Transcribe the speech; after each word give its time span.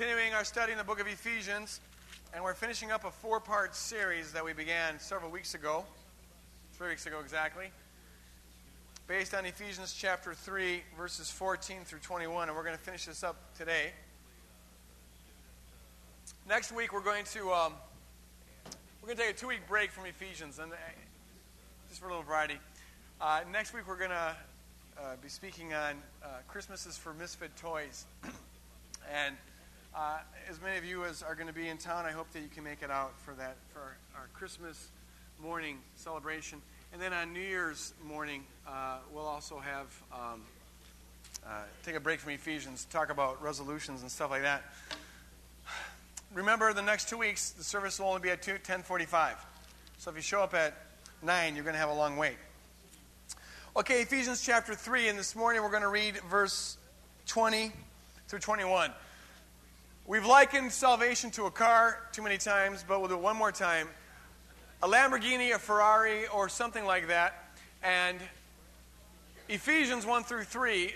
continuing 0.00 0.32
our 0.32 0.44
study 0.44 0.72
in 0.72 0.78
the 0.78 0.84
book 0.84 0.98
of 0.98 1.06
Ephesians, 1.06 1.78
and 2.32 2.42
we're 2.42 2.54
finishing 2.54 2.90
up 2.90 3.04
a 3.04 3.10
four 3.10 3.38
part 3.38 3.76
series 3.76 4.32
that 4.32 4.42
we 4.42 4.54
began 4.54 4.98
several 4.98 5.30
weeks 5.30 5.54
ago, 5.54 5.84
three 6.72 6.88
weeks 6.88 7.04
ago 7.04 7.20
exactly, 7.20 7.66
based 9.06 9.34
on 9.34 9.44
Ephesians 9.44 9.92
chapter 9.92 10.32
3, 10.32 10.82
verses 10.96 11.30
14 11.30 11.80
through 11.84 11.98
21, 11.98 12.48
and 12.48 12.56
we're 12.56 12.64
going 12.64 12.74
to 12.74 12.80
finish 12.82 13.04
this 13.04 13.22
up 13.22 13.36
today. 13.58 13.92
Next 16.48 16.72
week, 16.72 16.94
we're 16.94 17.02
going 17.02 17.26
to. 17.34 17.50
Um, 17.50 17.74
we're 19.02 19.08
going 19.08 19.18
to 19.18 19.22
take 19.24 19.36
a 19.36 19.38
two 19.38 19.48
week 19.48 19.68
break 19.68 19.90
from 19.90 20.06
Ephesians, 20.06 20.60
and 20.60 20.72
uh, 20.72 20.76
just 21.90 22.00
for 22.00 22.06
a 22.06 22.08
little 22.08 22.24
variety. 22.24 22.56
Uh, 23.20 23.40
next 23.52 23.74
week, 23.74 23.86
we're 23.86 23.98
going 23.98 24.08
to 24.08 24.34
uh, 24.98 25.16
be 25.22 25.28
speaking 25.28 25.74
on 25.74 25.96
uh, 26.24 26.28
Christmas 26.48 26.86
is 26.86 26.96
for 26.96 27.12
Misfit 27.12 27.54
Toys. 27.58 28.06
and 29.12 29.36
uh, 29.94 30.18
as 30.48 30.60
many 30.60 30.78
of 30.78 30.84
you 30.84 31.04
as 31.04 31.22
are 31.22 31.34
going 31.34 31.46
to 31.46 31.52
be 31.52 31.68
in 31.68 31.76
town, 31.76 32.04
I 32.06 32.12
hope 32.12 32.30
that 32.32 32.40
you 32.40 32.48
can 32.48 32.64
make 32.64 32.82
it 32.82 32.90
out 32.90 33.12
for 33.20 33.34
that 33.34 33.56
for 33.72 33.80
our, 33.80 33.96
our 34.14 34.28
Christmas 34.34 34.88
morning 35.42 35.78
celebration. 35.96 36.60
And 36.92 37.00
then 37.00 37.12
on 37.12 37.32
New 37.32 37.40
Year's 37.40 37.94
morning, 38.04 38.44
uh, 38.68 38.98
we'll 39.12 39.26
also 39.26 39.58
have 39.58 39.86
um, 40.12 40.42
uh, 41.46 41.62
take 41.84 41.96
a 41.96 42.00
break 42.00 42.20
from 42.20 42.32
Ephesians, 42.32 42.86
talk 42.90 43.10
about 43.10 43.42
resolutions 43.42 44.02
and 44.02 44.10
stuff 44.10 44.30
like 44.30 44.42
that. 44.42 44.62
Remember, 46.32 46.72
the 46.72 46.82
next 46.82 47.08
two 47.08 47.18
weeks, 47.18 47.50
the 47.50 47.64
service 47.64 47.98
will 47.98 48.06
only 48.06 48.20
be 48.20 48.30
at 48.30 48.42
10:45. 48.42 49.34
So 49.98 50.10
if 50.10 50.16
you 50.16 50.22
show 50.22 50.42
up 50.42 50.54
at 50.54 50.74
nine, 51.22 51.54
you're 51.56 51.64
going 51.64 51.74
to 51.74 51.80
have 51.80 51.90
a 51.90 51.94
long 51.94 52.16
wait. 52.16 52.36
Okay, 53.76 54.02
Ephesians 54.02 54.40
chapter 54.42 54.74
3, 54.74 55.08
and 55.08 55.18
this 55.18 55.34
morning 55.34 55.62
we're 55.62 55.70
going 55.70 55.82
to 55.82 55.88
read 55.88 56.16
verse 56.30 56.76
20 57.26 57.72
through 58.28 58.38
21. 58.38 58.92
We've 60.10 60.26
likened 60.26 60.72
salvation 60.72 61.30
to 61.30 61.44
a 61.44 61.52
car 61.52 62.00
too 62.10 62.22
many 62.22 62.36
times, 62.36 62.84
but 62.88 62.98
we'll 62.98 63.10
do 63.10 63.14
it 63.14 63.20
one 63.20 63.36
more 63.36 63.52
time. 63.52 63.86
A 64.82 64.88
Lamborghini, 64.88 65.54
a 65.54 65.58
Ferrari, 65.60 66.26
or 66.26 66.48
something 66.48 66.84
like 66.84 67.06
that. 67.06 67.54
And 67.80 68.18
Ephesians 69.48 70.04
1 70.04 70.24
through 70.24 70.42
3 70.42 70.94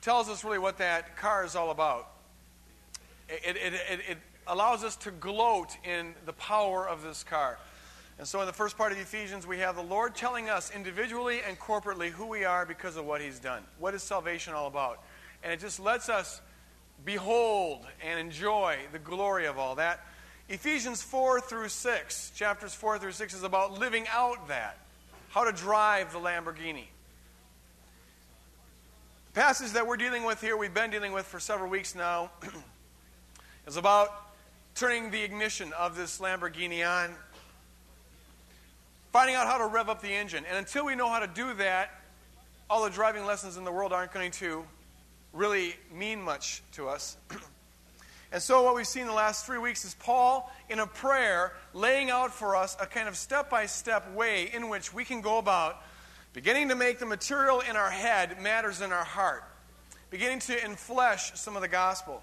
tells 0.00 0.28
us 0.28 0.44
really 0.44 0.60
what 0.60 0.78
that 0.78 1.16
car 1.16 1.44
is 1.44 1.56
all 1.56 1.72
about. 1.72 2.08
It, 3.28 3.56
it, 3.56 3.72
it, 3.72 4.00
it 4.10 4.18
allows 4.46 4.84
us 4.84 4.94
to 4.98 5.10
gloat 5.10 5.76
in 5.82 6.14
the 6.24 6.34
power 6.34 6.88
of 6.88 7.02
this 7.02 7.24
car. 7.24 7.58
And 8.20 8.28
so, 8.28 8.38
in 8.38 8.46
the 8.46 8.52
first 8.52 8.78
part 8.78 8.92
of 8.92 8.98
Ephesians, 8.98 9.44
we 9.44 9.58
have 9.58 9.74
the 9.74 9.82
Lord 9.82 10.14
telling 10.14 10.48
us 10.48 10.70
individually 10.72 11.40
and 11.48 11.58
corporately 11.58 12.10
who 12.10 12.26
we 12.26 12.44
are 12.44 12.64
because 12.64 12.96
of 12.96 13.04
what 13.04 13.22
He's 13.22 13.40
done. 13.40 13.64
What 13.80 13.92
is 13.92 14.04
salvation 14.04 14.54
all 14.54 14.68
about? 14.68 15.02
And 15.42 15.52
it 15.52 15.58
just 15.58 15.80
lets 15.80 16.08
us 16.08 16.40
behold 17.04 17.86
and 18.02 18.18
enjoy 18.18 18.78
the 18.92 18.98
glory 18.98 19.46
of 19.46 19.58
all 19.58 19.76
that. 19.76 20.04
Ephesians 20.48 21.00
4 21.00 21.40
through 21.40 21.68
6, 21.68 22.32
chapters 22.34 22.74
4 22.74 22.98
through 22.98 23.12
6, 23.12 23.34
is 23.34 23.42
about 23.44 23.78
living 23.78 24.06
out 24.12 24.48
that, 24.48 24.78
how 25.28 25.44
to 25.44 25.52
drive 25.52 26.12
the 26.12 26.18
Lamborghini. 26.18 26.86
The 29.32 29.40
passage 29.40 29.72
that 29.72 29.86
we're 29.86 29.96
dealing 29.96 30.24
with 30.24 30.40
here, 30.40 30.56
we've 30.56 30.74
been 30.74 30.90
dealing 30.90 31.12
with 31.12 31.24
for 31.24 31.38
several 31.38 31.70
weeks 31.70 31.94
now, 31.94 32.32
is 33.66 33.76
about 33.76 34.08
turning 34.74 35.12
the 35.12 35.22
ignition 35.22 35.72
of 35.78 35.96
this 35.96 36.18
Lamborghini 36.18 36.84
on, 36.84 37.14
finding 39.12 39.36
out 39.36 39.46
how 39.46 39.58
to 39.58 39.66
rev 39.66 39.88
up 39.88 40.02
the 40.02 40.12
engine. 40.12 40.44
And 40.48 40.58
until 40.58 40.84
we 40.84 40.96
know 40.96 41.08
how 41.08 41.20
to 41.20 41.28
do 41.28 41.54
that, 41.54 41.90
all 42.68 42.82
the 42.82 42.90
driving 42.90 43.24
lessons 43.24 43.56
in 43.56 43.64
the 43.64 43.70
world 43.70 43.92
aren't 43.92 44.12
going 44.12 44.32
to 44.32 44.64
really 45.32 45.74
mean 45.92 46.20
much 46.22 46.62
to 46.72 46.88
us. 46.88 47.16
and 48.32 48.42
so, 48.42 48.62
what 48.62 48.74
we've 48.74 48.86
seen 48.86 49.06
the 49.06 49.12
last 49.12 49.46
three 49.46 49.58
weeks 49.58 49.84
is 49.84 49.94
Paul, 49.94 50.50
in 50.68 50.80
a 50.80 50.86
prayer, 50.86 51.52
laying 51.74 52.10
out 52.10 52.32
for 52.32 52.56
us 52.56 52.76
a 52.80 52.86
kind 52.86 53.08
of 53.08 53.16
step 53.16 53.50
by 53.50 53.66
step 53.66 54.12
way 54.14 54.50
in 54.52 54.68
which 54.68 54.92
we 54.92 55.04
can 55.04 55.20
go 55.20 55.38
about 55.38 55.82
beginning 56.32 56.68
to 56.68 56.76
make 56.76 56.98
the 56.98 57.06
material 57.06 57.60
in 57.60 57.76
our 57.76 57.90
head 57.90 58.40
matters 58.40 58.80
in 58.80 58.92
our 58.92 59.04
heart, 59.04 59.42
beginning 60.10 60.38
to 60.38 60.56
enflesh 60.56 61.36
some 61.36 61.56
of 61.56 61.62
the 61.62 61.68
gospel. 61.68 62.22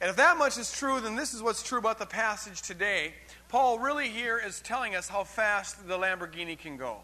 And 0.00 0.10
if 0.10 0.16
that 0.16 0.36
much 0.36 0.58
is 0.58 0.72
true, 0.72 1.00
then 1.00 1.16
this 1.16 1.32
is 1.32 1.42
what's 1.42 1.62
true 1.62 1.78
about 1.78 1.98
the 1.98 2.06
passage 2.06 2.62
today. 2.62 3.14
Paul 3.48 3.78
really 3.78 4.08
here 4.08 4.38
is 4.38 4.60
telling 4.60 4.94
us 4.94 5.08
how 5.08 5.24
fast 5.24 5.86
the 5.88 5.96
Lamborghini 5.96 6.58
can 6.58 6.76
go. 6.76 6.98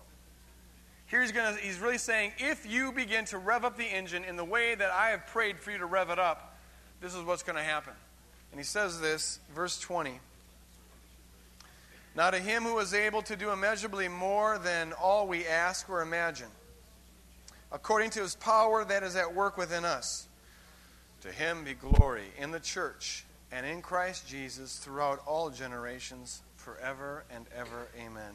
Here 1.13 1.21
he's, 1.21 1.31
gonna, 1.31 1.59
he's 1.59 1.79
really 1.79 1.99
saying, 1.99 2.33
if 2.39 2.65
you 2.65 2.91
begin 2.91 3.27
to 3.27 3.37
rev 3.37 3.67
up 3.67 3.77
the 3.77 3.85
engine 3.85 4.25
in 4.25 4.37
the 4.37 4.45
way 4.47 4.75
that 4.75 4.91
I 4.91 5.11
have 5.11 5.27
prayed 5.27 5.59
for 5.59 5.71
you 5.71 5.77
to 5.77 5.85
rev 5.85 6.09
it 6.09 6.19
up, 6.19 6.57
this 7.03 7.15
is 7.15 7.23
what's 7.23 7.43
going 7.43 7.57
to 7.57 7.63
happen. 7.63 7.93
And 8.51 8.59
he 8.59 8.65
says 8.65 8.99
this, 8.99 9.39
verse 9.55 9.79
20. 9.79 10.21
Now 12.17 12.31
to 12.31 12.39
him 12.39 12.63
who 12.63 12.79
is 12.79 12.95
able 12.95 13.21
to 13.25 13.37
do 13.37 13.51
immeasurably 13.51 14.09
more 14.09 14.57
than 14.57 14.95
all 14.95 15.29
we 15.29 15.47
ask 15.47 15.91
or 15.91 16.01
imagine, 16.01 16.49
according 17.71 18.09
to 18.13 18.21
his 18.21 18.35
power 18.35 18.83
that 18.83 19.03
is 19.03 19.15
at 19.15 19.35
work 19.35 19.59
within 19.59 19.85
us, 19.85 20.29
to 21.21 21.31
him 21.31 21.63
be 21.63 21.75
glory 21.75 22.25
in 22.39 22.53
the 22.53 22.61
church 22.61 23.27
and 23.53 23.67
in 23.67 23.83
Christ 23.83 24.27
Jesus 24.27 24.79
throughout 24.79 25.21
all 25.27 25.51
generations, 25.51 26.41
forever 26.57 27.25
and 27.31 27.45
ever. 27.55 27.89
Amen. 28.01 28.33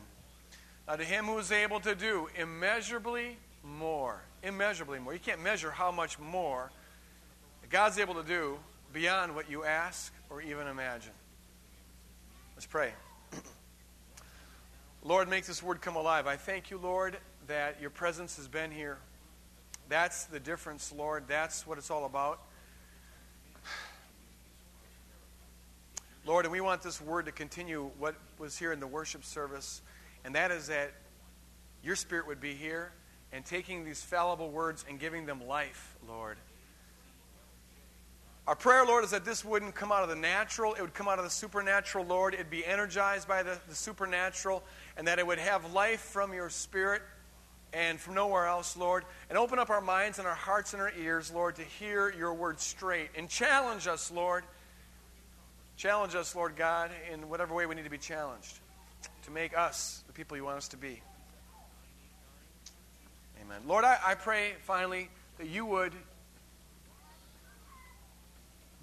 Now, 0.87 0.95
to 0.95 1.03
him 1.03 1.25
who 1.25 1.37
is 1.37 1.51
able 1.51 1.81
to 1.81 1.95
do 1.95 2.29
immeasurably 2.35 3.37
more, 3.63 4.21
immeasurably 4.41 4.99
more. 4.99 5.13
You 5.13 5.19
can't 5.19 5.43
measure 5.43 5.69
how 5.69 5.91
much 5.91 6.17
more 6.17 6.71
God's 7.69 7.99
able 7.99 8.15
to 8.15 8.23
do 8.23 8.57
beyond 8.93 9.35
what 9.35 9.51
you 9.51 9.65
ask 9.65 10.13
or 10.29 10.41
even 10.41 10.67
imagine. 10.67 11.11
Let's 12.55 12.65
pray. 12.65 12.93
Lord, 15.03 15.29
make 15.29 15.45
this 15.45 15.61
word 15.61 15.81
come 15.81 15.97
alive. 15.97 16.25
I 16.25 16.37
thank 16.37 16.71
you, 16.71 16.77
Lord, 16.77 17.17
that 17.47 17.81
your 17.81 17.89
presence 17.89 18.37
has 18.37 18.47
been 18.47 18.71
here. 18.71 18.97
That's 19.89 20.23
the 20.25 20.39
difference, 20.39 20.93
Lord. 20.95 21.25
That's 21.27 21.67
what 21.67 21.77
it's 21.77 21.91
all 21.91 22.05
about. 22.05 22.39
Lord, 26.25 26.45
and 26.45 26.51
we 26.53 26.61
want 26.61 26.81
this 26.81 27.01
word 27.01 27.25
to 27.25 27.33
continue 27.33 27.91
what 27.99 28.15
was 28.39 28.57
here 28.57 28.71
in 28.71 28.79
the 28.79 28.87
worship 28.87 29.25
service 29.25 29.81
and 30.27 30.35
that 30.35 30.51
is 30.51 30.67
that 30.67 30.91
your 31.81 31.95
Spirit 31.95 32.27
would 32.27 32.41
be 32.41 32.53
here 32.53 32.91
and 33.31 33.45
taking 33.45 33.85
these 33.85 34.03
fallible 34.03 34.51
words 34.51 34.83
and 34.89 34.99
giving 34.99 35.25
them 35.25 35.47
life, 35.47 35.95
Lord. 36.05 36.37
Our 38.45 38.55
prayer, 38.55 38.85
Lord, 38.85 39.05
is 39.05 39.11
that 39.11 39.23
this 39.23 39.45
wouldn't 39.45 39.73
come 39.73 39.89
out 39.89 40.03
of 40.03 40.09
the 40.09 40.17
natural, 40.17 40.73
it 40.73 40.81
would 40.81 40.93
come 40.93 41.07
out 41.07 41.17
of 41.17 41.23
the 41.23 41.31
supernatural, 41.31 42.03
Lord. 42.03 42.33
It'd 42.33 42.49
be 42.49 42.65
energized 42.65 43.25
by 43.25 43.41
the, 43.41 43.57
the 43.69 43.75
supernatural, 43.75 44.63
and 44.97 45.07
that 45.07 45.17
it 45.17 45.25
would 45.25 45.39
have 45.39 45.71
life 45.71 46.01
from 46.01 46.33
your 46.33 46.49
Spirit 46.49 47.03
and 47.71 47.97
from 47.97 48.13
nowhere 48.13 48.47
else, 48.47 48.75
Lord. 48.75 49.05
And 49.29 49.37
open 49.37 49.59
up 49.59 49.69
our 49.69 49.79
minds 49.79 50.19
and 50.19 50.27
our 50.27 50.35
hearts 50.35 50.73
and 50.73 50.81
our 50.81 50.91
ears, 50.99 51.31
Lord, 51.33 51.55
to 51.55 51.63
hear 51.63 52.13
your 52.13 52.33
word 52.33 52.59
straight. 52.59 53.11
And 53.15 53.29
challenge 53.29 53.87
us, 53.87 54.11
Lord. 54.11 54.43
Challenge 55.77 56.15
us, 56.15 56.35
Lord 56.35 56.57
God, 56.57 56.91
in 57.13 57.29
whatever 57.29 57.55
way 57.55 57.65
we 57.65 57.75
need 57.75 57.85
to 57.85 57.89
be 57.89 57.97
challenged 57.97 58.59
to 59.27 59.33
make 59.33 59.57
us 59.57 60.05
people 60.17 60.35
you 60.35 60.43
want 60.43 60.57
us 60.57 60.67
to 60.69 60.77
be. 60.77 60.99
Amen. 63.39 63.61
Lord, 63.67 63.85
I, 63.85 63.99
I 64.03 64.15
pray 64.15 64.53
finally 64.63 65.09
that 65.37 65.47
you 65.47 65.63
would, 65.67 65.93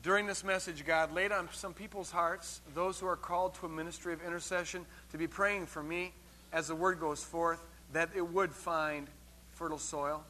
during 0.05 0.29
this 0.29 0.45
message, 0.45 0.87
God, 0.87 1.13
lay 1.13 1.25
it 1.25 1.33
on 1.33 1.49
some 1.53 1.75
people's 1.75 2.13
hearts, 2.13 2.61
those 2.73 3.01
who 3.01 3.09
are 3.09 3.17
called 3.17 3.55
to 3.55 3.67
a 3.67 3.69
ministry 3.69 4.13
of 4.13 4.23
intercession, 4.25 4.87
to 5.11 5.19
be 5.19 5.27
praying 5.27 5.67
for 5.67 5.83
me 5.83 6.13
as 6.53 6.69
the 6.69 6.75
word 6.77 7.01
goes 7.01 7.25
forth, 7.25 7.61
that 7.93 8.11
it 8.15 8.23
would 8.23 8.53
find 8.53 9.09
fertile 9.55 9.79
soil. 9.79 10.23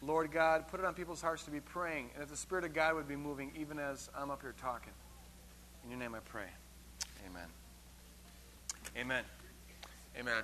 Lord 0.00 0.32
God, 0.32 0.66
put 0.68 0.80
it 0.80 0.86
on 0.86 0.94
people's 0.94 1.20
hearts 1.20 1.44
to 1.44 1.50
be 1.50 1.60
praying, 1.60 2.08
and 2.14 2.22
that 2.22 2.30
the 2.30 2.38
Spirit 2.38 2.64
of 2.64 2.72
God 2.72 2.94
would 2.94 3.06
be 3.06 3.16
moving 3.16 3.52
even 3.54 3.78
as 3.78 4.08
I'm 4.16 4.30
up 4.30 4.40
here 4.40 4.54
talking. 4.58 4.94
In 5.84 5.90
your 5.90 5.98
name 5.98 6.14
I 6.14 6.20
pray. 6.20 6.48
Amen. 7.28 7.48
Amen. 8.96 9.24
Amen. 10.18 10.42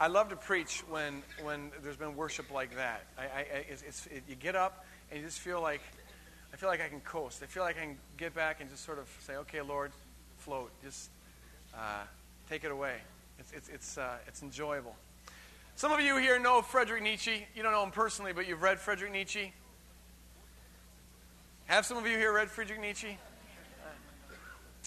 I 0.00 0.08
love 0.08 0.30
to 0.30 0.36
preach 0.36 0.82
when, 0.88 1.22
when 1.42 1.70
there's 1.82 1.96
been 1.96 2.16
worship 2.16 2.50
like 2.50 2.74
that. 2.76 3.04
I, 3.16 3.22
I, 3.22 3.46
it's, 3.70 3.82
it's, 3.82 4.06
it, 4.06 4.24
you 4.28 4.34
get 4.34 4.56
up 4.56 4.84
and 5.10 5.20
you 5.20 5.24
just 5.26 5.38
feel 5.38 5.62
like, 5.62 5.80
I 6.52 6.56
feel 6.56 6.68
like 6.68 6.80
I 6.80 6.88
can 6.88 7.00
coast. 7.00 7.40
I 7.42 7.46
feel 7.46 7.62
like 7.62 7.76
I 7.76 7.82
can 7.82 7.98
get 8.16 8.34
back 8.34 8.60
and 8.60 8.68
just 8.68 8.84
sort 8.84 8.98
of 8.98 9.08
say, 9.20 9.36
okay, 9.36 9.60
Lord, 9.60 9.92
float. 10.38 10.72
Just 10.82 11.10
uh, 11.74 12.02
take 12.50 12.64
it 12.64 12.72
away. 12.72 12.96
It's, 13.38 13.52
it's, 13.52 13.68
it's, 13.68 13.98
uh, 13.98 14.16
it's 14.26 14.42
enjoyable. 14.42 14.96
Some 15.76 15.92
of 15.92 16.00
you 16.00 16.16
here 16.16 16.38
know 16.38 16.62
Frederick 16.62 17.02
Nietzsche. 17.02 17.46
You 17.54 17.62
don't 17.62 17.72
know 17.72 17.84
him 17.84 17.92
personally, 17.92 18.32
but 18.32 18.48
you've 18.48 18.62
read 18.62 18.80
Frederick 18.80 19.12
Nietzsche. 19.12 19.52
Have 21.66 21.86
some 21.86 21.96
of 21.96 22.06
you 22.06 22.18
here 22.18 22.32
read 22.32 22.50
Friedrich 22.50 22.80
Nietzsche? 22.80 23.16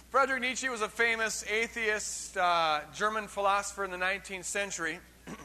Friedrich 0.03 0.41
Nietzsche 0.41 0.69
was 0.69 0.81
a 0.81 0.89
famous 0.89 1.45
atheist 1.49 2.35
uh, 2.37 2.81
German 2.93 3.27
philosopher 3.27 3.83
in 3.85 3.91
the 3.91 3.97
19th 3.97 4.45
century. 4.45 4.99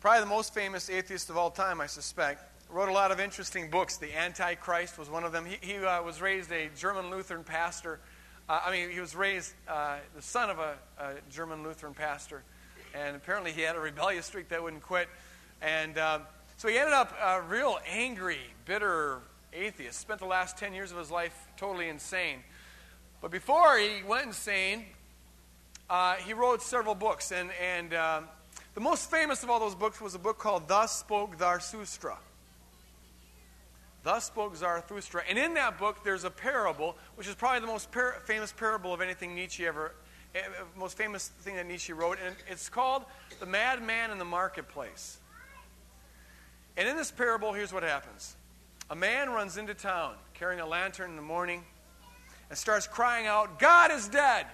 Probably 0.00 0.20
the 0.20 0.26
most 0.26 0.54
famous 0.54 0.90
atheist 0.90 1.30
of 1.30 1.36
all 1.36 1.50
time, 1.50 1.80
I 1.80 1.86
suspect. 1.86 2.42
wrote 2.70 2.88
a 2.88 2.92
lot 2.92 3.10
of 3.10 3.20
interesting 3.20 3.70
books. 3.70 3.96
The 3.96 4.16
Antichrist 4.16 4.98
was 4.98 5.08
one 5.08 5.24
of 5.24 5.32
them. 5.32 5.44
He, 5.46 5.58
he 5.60 5.76
uh, 5.78 6.02
was 6.02 6.20
raised 6.20 6.52
a 6.52 6.68
German 6.76 7.10
Lutheran 7.10 7.44
pastor. 7.44 8.00
Uh, 8.48 8.60
I 8.64 8.72
mean, 8.72 8.90
he 8.90 9.00
was 9.00 9.14
raised 9.14 9.54
uh, 9.68 9.96
the 10.16 10.22
son 10.22 10.50
of 10.50 10.58
a, 10.58 10.74
a, 10.98 11.14
German 11.30 11.62
Lutheran 11.62 11.94
pastor, 11.94 12.42
and 12.94 13.14
apparently 13.16 13.52
he 13.52 13.62
had 13.62 13.76
a 13.76 13.80
rebellious 13.80 14.26
streak 14.26 14.48
that 14.48 14.62
wouldn't 14.62 14.82
quit. 14.82 15.08
And 15.60 15.98
uh, 15.98 16.20
so 16.56 16.68
he 16.68 16.78
ended 16.78 16.94
up 16.94 17.12
a 17.22 17.42
real 17.42 17.78
angry, 17.88 18.38
bitter 18.64 19.18
atheist. 19.52 19.98
Spent 19.98 20.20
the 20.20 20.26
last 20.26 20.56
10 20.56 20.72
years 20.74 20.92
of 20.92 20.98
his 20.98 21.10
life 21.10 21.47
totally 21.58 21.88
insane. 21.88 22.38
But 23.20 23.30
before 23.30 23.78
he 23.78 24.02
went 24.06 24.26
insane, 24.26 24.84
uh, 25.90 26.14
he 26.14 26.32
wrote 26.32 26.62
several 26.62 26.94
books. 26.94 27.32
And, 27.32 27.50
and 27.60 27.92
uh, 27.92 28.20
the 28.74 28.80
most 28.80 29.10
famous 29.10 29.42
of 29.42 29.50
all 29.50 29.58
those 29.58 29.74
books 29.74 30.00
was 30.00 30.14
a 30.14 30.18
book 30.18 30.38
called 30.38 30.68
Thus 30.68 30.96
Spoke 30.96 31.36
Zarathustra. 31.38 32.16
Thus 34.04 34.26
spoke 34.26 34.56
Zarathustra. 34.56 35.22
And 35.28 35.36
in 35.36 35.54
that 35.54 35.76
book, 35.76 36.04
there's 36.04 36.24
a 36.24 36.30
parable, 36.30 36.96
which 37.16 37.26
is 37.26 37.34
probably 37.34 37.60
the 37.60 37.66
most 37.66 37.90
par- 37.90 38.22
famous 38.24 38.52
parable 38.52 38.94
of 38.94 39.00
anything 39.00 39.34
Nietzsche 39.34 39.66
ever, 39.66 39.92
uh, 40.34 40.38
most 40.78 40.96
famous 40.96 41.28
thing 41.40 41.56
that 41.56 41.66
Nietzsche 41.66 41.92
wrote. 41.92 42.18
And 42.24 42.34
it's 42.48 42.68
called 42.68 43.04
The 43.40 43.46
Madman 43.46 44.10
in 44.10 44.18
the 44.18 44.24
Marketplace. 44.24 45.18
And 46.76 46.88
in 46.88 46.96
this 46.96 47.10
parable, 47.10 47.52
here's 47.52 47.72
what 47.72 47.82
happens 47.82 48.36
a 48.88 48.94
man 48.94 49.30
runs 49.30 49.56
into 49.56 49.74
town 49.74 50.14
carrying 50.38 50.60
a 50.60 50.66
lantern 50.66 51.10
in 51.10 51.16
the 51.16 51.22
morning 51.22 51.64
and 52.48 52.56
starts 52.56 52.86
crying 52.86 53.26
out, 53.26 53.58
God 53.58 53.90
is 53.90 54.08
dead! 54.08 54.46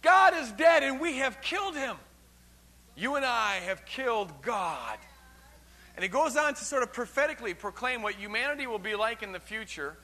God 0.00 0.34
is 0.34 0.50
dead, 0.52 0.82
and 0.82 1.00
we 1.00 1.18
have 1.18 1.40
killed 1.40 1.76
him. 1.76 1.96
You 2.96 3.14
and 3.14 3.24
I 3.24 3.60
have 3.66 3.86
killed 3.86 4.32
God. 4.42 4.98
And 5.94 6.02
he 6.02 6.08
goes 6.08 6.36
on 6.36 6.54
to 6.54 6.64
sort 6.64 6.82
of 6.82 6.92
prophetically 6.92 7.54
proclaim 7.54 8.02
what 8.02 8.14
humanity 8.14 8.66
will 8.66 8.80
be 8.80 8.96
like 8.96 9.22
in 9.22 9.30
the 9.30 9.38
future 9.38 9.96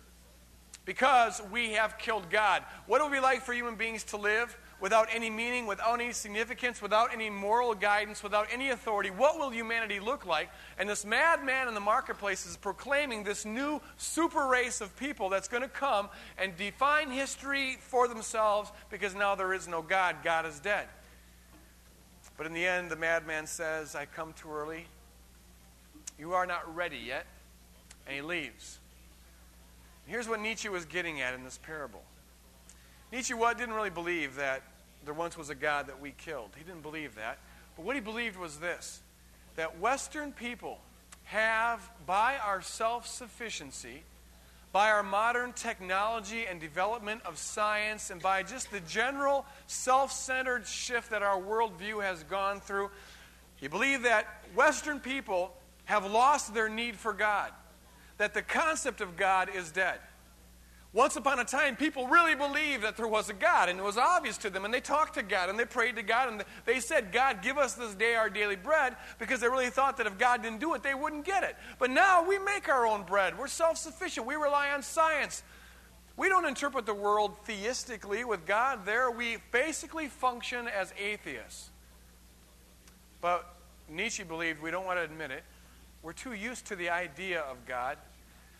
because 0.84 1.42
we 1.50 1.72
have 1.72 1.98
killed 1.98 2.30
God. 2.30 2.62
What 2.86 3.00
it 3.00 3.04
will 3.04 3.10
be 3.10 3.20
like 3.20 3.42
for 3.42 3.52
human 3.52 3.74
beings 3.74 4.04
to 4.04 4.16
live 4.16 4.56
without 4.80 5.08
any 5.12 5.28
meaning, 5.28 5.66
without 5.66 6.00
any 6.00 6.12
significance, 6.12 6.80
without 6.80 7.12
any 7.12 7.28
moral 7.28 7.74
guidance, 7.74 8.22
without 8.22 8.46
any 8.52 8.70
authority. 8.70 9.10
What 9.10 9.38
will 9.38 9.50
humanity 9.50 9.98
look 10.00 10.24
like? 10.24 10.50
And 10.78 10.88
this 10.88 11.04
madman 11.04 11.68
in 11.68 11.74
the 11.74 11.80
marketplace 11.80 12.46
is 12.46 12.56
proclaiming 12.56 13.24
this 13.24 13.44
new 13.44 13.80
super 13.96 14.46
race 14.46 14.80
of 14.80 14.96
people 14.96 15.28
that's 15.28 15.48
going 15.48 15.62
to 15.62 15.68
come 15.68 16.08
and 16.38 16.56
define 16.56 17.10
history 17.10 17.78
for 17.80 18.06
themselves 18.06 18.70
because 18.90 19.14
now 19.14 19.34
there 19.34 19.52
is 19.52 19.66
no 19.66 19.82
God. 19.82 20.16
God 20.22 20.46
is 20.46 20.60
dead. 20.60 20.86
But 22.36 22.46
in 22.46 22.52
the 22.52 22.64
end, 22.64 22.90
the 22.90 22.96
madman 22.96 23.48
says, 23.48 23.96
I 23.96 24.06
come 24.06 24.32
too 24.32 24.50
early. 24.50 24.86
You 26.18 26.34
are 26.34 26.46
not 26.46 26.74
ready 26.74 26.98
yet. 26.98 27.26
And 28.06 28.14
he 28.14 28.22
leaves. 28.22 28.78
Here's 30.06 30.28
what 30.28 30.40
Nietzsche 30.40 30.68
was 30.68 30.84
getting 30.84 31.20
at 31.20 31.34
in 31.34 31.44
this 31.44 31.58
parable. 31.58 32.02
Nietzsche 33.10 33.34
didn't 33.34 33.74
really 33.74 33.90
believe 33.90 34.36
that 34.36 34.62
there 35.04 35.14
once 35.14 35.38
was 35.38 35.48
a 35.50 35.54
God 35.54 35.86
that 35.86 36.00
we 36.00 36.12
killed. 36.12 36.50
He 36.56 36.64
didn't 36.64 36.82
believe 36.82 37.14
that. 37.14 37.38
But 37.76 37.84
what 37.84 37.96
he 37.96 38.00
believed 38.00 38.36
was 38.36 38.58
this 38.58 39.00
that 39.56 39.78
Western 39.80 40.32
people 40.32 40.78
have, 41.24 41.90
by 42.06 42.36
our 42.36 42.62
self 42.62 43.06
sufficiency, 43.06 44.02
by 44.72 44.90
our 44.90 45.02
modern 45.02 45.52
technology 45.52 46.46
and 46.46 46.60
development 46.60 47.22
of 47.24 47.38
science, 47.38 48.10
and 48.10 48.20
by 48.20 48.42
just 48.42 48.70
the 48.70 48.80
general 48.80 49.46
self 49.66 50.12
centered 50.12 50.66
shift 50.66 51.10
that 51.10 51.22
our 51.22 51.40
worldview 51.40 52.02
has 52.02 52.22
gone 52.24 52.60
through, 52.60 52.90
he 53.56 53.68
believed 53.68 54.04
that 54.04 54.26
Western 54.54 55.00
people 55.00 55.54
have 55.86 56.10
lost 56.10 56.52
their 56.52 56.68
need 56.68 56.96
for 56.96 57.12
God, 57.12 57.50
that 58.18 58.34
the 58.34 58.42
concept 58.42 59.00
of 59.00 59.16
God 59.16 59.48
is 59.54 59.70
dead. 59.70 59.98
Once 60.94 61.16
upon 61.16 61.38
a 61.38 61.44
time, 61.44 61.76
people 61.76 62.08
really 62.08 62.34
believed 62.34 62.82
that 62.82 62.96
there 62.96 63.06
was 63.06 63.28
a 63.28 63.34
God, 63.34 63.68
and 63.68 63.78
it 63.78 63.82
was 63.82 63.98
obvious 63.98 64.38
to 64.38 64.48
them, 64.48 64.64
and 64.64 64.72
they 64.72 64.80
talked 64.80 65.14
to 65.14 65.22
God, 65.22 65.50
and 65.50 65.58
they 65.58 65.66
prayed 65.66 65.96
to 65.96 66.02
God, 66.02 66.32
and 66.32 66.42
they 66.64 66.80
said, 66.80 67.12
God, 67.12 67.42
give 67.42 67.58
us 67.58 67.74
this 67.74 67.94
day 67.94 68.14
our 68.14 68.30
daily 68.30 68.56
bread, 68.56 68.96
because 69.18 69.40
they 69.40 69.48
really 69.48 69.68
thought 69.68 69.98
that 69.98 70.06
if 70.06 70.16
God 70.16 70.42
didn't 70.42 70.60
do 70.60 70.72
it, 70.74 70.82
they 70.82 70.94
wouldn't 70.94 71.26
get 71.26 71.44
it. 71.44 71.56
But 71.78 71.90
now 71.90 72.26
we 72.26 72.38
make 72.38 72.70
our 72.70 72.86
own 72.86 73.02
bread. 73.02 73.38
We're 73.38 73.48
self 73.48 73.76
sufficient. 73.76 74.26
We 74.26 74.34
rely 74.36 74.70
on 74.70 74.82
science. 74.82 75.42
We 76.16 76.30
don't 76.30 76.46
interpret 76.46 76.86
the 76.86 76.94
world 76.94 77.36
theistically 77.46 78.24
with 78.24 78.46
God 78.46 78.86
there. 78.86 79.10
We 79.10 79.36
basically 79.52 80.08
function 80.08 80.68
as 80.68 80.92
atheists. 80.98 81.68
But 83.20 83.54
Nietzsche 83.90 84.22
believed, 84.22 84.62
we 84.62 84.70
don't 84.70 84.86
want 84.86 84.98
to 84.98 85.04
admit 85.04 85.32
it, 85.32 85.44
we're 86.02 86.12
too 86.14 86.32
used 86.32 86.66
to 86.66 86.76
the 86.76 86.88
idea 86.88 87.40
of 87.42 87.64
God 87.66 87.98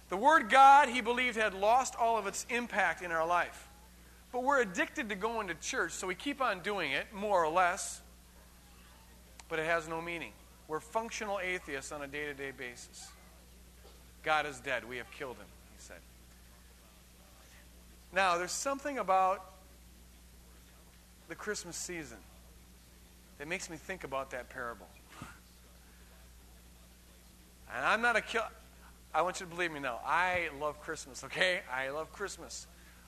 the 0.09 0.17
word 0.17 0.49
God, 0.49 0.89
he 0.89 1.01
believed, 1.01 1.37
had 1.37 1.55
lost 1.55 1.95
all 1.99 2.17
of 2.19 2.27
its 2.27 2.47
impact 2.49 3.03
in 3.03 3.13
our 3.13 3.27
life. 3.27 3.69
But 4.33 4.43
we're 4.43 4.61
addicted 4.61 5.09
to 5.09 5.15
going 5.15 5.49
to 5.49 5.55
church, 5.55 5.93
so 5.93 6.07
we 6.07 6.15
keep 6.15 6.41
on 6.41 6.61
doing 6.61 6.93
it, 6.93 7.13
more 7.13 7.45
or 7.45 7.51
less, 7.51 8.01
but 9.49 9.59
it 9.59 9.67
has 9.67 9.89
no 9.89 10.01
meaning. 10.01 10.33
We're 10.67 10.81
functional 10.81 11.41
atheists 11.41 11.93
on 11.93 12.03
a 12.03 12.07
day 12.07 12.27
to 12.27 12.35
day 12.35 12.51
basis. 12.51 13.09
God 14.23 14.47
is 14.47 14.61
dead. 14.61 14.87
We 14.87 14.99
have 14.99 15.11
killed 15.11 15.37
him, 15.37 15.47
he 15.77 15.83
said. 15.83 15.97
Now, 18.13 18.37
there's 18.37 18.53
something 18.53 18.99
about 18.99 19.53
the 21.29 21.35
Christmas 21.35 21.77
season 21.77 22.19
that 23.39 23.49
makes 23.49 23.71
me 23.71 23.77
think 23.77 24.05
about 24.05 24.31
that 24.31 24.51
parable. 24.51 24.89
And 27.75 27.85
I'm 27.85 28.03
not 28.03 28.17
a. 28.17 28.23
I 29.15 29.23
want 29.23 29.41
you 29.41 29.47
to 29.47 29.55
believe 29.55 29.73
me 29.73 29.81
now. 29.81 30.01
I 30.05 30.49
love 30.61 30.81
Christmas, 30.81 31.25
okay? 31.25 31.61
I 31.73 31.91
love 31.91 32.13
Christmas. 32.13 32.67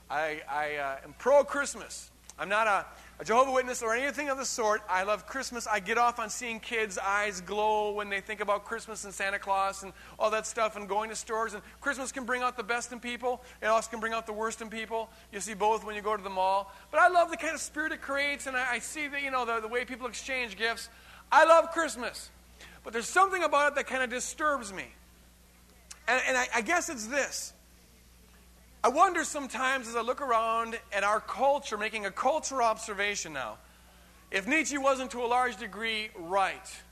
I, 0.08 0.40
I 0.48 0.76
uh, 0.76 0.96
am 1.04 1.14
pro 1.18 1.44
Christmas. 1.44 2.10
I'm 2.38 2.48
not 2.48 2.66
a, 2.66 2.86
a 3.18 3.24
Jehovah 3.24 3.52
Witness 3.52 3.82
or 3.82 3.94
anything 3.94 4.30
of 4.30 4.38
the 4.38 4.46
sort. 4.46 4.80
I 4.88 5.02
love 5.02 5.26
Christmas. 5.26 5.66
I 5.66 5.78
get 5.78 5.98
off 5.98 6.18
on 6.18 6.30
seeing 6.30 6.58
kids' 6.58 6.96
eyes 6.96 7.42
glow 7.42 7.92
when 7.92 8.08
they 8.08 8.22
think 8.22 8.40
about 8.40 8.64
Christmas 8.64 9.04
and 9.04 9.12
Santa 9.12 9.38
Claus 9.38 9.82
and 9.82 9.92
all 10.18 10.30
that 10.30 10.46
stuff 10.46 10.74
and 10.74 10.88
going 10.88 11.10
to 11.10 11.16
stores. 11.16 11.52
And 11.52 11.62
Christmas 11.82 12.12
can 12.12 12.24
bring 12.24 12.40
out 12.40 12.56
the 12.56 12.62
best 12.62 12.92
in 12.92 12.98
people. 12.98 13.42
It 13.60 13.66
also 13.66 13.90
can 13.90 14.00
bring 14.00 14.14
out 14.14 14.24
the 14.26 14.32
worst 14.32 14.62
in 14.62 14.70
people. 14.70 15.10
You 15.34 15.40
see 15.40 15.52
both 15.52 15.84
when 15.84 15.94
you 15.96 16.00
go 16.00 16.16
to 16.16 16.22
the 16.22 16.30
mall. 16.30 16.72
But 16.90 17.00
I 17.00 17.08
love 17.08 17.30
the 17.30 17.36
kind 17.36 17.54
of 17.54 17.60
spirit 17.60 17.92
it 17.92 18.00
creates, 18.00 18.46
and 18.46 18.56
I, 18.56 18.72
I 18.72 18.78
see 18.78 19.06
that, 19.08 19.22
you 19.22 19.30
know, 19.30 19.44
the, 19.44 19.60
the 19.60 19.68
way 19.68 19.84
people 19.84 20.06
exchange 20.06 20.56
gifts. 20.56 20.88
I 21.30 21.44
love 21.44 21.72
Christmas. 21.72 22.30
But 22.84 22.94
there's 22.94 23.08
something 23.08 23.42
about 23.42 23.72
it 23.72 23.74
that 23.74 23.86
kind 23.86 24.02
of 24.02 24.08
disturbs 24.08 24.72
me. 24.72 24.86
And, 26.08 26.22
and 26.28 26.36
I, 26.36 26.48
I 26.56 26.60
guess 26.60 26.88
it's 26.88 27.06
this. 27.06 27.52
I 28.82 28.88
wonder 28.88 29.24
sometimes 29.24 29.88
as 29.88 29.96
I 29.96 30.00
look 30.00 30.22
around 30.22 30.78
at 30.92 31.04
our 31.04 31.20
culture, 31.20 31.76
making 31.76 32.06
a 32.06 32.10
cultural 32.10 32.66
observation 32.66 33.32
now, 33.32 33.58
if 34.30 34.46
Nietzsche 34.46 34.78
wasn't 34.78 35.10
to 35.10 35.22
a 35.22 35.26
large 35.26 35.56
degree 35.56 36.10
right. 36.16 36.82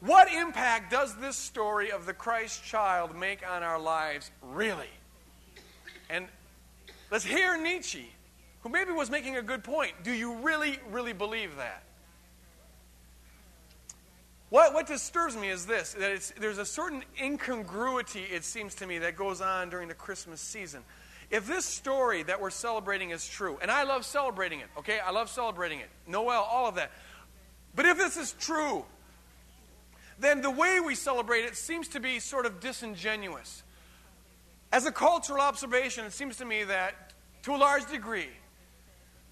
What 0.00 0.32
impact 0.32 0.90
does 0.90 1.14
this 1.16 1.36
story 1.36 1.92
of 1.92 2.06
the 2.06 2.12
Christ 2.12 2.64
child 2.64 3.14
make 3.14 3.48
on 3.48 3.62
our 3.62 3.78
lives, 3.78 4.32
really? 4.42 4.90
And 6.10 6.26
let's 7.12 7.24
hear 7.24 7.56
Nietzsche, 7.56 8.10
who 8.62 8.68
maybe 8.68 8.90
was 8.90 9.10
making 9.10 9.36
a 9.36 9.42
good 9.42 9.62
point. 9.62 9.92
Do 10.02 10.12
you 10.12 10.34
really, 10.38 10.80
really 10.90 11.12
believe 11.12 11.56
that? 11.56 11.84
What, 14.52 14.74
what 14.74 14.86
disturbs 14.86 15.34
me 15.34 15.48
is 15.48 15.64
this 15.64 15.94
that 15.94 16.32
there's 16.38 16.58
a 16.58 16.66
certain 16.66 17.02
incongruity, 17.18 18.20
it 18.20 18.44
seems 18.44 18.74
to 18.74 18.86
me, 18.86 18.98
that 18.98 19.16
goes 19.16 19.40
on 19.40 19.70
during 19.70 19.88
the 19.88 19.94
Christmas 19.94 20.42
season. 20.42 20.82
If 21.30 21.46
this 21.46 21.64
story 21.64 22.22
that 22.24 22.38
we're 22.38 22.50
celebrating 22.50 23.12
is 23.12 23.26
true, 23.26 23.56
and 23.62 23.70
I 23.70 23.84
love 23.84 24.04
celebrating 24.04 24.60
it, 24.60 24.66
okay? 24.76 25.00
I 25.00 25.10
love 25.10 25.30
celebrating 25.30 25.78
it. 25.78 25.88
Noel, 26.06 26.42
all 26.42 26.68
of 26.68 26.74
that. 26.74 26.92
But 27.74 27.86
if 27.86 27.96
this 27.96 28.18
is 28.18 28.32
true, 28.38 28.84
then 30.18 30.42
the 30.42 30.50
way 30.50 30.80
we 30.80 30.96
celebrate 30.96 31.46
it 31.46 31.56
seems 31.56 31.88
to 31.88 31.98
be 31.98 32.18
sort 32.18 32.44
of 32.44 32.60
disingenuous. 32.60 33.62
As 34.70 34.84
a 34.84 34.92
cultural 34.92 35.40
observation, 35.40 36.04
it 36.04 36.12
seems 36.12 36.36
to 36.36 36.44
me 36.44 36.64
that, 36.64 37.14
to 37.44 37.54
a 37.54 37.56
large 37.56 37.90
degree, 37.90 38.28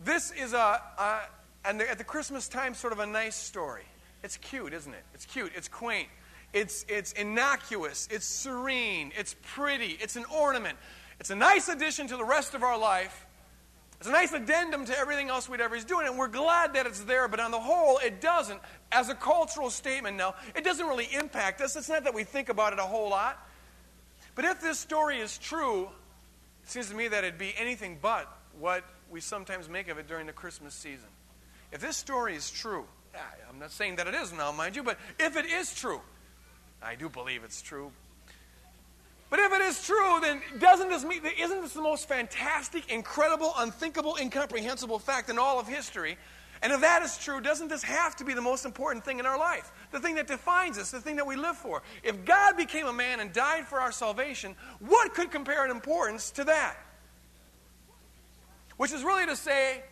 this 0.02 0.30
is 0.30 0.54
a, 0.54 0.80
a 0.96 1.20
and 1.66 1.82
at 1.82 1.98
the 1.98 2.04
Christmas 2.04 2.48
time, 2.48 2.72
sort 2.72 2.94
of 2.94 3.00
a 3.00 3.06
nice 3.06 3.36
story. 3.36 3.84
It's 4.22 4.36
cute, 4.36 4.72
isn't 4.72 4.92
it? 4.92 5.04
It's 5.14 5.26
cute. 5.26 5.52
It's 5.54 5.68
quaint. 5.68 6.08
It's, 6.52 6.84
it's 6.88 7.12
innocuous. 7.12 8.08
It's 8.10 8.26
serene. 8.26 9.12
It's 9.16 9.36
pretty. 9.42 9.98
It's 10.00 10.16
an 10.16 10.24
ornament. 10.34 10.76
It's 11.20 11.30
a 11.30 11.36
nice 11.36 11.68
addition 11.68 12.06
to 12.08 12.16
the 12.16 12.24
rest 12.24 12.54
of 12.54 12.62
our 12.62 12.78
life. 12.78 13.26
It's 13.98 14.08
a 14.08 14.12
nice 14.12 14.32
addendum 14.32 14.86
to 14.86 14.98
everything 14.98 15.28
else 15.28 15.46
we'd 15.46 15.60
ever 15.60 15.76
be 15.76 15.82
doing, 15.84 16.06
and 16.06 16.16
we're 16.16 16.28
glad 16.28 16.72
that 16.72 16.86
it's 16.86 17.00
there, 17.00 17.28
but 17.28 17.38
on 17.38 17.50
the 17.50 17.60
whole, 17.60 17.98
it 17.98 18.22
doesn't. 18.22 18.58
As 18.90 19.10
a 19.10 19.14
cultural 19.14 19.68
statement 19.68 20.16
now, 20.16 20.34
it 20.56 20.64
doesn't 20.64 20.86
really 20.86 21.06
impact 21.12 21.60
us. 21.60 21.76
It's 21.76 21.90
not 21.90 22.04
that 22.04 22.14
we 22.14 22.24
think 22.24 22.48
about 22.48 22.72
it 22.72 22.78
a 22.78 22.84
whole 22.84 23.10
lot. 23.10 23.46
But 24.34 24.46
if 24.46 24.62
this 24.62 24.78
story 24.78 25.18
is 25.18 25.36
true, 25.36 25.82
it 26.62 26.70
seems 26.70 26.88
to 26.88 26.94
me 26.94 27.08
that 27.08 27.24
it'd 27.24 27.38
be 27.38 27.52
anything 27.58 27.98
but 28.00 28.26
what 28.58 28.84
we 29.10 29.20
sometimes 29.20 29.68
make 29.68 29.88
of 29.88 29.98
it 29.98 30.08
during 30.08 30.26
the 30.26 30.32
Christmas 30.32 30.72
season. 30.72 31.08
If 31.70 31.82
this 31.82 31.98
story 31.98 32.34
is 32.34 32.50
true, 32.50 32.86
I'm 33.48 33.58
not 33.58 33.70
saying 33.70 33.96
that 33.96 34.06
it 34.06 34.14
is 34.14 34.32
now, 34.32 34.52
mind 34.52 34.76
you, 34.76 34.82
but 34.82 34.98
if 35.18 35.36
it 35.36 35.46
is 35.46 35.74
true, 35.74 36.00
I 36.82 36.94
do 36.94 37.08
believe 37.08 37.44
it's 37.44 37.60
true. 37.60 37.92
But 39.28 39.38
if 39.38 39.52
it 39.52 39.60
is 39.62 39.84
true, 39.84 40.18
then 40.20 40.40
doesn't 40.58 40.88
this 40.88 41.04
mean, 41.04 41.22
isn't 41.38 41.62
this 41.62 41.72
the 41.72 41.82
most 41.82 42.08
fantastic, 42.08 42.90
incredible, 42.90 43.52
unthinkable, 43.58 44.16
incomprehensible 44.20 44.98
fact 44.98 45.30
in 45.30 45.38
all 45.38 45.60
of 45.60 45.68
history? 45.68 46.18
And 46.62 46.72
if 46.72 46.80
that 46.80 47.02
is 47.02 47.16
true, 47.16 47.40
doesn't 47.40 47.68
this 47.68 47.82
have 47.82 48.16
to 48.16 48.24
be 48.24 48.34
the 48.34 48.42
most 48.42 48.66
important 48.66 49.04
thing 49.04 49.18
in 49.18 49.26
our 49.26 49.38
life? 49.38 49.72
The 49.92 50.00
thing 50.00 50.16
that 50.16 50.26
defines 50.26 50.78
us, 50.78 50.90
the 50.90 51.00
thing 51.00 51.16
that 51.16 51.26
we 51.26 51.36
live 51.36 51.56
for. 51.56 51.82
If 52.02 52.24
God 52.24 52.56
became 52.56 52.86
a 52.86 52.92
man 52.92 53.20
and 53.20 53.32
died 53.32 53.66
for 53.66 53.80
our 53.80 53.92
salvation, 53.92 54.54
what 54.80 55.14
could 55.14 55.30
compare 55.30 55.64
in 55.64 55.70
importance 55.70 56.30
to 56.32 56.44
that? 56.44 56.76
Which 58.76 58.92
is 58.92 59.04
really 59.04 59.26
to 59.26 59.36
say, 59.36 59.82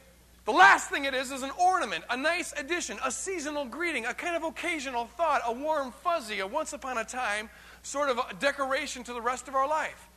the 0.49 0.55
last 0.55 0.89
thing 0.89 1.05
it 1.05 1.13
is 1.13 1.31
is 1.31 1.43
an 1.43 1.51
ornament, 1.61 2.05
a 2.09 2.17
nice 2.17 2.55
addition, 2.57 2.97
a 3.05 3.11
seasonal 3.11 3.67
greeting, 3.67 4.07
a 4.07 4.15
kind 4.15 4.35
of 4.35 4.45
occasional 4.45 5.05
thought, 5.05 5.43
a 5.45 5.53
warm 5.53 5.93
fuzzy, 5.93 6.39
a 6.39 6.47
once 6.47 6.73
upon 6.73 6.97
a 6.97 7.05
time 7.05 7.51
sort 7.83 8.09
of 8.09 8.17
a 8.17 8.33
decoration 8.41 9.05
to 9.05 9.13
the 9.13 9.21
rest 9.21 9.47
of 9.47 9.55
our 9.55 9.69
life. 9.69 10.09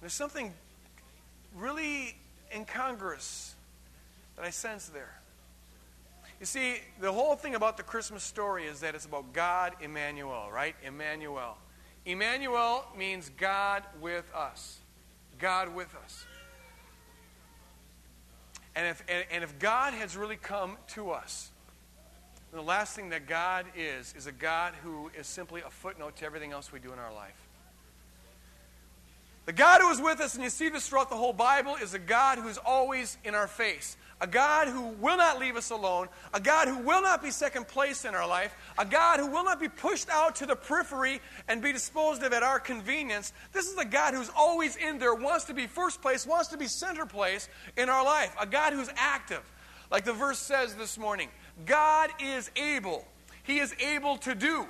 There's 0.00 0.12
something 0.12 0.52
really 1.54 2.16
incongruous 2.52 3.54
that 4.34 4.44
I 4.44 4.50
sense 4.50 4.88
there. 4.88 5.14
You 6.40 6.46
see, 6.46 6.78
the 7.00 7.12
whole 7.12 7.36
thing 7.36 7.54
about 7.54 7.76
the 7.76 7.84
Christmas 7.84 8.24
story 8.24 8.64
is 8.64 8.80
that 8.80 8.96
it's 8.96 9.06
about 9.06 9.32
God, 9.32 9.74
Emmanuel, 9.80 10.48
right? 10.52 10.74
Emmanuel. 10.84 11.56
Emmanuel 12.04 12.84
means 12.96 13.30
God 13.36 13.84
with 14.00 14.28
us. 14.34 14.78
God 15.38 15.72
with 15.72 15.94
us. 16.04 16.26
And 18.78 18.86
if, 18.86 19.02
and, 19.08 19.24
and 19.32 19.42
if 19.42 19.58
God 19.58 19.92
has 19.94 20.16
really 20.16 20.36
come 20.36 20.76
to 20.90 21.10
us, 21.10 21.50
the 22.52 22.62
last 22.62 22.94
thing 22.94 23.08
that 23.08 23.26
God 23.26 23.66
is, 23.76 24.14
is 24.16 24.28
a 24.28 24.32
God 24.32 24.72
who 24.84 25.10
is 25.18 25.26
simply 25.26 25.62
a 25.62 25.70
footnote 25.70 26.14
to 26.18 26.24
everything 26.24 26.52
else 26.52 26.70
we 26.70 26.78
do 26.78 26.92
in 26.92 26.98
our 27.00 27.12
life. 27.12 27.47
The 29.48 29.54
God 29.54 29.80
who 29.80 29.88
is 29.88 29.98
with 29.98 30.20
us, 30.20 30.34
and 30.34 30.44
you 30.44 30.50
see 30.50 30.68
this 30.68 30.86
throughout 30.86 31.08
the 31.08 31.16
whole 31.16 31.32
Bible, 31.32 31.76
is 31.76 31.94
a 31.94 31.98
God 31.98 32.36
who 32.36 32.48
is 32.48 32.58
always 32.58 33.16
in 33.24 33.34
our 33.34 33.46
face. 33.46 33.96
A 34.20 34.26
God 34.26 34.68
who 34.68 34.88
will 34.88 35.16
not 35.16 35.38
leave 35.38 35.56
us 35.56 35.70
alone. 35.70 36.08
A 36.34 36.40
God 36.40 36.68
who 36.68 36.76
will 36.76 37.00
not 37.00 37.22
be 37.22 37.30
second 37.30 37.66
place 37.66 38.04
in 38.04 38.14
our 38.14 38.28
life. 38.28 38.54
A 38.76 38.84
God 38.84 39.20
who 39.20 39.26
will 39.26 39.44
not 39.44 39.58
be 39.58 39.70
pushed 39.70 40.10
out 40.10 40.36
to 40.36 40.44
the 40.44 40.54
periphery 40.54 41.22
and 41.48 41.62
be 41.62 41.72
disposed 41.72 42.22
of 42.24 42.34
at 42.34 42.42
our 42.42 42.60
convenience. 42.60 43.32
This 43.54 43.70
is 43.70 43.78
a 43.78 43.86
God 43.86 44.12
who's 44.12 44.30
always 44.36 44.76
in 44.76 44.98
there, 44.98 45.14
wants 45.14 45.46
to 45.46 45.54
be 45.54 45.66
first 45.66 46.02
place, 46.02 46.26
wants 46.26 46.48
to 46.48 46.58
be 46.58 46.66
center 46.66 47.06
place 47.06 47.48
in 47.78 47.88
our 47.88 48.04
life. 48.04 48.36
A 48.38 48.44
God 48.44 48.74
who's 48.74 48.90
active. 48.96 49.50
Like 49.90 50.04
the 50.04 50.12
verse 50.12 50.38
says 50.38 50.74
this 50.74 50.98
morning 50.98 51.30
God 51.64 52.10
is 52.20 52.50
able. 52.54 53.06
He 53.44 53.60
is 53.60 53.74
able 53.80 54.18
to 54.18 54.34
do. 54.34 54.66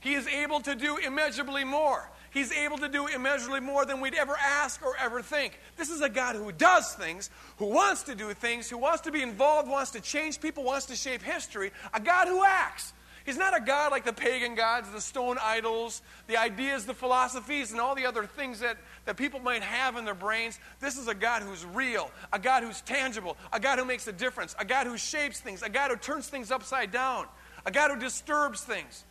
He 0.00 0.14
is 0.14 0.26
able 0.26 0.60
to 0.60 0.74
do 0.74 0.96
immeasurably 0.96 1.64
more. 1.64 2.08
He's 2.32 2.50
able 2.50 2.78
to 2.78 2.88
do 2.88 3.06
immeasurably 3.08 3.60
more 3.60 3.84
than 3.84 4.00
we'd 4.00 4.14
ever 4.14 4.34
ask 4.36 4.82
or 4.82 4.96
ever 4.98 5.20
think. 5.20 5.58
This 5.76 5.90
is 5.90 6.00
a 6.00 6.08
God 6.08 6.34
who 6.34 6.50
does 6.50 6.94
things, 6.94 7.28
who 7.58 7.66
wants 7.66 8.04
to 8.04 8.14
do 8.14 8.32
things, 8.32 8.70
who 8.70 8.78
wants 8.78 9.02
to 9.02 9.12
be 9.12 9.20
involved, 9.20 9.68
wants 9.68 9.90
to 9.90 10.00
change 10.00 10.40
people, 10.40 10.64
wants 10.64 10.86
to 10.86 10.96
shape 10.96 11.22
history. 11.22 11.72
A 11.92 12.00
God 12.00 12.28
who 12.28 12.42
acts. 12.42 12.94
He's 13.24 13.36
not 13.36 13.56
a 13.56 13.60
God 13.60 13.92
like 13.92 14.04
the 14.04 14.12
pagan 14.12 14.54
gods, 14.54 14.90
the 14.90 15.00
stone 15.00 15.36
idols, 15.40 16.02
the 16.26 16.36
ideas, 16.38 16.86
the 16.86 16.94
philosophies, 16.94 17.70
and 17.70 17.80
all 17.80 17.94
the 17.94 18.06
other 18.06 18.24
things 18.24 18.60
that, 18.60 18.78
that 19.04 19.16
people 19.16 19.38
might 19.38 19.62
have 19.62 19.96
in 19.96 20.04
their 20.04 20.14
brains. 20.14 20.58
This 20.80 20.96
is 20.96 21.08
a 21.08 21.14
God 21.14 21.42
who's 21.42 21.64
real, 21.64 22.10
a 22.32 22.38
God 22.38 22.62
who's 22.62 22.80
tangible, 22.80 23.36
a 23.52 23.60
God 23.60 23.78
who 23.78 23.84
makes 23.84 24.08
a 24.08 24.12
difference, 24.12 24.56
a 24.58 24.64
God 24.64 24.86
who 24.86 24.96
shapes 24.96 25.38
things, 25.38 25.62
a 25.62 25.68
God 25.68 25.90
who 25.90 25.96
turns 25.96 26.28
things 26.28 26.50
upside 26.50 26.90
down, 26.90 27.26
a 27.64 27.70
God 27.70 27.92
who 27.92 28.00
disturbs 28.00 28.62
things, 28.62 29.04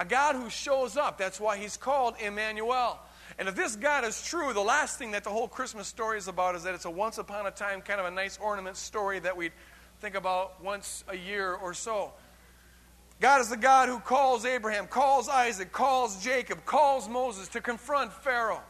a 0.00 0.04
God 0.04 0.34
who 0.34 0.48
shows 0.48 0.96
up. 0.96 1.18
That's 1.18 1.38
why 1.38 1.58
he's 1.58 1.76
called 1.76 2.14
Emmanuel. 2.18 2.98
And 3.38 3.48
if 3.48 3.54
this 3.54 3.76
God 3.76 4.02
is 4.04 4.24
true, 4.24 4.54
the 4.54 4.60
last 4.60 4.98
thing 4.98 5.10
that 5.10 5.24
the 5.24 5.30
whole 5.30 5.46
Christmas 5.46 5.86
story 5.86 6.16
is 6.16 6.26
about 6.26 6.54
is 6.54 6.62
that 6.62 6.74
it's 6.74 6.86
a 6.86 6.90
once 6.90 7.18
upon 7.18 7.46
a 7.46 7.50
time 7.50 7.82
kind 7.82 8.00
of 8.00 8.06
a 8.06 8.10
nice 8.10 8.38
ornament 8.38 8.78
story 8.78 9.18
that 9.18 9.36
we 9.36 9.50
think 10.00 10.14
about 10.14 10.64
once 10.64 11.04
a 11.08 11.16
year 11.16 11.52
or 11.52 11.74
so. 11.74 12.12
God 13.20 13.42
is 13.42 13.50
the 13.50 13.58
God 13.58 13.90
who 13.90 14.00
calls 14.00 14.46
Abraham, 14.46 14.86
calls 14.86 15.28
Isaac, 15.28 15.70
calls 15.70 16.24
Jacob, 16.24 16.64
calls 16.64 17.06
Moses 17.06 17.48
to 17.48 17.60
confront 17.60 18.10
Pharaoh. 18.10 18.62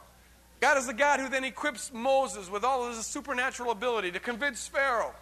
God 0.59 0.77
is 0.77 0.85
the 0.85 0.93
God 0.93 1.21
who 1.21 1.29
then 1.29 1.45
equips 1.45 1.93
Moses 1.93 2.51
with 2.51 2.65
all 2.65 2.85
of 2.85 2.93
his 2.95 3.05
supernatural 3.05 3.71
ability 3.71 4.11
to 4.11 4.19
convince 4.19 4.67
Pharaoh 4.67 5.15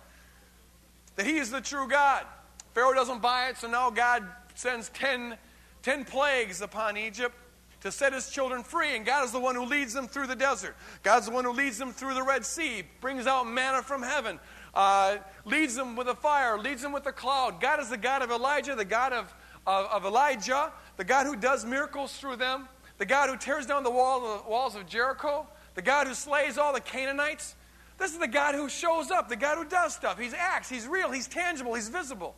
that 1.18 1.28
he 1.28 1.38
is 1.38 1.52
the 1.52 1.62
true 1.62 1.88
God. 1.88 2.26
Pharaoh 2.74 2.96
doesn't 2.96 3.22
buy 3.22 3.50
it, 3.50 3.58
so 3.58 3.70
now 3.70 3.92
God 3.92 4.28
sends 4.56 4.90
ten, 4.90 5.38
ten 5.82 6.06
plagues 6.06 6.62
upon 6.62 6.98
Egypt 6.98 7.36
to 7.82 7.92
set 7.92 8.14
his 8.14 8.30
children 8.30 8.64
free. 8.64 8.96
And 8.96 9.06
God 9.06 9.26
is 9.26 9.32
the 9.32 9.40
one 9.40 9.56
who 9.56 9.66
leads 9.66 9.94
them 9.94 10.08
through 10.08 10.28
the 10.28 10.36
desert. 10.36 10.76
God's 11.04 11.28
the 11.28 11.32
one 11.32 11.46
who 11.46 11.52
leads 11.52 11.78
them 11.78 11.94
through 11.94 12.14
the 12.14 12.24
Red 12.24 12.46
Sea, 12.46 12.84
brings 13.02 13.26
out 13.26 13.48
manna 13.48 13.82
from 13.82 14.02
heaven, 14.02 14.40
uh, 14.74 15.18
leads 15.46 15.76
them 15.76 15.96
with 15.96 16.08
a 16.08 16.16
fire, 16.16 16.58
leads 16.58 16.82
them 16.82 16.92
with 16.92 17.06
a 17.06 17.12
cloud. 17.12 17.62
God 17.62 17.80
is 17.80 17.90
the 17.90 17.98
God 17.98 18.22
of 18.22 18.32
Elijah, 18.32 18.76
the 18.76 18.86
God 18.86 19.14
of, 19.14 19.34
of, 19.66 19.86
of 19.86 20.06
Elijah, 20.06 20.72
the 20.98 21.04
God 21.04 21.26
who 21.26 21.36
does 21.36 21.66
miracles 21.66 22.18
through 22.18 22.36
them, 22.36 22.68
the 22.98 23.06
God 23.06 23.30
who 23.30 23.38
tears 23.38 23.66
down 23.66 23.84
the, 23.84 23.92
wall, 23.92 24.42
the 24.44 24.50
walls 24.50 24.76
of 24.76 24.86
Jericho, 24.86 25.48
the 25.76 25.82
God 25.82 26.08
who 26.08 26.14
slays 26.14 26.58
all 26.58 26.74
the 26.74 26.82
Canaanites. 26.82 27.56
This 27.98 28.12
is 28.12 28.18
the 28.18 28.28
God 28.28 28.56
who 28.56 28.70
shows 28.70 29.12
up, 29.12 29.30
the 29.30 29.36
God 29.36 29.58
who 29.58 29.66
does 29.66 29.96
stuff. 29.96 30.20
He 30.20 30.30
acts, 30.38 30.70
he's 30.70 30.88
real, 30.88 31.12
he's 31.12 31.28
tangible, 31.28 31.74
he's 31.74 31.90
visible. 31.90 32.36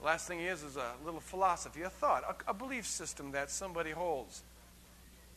The 0.00 0.06
last 0.06 0.28
thing 0.28 0.38
he 0.38 0.46
is 0.46 0.62
is 0.62 0.76
a 0.76 0.92
little 1.04 1.20
philosophy, 1.20 1.82
a 1.82 1.90
thought, 1.90 2.22
a, 2.46 2.50
a 2.50 2.54
belief 2.54 2.86
system 2.86 3.32
that 3.32 3.50
somebody 3.50 3.90
holds. 3.90 4.42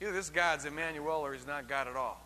Either 0.02 0.12
this 0.12 0.30
God's 0.30 0.66
Emmanuel 0.66 1.20
or 1.26 1.34
he's 1.34 1.48
not 1.48 1.68
God 1.68 1.88
at 1.88 1.96
all. 1.96 2.22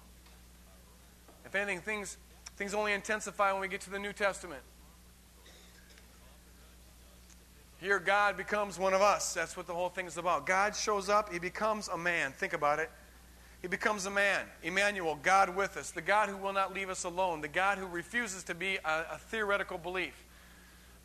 If 1.45 1.55
anything, 1.55 1.81
things 1.81 2.17
Things 2.55 2.73
only 2.73 2.93
intensify 2.93 3.51
when 3.51 3.61
we 3.61 3.67
get 3.67 3.81
to 3.81 3.89
the 3.89 3.99
New 3.99 4.13
Testament. 4.13 4.61
Here, 7.81 7.99
God 7.99 8.37
becomes 8.37 8.79
one 8.79 8.93
of 8.93 9.01
us. 9.01 9.33
That's 9.33 9.57
what 9.57 9.67
the 9.67 9.73
whole 9.73 9.89
thing 9.89 10.05
is 10.05 10.17
about. 10.17 10.45
God 10.45 10.75
shows 10.75 11.09
up, 11.09 11.33
He 11.33 11.39
becomes 11.39 11.87
a 11.87 11.97
man. 11.97 12.31
Think 12.31 12.53
about 12.53 12.79
it. 12.79 12.89
He 13.61 13.67
becomes 13.67 14.05
a 14.05 14.11
man. 14.11 14.45
Emmanuel, 14.61 15.17
God 15.21 15.55
with 15.55 15.77
us. 15.77 15.91
The 15.91 16.01
God 16.01 16.29
who 16.29 16.37
will 16.37 16.53
not 16.53 16.73
leave 16.73 16.89
us 16.89 17.05
alone. 17.05 17.41
The 17.41 17.47
God 17.47 17.77
who 17.77 17.87
refuses 17.87 18.43
to 18.43 18.55
be 18.55 18.77
a, 18.85 19.05
a 19.13 19.17
theoretical 19.17 19.77
belief. 19.77 20.13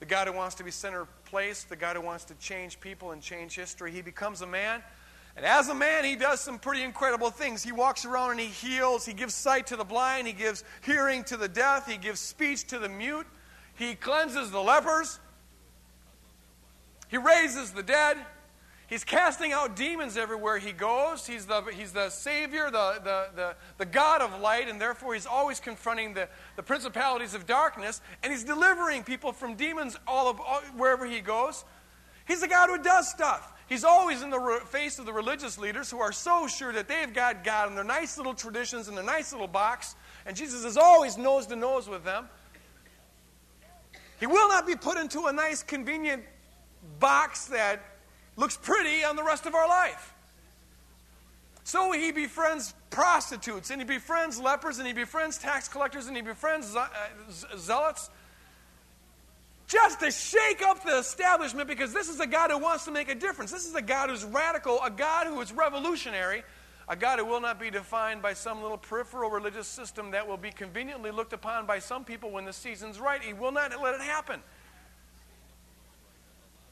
The 0.01 0.07
God 0.07 0.29
who 0.29 0.35
wants 0.35 0.57
to 0.57 0.65
be 0.65 0.71
center 0.71 1.07
place. 1.31 1.65
The 1.65 1.77
God 1.77 1.97
who 1.97 2.03
wants 2.03 2.25
to 2.25 2.35
change 2.35 2.81
people 2.81 3.13
and 3.13 3.23
change 3.23 3.55
history. 3.55 3.93
He 3.93 4.03
becomes 4.03 4.43
a 4.43 4.47
man. 4.47 4.83
And 5.37 5.47
as 5.47 5.69
a 5.69 5.75
man, 5.75 6.05
he 6.05 6.17
does 6.17 6.41
some 6.41 6.59
pretty 6.59 6.83
incredible 6.83 7.31
things. 7.31 7.63
He 7.63 7.71
walks 7.71 8.05
around 8.05 8.33
and 8.33 8.41
he 8.41 8.47
heals. 8.47 9.07
He 9.07 9.13
gives 9.13 9.35
sight 9.35 9.69
to 9.69 9.77
the 9.77 9.85
blind. 9.85 10.27
He 10.27 10.33
gives 10.33 10.65
hearing 10.83 11.23
to 11.25 11.37
the 11.37 11.49
deaf. 11.49 11.87
He 11.87 11.97
gives 11.97 12.19
speech 12.19 12.67
to 12.69 12.79
the 12.79 12.89
mute. 12.89 13.27
He 13.75 13.95
cleanses 13.95 14.51
the 14.51 14.61
lepers. 14.61 15.21
He 17.09 17.19
raises 17.19 17.71
the 17.71 17.83
dead. 17.83 18.17
He's 18.89 19.05
casting 19.05 19.53
out 19.53 19.77
demons 19.77 20.17
everywhere 20.17 20.57
he 20.57 20.73
goes. 20.73 21.27
He's 21.27 21.45
the, 21.45 21.61
he's 21.75 21.93
the 21.93 22.09
Savior, 22.09 22.71
the, 22.71 23.01
the, 23.05 23.27
the, 23.37 23.57
the 23.77 23.85
God 23.85 24.23
of 24.23 24.41
light, 24.41 24.67
and 24.67 24.81
therefore 24.81 25.13
he's 25.13 25.27
always 25.27 25.61
confronting 25.61 26.15
the, 26.15 26.27
the 26.57 26.63
principalities 26.63 27.35
of 27.35 27.47
darkness, 27.47 28.01
and 28.23 28.33
he's 28.33 28.45
delivering 28.45 29.05
people 29.05 29.33
from 29.33 29.57
demons 29.57 29.99
all 30.07 30.31
of, 30.31 30.41
all, 30.41 30.63
wherever 30.75 31.05
he 31.05 31.21
goes. 31.21 31.67
He's 32.27 32.41
the 32.41 32.49
God 32.49 32.71
who 32.71 32.83
does 32.83 33.11
stuff. 33.11 33.53
He's 33.69 33.85
always 33.85 34.23
in 34.23 34.31
the 34.31 34.63
face 34.69 34.99
of 34.99 35.05
the 35.05 35.13
religious 35.13 35.59
leaders 35.59 35.91
who 35.91 36.01
are 36.01 36.13
so 36.13 36.47
sure 36.47 36.73
that 36.73 36.89
they've 36.89 37.13
got 37.13 37.45
God 37.45 37.69
and 37.69 37.77
their 37.77 37.85
nice 37.85 38.17
little 38.17 38.33
traditions 38.33 38.89
and 38.89 38.97
their 38.97 39.05
nice 39.05 39.33
little 39.33 39.47
box, 39.47 39.97
and 40.25 40.35
Jesus 40.35 40.65
is 40.65 40.79
always 40.79 41.19
nose 41.19 41.47
to 41.49 41.57
nose 41.57 41.91
with 41.91 42.05
them. 42.05 42.27
He 44.19 44.27
will 44.27 44.49
not 44.49 44.67
be 44.67 44.77
put 44.77 44.97
into 44.97 45.27
a 45.27 45.33
nice, 45.33 45.63
convenient 45.63 46.25
box 46.99 47.45
that 47.47 47.83
looks 48.39 48.57
pretty 48.57 49.05
on 49.05 49.17
the 49.17 49.25
rest 49.25 49.45
of 49.45 49.55
our 49.55 49.69
life. 49.69 50.15
So 51.65 51.93
he 51.93 52.13
befriends 52.13 52.73
prostitutes, 52.89 53.69
and 53.69 53.83
he 53.83 53.87
befriends 53.87 54.41
lepers, 54.41 54.79
and 54.79 54.87
he 54.87 54.95
befriends 54.95 55.37
tax 55.37 55.69
collectors, 55.69 56.07
and 56.07 56.17
he 56.17 56.23
befriends 56.23 56.75
uh, 56.75 56.89
zealots 57.59 58.09
just 59.67 60.01
to 60.01 60.11
shake 60.11 60.63
up 60.63 60.83
the 60.83 60.97
establishment 60.99 61.69
because 61.69 61.93
this 61.93 62.09
is 62.09 62.21
a 62.21 62.27
God 62.27 62.51
who 62.51 62.57
wants 62.57 62.87
to 62.87 62.91
make 62.91 63.11
a 63.11 63.15
difference. 63.15 63.51
This 63.51 63.67
is 63.67 63.75
a 63.75 63.83
God 63.83 64.09
who's 64.09 64.25
radical, 64.25 64.81
a 64.83 64.91
God 64.91 65.27
who 65.27 65.39
is 65.43 65.53
revolutionary, 65.53 66.43
a 66.89 66.97
God 66.97 67.19
who 67.19 67.27
will 67.27 67.41
not 67.41 67.61
be 67.61 67.71
defined 67.71 68.23
by 68.23 68.33
some 68.33 68.63
little 68.63 68.79
peripheral 68.79 69.31
religious 69.31 69.67
system 69.67 70.13
that 70.13 70.27
will 70.27 70.39
be 70.39 70.51
conveniently 70.51 71.11
looked 71.11 71.35
upon 71.35 71.67
by 71.67 71.81
some 71.81 72.03
people 72.03 72.31
when 72.31 72.47
the 72.47 72.53
season's 72.53 72.99
right. 72.99 73.23
He 73.23 73.35
will 73.35 73.53
not 73.53 73.79
let 73.83 73.95
it 73.95 74.01
happen. 74.01 74.41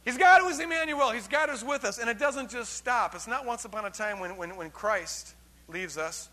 He's 0.07 0.17
God 0.17 0.41
who 0.41 0.49
is 0.49 0.61
Emmanuel. 0.61 1.11
He's 1.11 1.27
God 1.27 1.49
who's 1.49 1.65
with 1.65 1.85
us. 1.85 1.99
And 1.99 2.09
it 2.09 2.17
doesn't 2.17 2.49
just 2.49 2.75
stop. 2.75 3.17
It's 3.17 3.27
not 3.27 3.45
once 3.45 3.65
upon 3.65 3.85
a 3.87 3.91
time 3.91 4.21
when, 4.21 4.37
when, 4.37 4.55
when 4.55 4.71
Christ 4.71 5.35
leaves 5.67 5.99
us. 5.99 6.29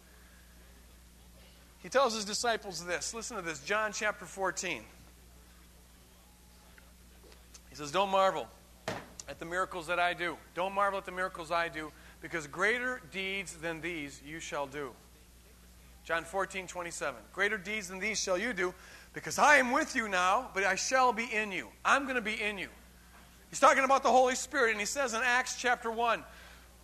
He 1.81 1.89
tells 1.89 2.13
his 2.13 2.23
disciples 2.23 2.85
this. 2.85 3.15
Listen 3.15 3.35
to 3.35 3.41
this 3.41 3.61
John 3.61 3.91
chapter 3.91 4.25
14. 4.25 4.83
He 7.71 7.75
says, 7.75 7.91
Don't 7.91 8.11
marvel. 8.11 8.47
at 9.27 9.39
the 9.39 9.45
miracles 9.45 9.87
that 9.87 9.97
I 9.97 10.13
do. 10.13 10.37
Don't 10.53 10.75
marvel 10.75 10.99
at 10.99 11.05
the 11.05 11.11
miracles 11.11 11.49
I 11.49 11.67
do, 11.67 11.91
because 12.21 12.45
greater 12.45 13.01
deeds 13.11 13.55
than 13.55 13.81
these 13.81 14.21
you 14.23 14.39
shall 14.39 14.67
do. 14.67 14.91
John 16.05 16.25
14, 16.25 16.67
27. 16.67 17.19
Greater 17.33 17.57
deeds 17.57 17.87
than 17.87 17.97
these 17.97 18.21
shall 18.21 18.37
you 18.37 18.53
do, 18.53 18.71
because 19.13 19.39
I 19.39 19.55
am 19.55 19.71
with 19.71 19.95
you 19.95 20.07
now, 20.07 20.51
but 20.53 20.63
I 20.63 20.75
shall 20.75 21.11
be 21.11 21.25
in 21.25 21.51
you. 21.51 21.69
I'm 21.83 22.03
going 22.03 22.15
to 22.15 22.21
be 22.21 22.39
in 22.39 22.59
you. 22.59 22.69
He's 23.53 23.59
talking 23.59 23.83
about 23.83 24.01
the 24.01 24.09
Holy 24.09 24.33
Spirit, 24.33 24.71
and 24.71 24.79
he 24.79 24.85
says 24.87 25.13
in 25.13 25.21
Acts 25.23 25.55
chapter 25.55 25.91
1 25.91 26.23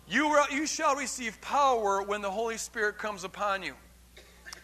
you, 0.08 0.38
you 0.52 0.68
shall 0.68 0.94
receive 0.94 1.40
power 1.40 2.00
when 2.00 2.22
the 2.22 2.30
Holy 2.30 2.58
Spirit 2.58 2.96
comes 2.96 3.24
upon 3.24 3.64
you. 3.64 3.74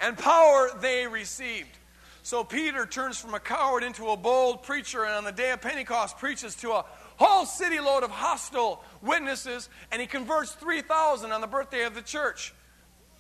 And 0.01 0.17
power 0.17 0.71
they 0.81 1.09
received. 1.09 1.77
So 2.23 2.45
Peter 2.45 2.87
turns 2.87 3.19
from 3.19 3.35
a 3.35 3.41
coward 3.41 3.83
into 3.83 4.11
a 4.11 4.17
bold 4.17 4.63
preacher, 4.63 5.03
and 5.03 5.15
on 5.15 5.25
the 5.25 5.33
day 5.33 5.51
of 5.51 5.61
Pentecost 5.61 6.17
preaches 6.19 6.55
to 6.59 6.75
a 6.75 6.85
whole 7.17 7.45
city 7.45 7.81
load 7.81 8.05
of 8.05 8.11
hostile 8.11 8.85
witnesses, 9.03 9.69
and 9.91 10.01
he 10.01 10.07
converts 10.07 10.53
3,000 10.53 11.33
on 11.33 11.41
the 11.41 11.49
birthday 11.49 11.83
of 11.87 11.97
the 11.97 12.03
church. 12.03 12.55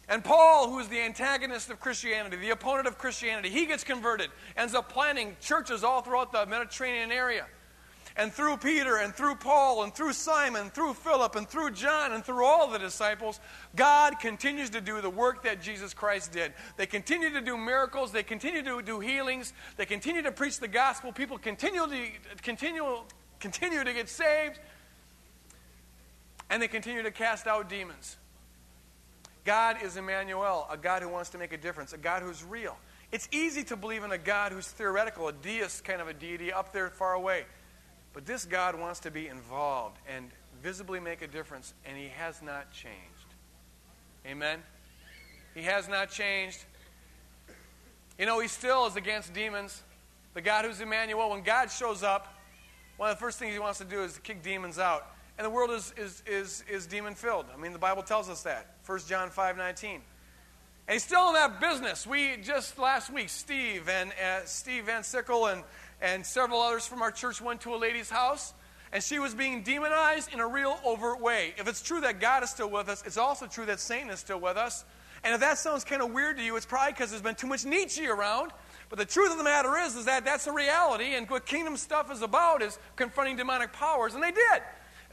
And 0.08 0.22
Paul, 0.22 0.70
who 0.70 0.78
is 0.78 0.86
the 0.86 1.00
antagonist 1.00 1.70
of 1.70 1.80
Christianity, 1.80 2.36
the 2.36 2.50
opponent 2.50 2.86
of 2.86 2.98
Christianity, 2.98 3.50
he 3.50 3.66
gets 3.66 3.82
converted, 3.82 4.30
ends 4.56 4.74
up 4.74 4.92
planting 4.92 5.36
churches 5.40 5.82
all 5.82 6.02
throughout 6.02 6.30
the 6.30 6.46
Mediterranean 6.46 7.10
area 7.10 7.46
and 8.16 8.32
through 8.32 8.56
Peter 8.56 8.96
and 8.96 9.14
through 9.14 9.36
Paul 9.36 9.82
and 9.82 9.94
through 9.94 10.14
Simon, 10.14 10.70
through 10.70 10.94
Philip 10.94 11.36
and 11.36 11.48
through 11.48 11.72
John 11.72 12.12
and 12.12 12.24
through 12.24 12.44
all 12.44 12.68
the 12.68 12.78
disciples, 12.78 13.40
God 13.74 14.18
continues 14.18 14.70
to 14.70 14.80
do 14.80 15.00
the 15.00 15.10
work 15.10 15.42
that 15.44 15.60
Jesus 15.60 15.92
Christ 15.92 16.32
did. 16.32 16.54
They 16.76 16.86
continue 16.86 17.30
to 17.30 17.40
do 17.40 17.56
miracles, 17.56 18.12
they 18.12 18.22
continue 18.22 18.62
to 18.62 18.82
do 18.82 19.00
healings, 19.00 19.52
they 19.76 19.86
continue 19.86 20.22
to 20.22 20.32
preach 20.32 20.58
the 20.58 20.68
gospel, 20.68 21.12
people 21.12 21.36
continue 21.36 21.86
to 21.86 22.06
continue, 22.42 22.84
continue 23.38 23.84
to 23.84 23.92
get 23.92 24.08
saved, 24.08 24.58
and 26.48 26.62
they 26.62 26.68
continue 26.68 27.02
to 27.02 27.10
cast 27.10 27.46
out 27.46 27.68
demons. 27.68 28.16
God 29.44 29.76
is 29.82 29.96
Emmanuel, 29.96 30.66
a 30.70 30.76
God 30.76 31.02
who 31.02 31.08
wants 31.08 31.30
to 31.30 31.38
make 31.38 31.52
a 31.52 31.56
difference, 31.56 31.92
a 31.92 31.98
God 31.98 32.22
who's 32.22 32.42
real. 32.42 32.76
It's 33.12 33.28
easy 33.30 33.62
to 33.64 33.76
believe 33.76 34.02
in 34.02 34.10
a 34.10 34.18
God 34.18 34.50
who's 34.50 34.66
theoretical, 34.66 35.28
a 35.28 35.32
deist 35.32 35.84
kind 35.84 36.00
of 36.00 36.08
a 36.08 36.12
deity 36.12 36.52
up 36.52 36.72
there 36.72 36.90
far 36.90 37.14
away. 37.14 37.44
But 38.16 38.24
this 38.24 38.46
God 38.46 38.80
wants 38.80 39.00
to 39.00 39.10
be 39.10 39.28
involved 39.28 39.98
and 40.08 40.30
visibly 40.62 40.98
make 40.98 41.20
a 41.20 41.26
difference, 41.26 41.74
and 41.84 41.98
He 41.98 42.08
has 42.08 42.40
not 42.40 42.72
changed. 42.72 42.96
Amen? 44.26 44.60
He 45.54 45.60
has 45.60 45.86
not 45.86 46.10
changed. 46.10 46.64
You 48.18 48.24
know, 48.24 48.40
He 48.40 48.48
still 48.48 48.86
is 48.86 48.96
against 48.96 49.34
demons. 49.34 49.82
The 50.32 50.40
God 50.40 50.64
who's 50.64 50.80
Emmanuel, 50.80 51.28
when 51.28 51.42
God 51.42 51.70
shows 51.70 52.02
up, 52.02 52.40
one 52.96 53.10
of 53.10 53.16
the 53.16 53.20
first 53.20 53.38
things 53.38 53.52
He 53.52 53.58
wants 53.58 53.80
to 53.80 53.84
do 53.84 54.02
is 54.02 54.14
to 54.14 54.20
kick 54.22 54.42
demons 54.42 54.78
out. 54.78 55.08
And 55.36 55.44
the 55.44 55.50
world 55.50 55.70
is, 55.70 55.92
is, 55.98 56.22
is, 56.26 56.64
is 56.70 56.86
demon 56.86 57.14
filled. 57.14 57.44
I 57.52 57.60
mean, 57.60 57.74
the 57.74 57.78
Bible 57.78 58.02
tells 58.02 58.30
us 58.30 58.42
that. 58.44 58.76
1 58.86 59.00
John 59.00 59.28
5 59.28 59.58
19. 59.58 60.00
And 60.88 60.94
he's 60.94 61.02
still 61.02 61.28
in 61.28 61.34
that 61.34 61.60
business. 61.60 62.06
We 62.06 62.36
just 62.36 62.78
last 62.78 63.12
week, 63.12 63.28
Steve 63.28 63.88
and 63.88 64.12
uh, 64.12 64.44
Steve 64.44 64.84
Van 64.84 65.02
Sickle 65.02 65.46
and 65.46 65.64
and 66.00 66.24
several 66.24 66.60
others 66.60 66.86
from 66.86 67.02
our 67.02 67.10
church 67.10 67.40
went 67.40 67.62
to 67.62 67.74
a 67.74 67.76
lady's 67.76 68.10
house, 68.10 68.52
and 68.92 69.02
she 69.02 69.18
was 69.18 69.34
being 69.34 69.62
demonized 69.62 70.32
in 70.32 70.40
a 70.40 70.46
real 70.46 70.78
overt 70.84 71.20
way. 71.20 71.54
If 71.58 71.66
it's 71.66 71.82
true 71.82 72.00
that 72.02 72.20
God 72.20 72.44
is 72.44 72.50
still 72.50 72.70
with 72.70 72.88
us, 72.88 73.02
it's 73.06 73.16
also 73.16 73.46
true 73.46 73.66
that 73.66 73.80
Satan 73.80 74.10
is 74.10 74.20
still 74.20 74.38
with 74.38 74.56
us. 74.56 74.84
And 75.24 75.34
if 75.34 75.40
that 75.40 75.58
sounds 75.58 75.82
kind 75.82 76.02
of 76.02 76.12
weird 76.12 76.36
to 76.36 76.42
you, 76.44 76.54
it's 76.56 76.66
probably 76.66 76.92
because 76.92 77.10
there's 77.10 77.22
been 77.22 77.34
too 77.34 77.46
much 77.46 77.64
Nietzsche 77.64 78.06
around. 78.06 78.52
But 78.88 78.98
the 78.98 79.04
truth 79.04 79.32
of 79.32 79.38
the 79.38 79.44
matter 79.44 79.76
is, 79.78 79.96
is 79.96 80.04
that 80.04 80.24
that's 80.24 80.46
a 80.46 80.52
reality, 80.52 81.14
and 81.16 81.28
what 81.28 81.46
kingdom 81.46 81.76
stuff 81.76 82.12
is 82.12 82.22
about 82.22 82.62
is 82.62 82.78
confronting 82.94 83.36
demonic 83.36 83.72
powers, 83.72 84.14
and 84.14 84.22
they 84.22 84.30
did. 84.30 84.62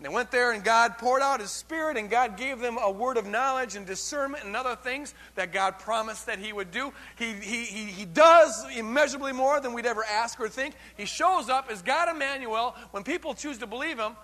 And 0.03 0.11
they 0.11 0.15
went 0.15 0.31
there, 0.31 0.51
and 0.51 0.61
God 0.65 0.97
poured 0.97 1.21
out 1.21 1.39
His 1.39 1.49
Spirit, 1.49 1.95
and 1.95 2.09
God 2.09 2.35
gave 2.35 2.59
them 2.59 2.77
a 2.77 2.91
word 2.91 3.15
of 3.15 3.25
knowledge 3.25 3.77
and 3.77 3.85
discernment 3.85 4.43
and 4.43 4.53
other 4.53 4.75
things 4.75 5.13
that 5.35 5.53
God 5.53 5.79
promised 5.79 6.25
that 6.25 6.39
He 6.39 6.51
would 6.51 6.71
do. 6.71 6.91
He, 7.17 7.31
he, 7.31 7.63
he, 7.63 7.85
he 7.85 8.03
does 8.03 8.65
immeasurably 8.75 9.31
more 9.31 9.61
than 9.61 9.71
we'd 9.71 9.85
ever 9.85 10.03
ask 10.03 10.41
or 10.41 10.49
think. 10.49 10.75
He 10.97 11.05
shows 11.05 11.47
up 11.47 11.69
as 11.71 11.81
God 11.81 12.13
Emmanuel 12.13 12.75
when 12.91 13.05
people 13.05 13.33
choose 13.33 13.59
to 13.59 13.65
believe 13.65 13.97
Him, 13.97 14.17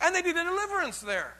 and 0.00 0.14
they 0.14 0.22
did 0.22 0.36
a 0.36 0.44
deliverance 0.44 1.00
there. 1.00 1.34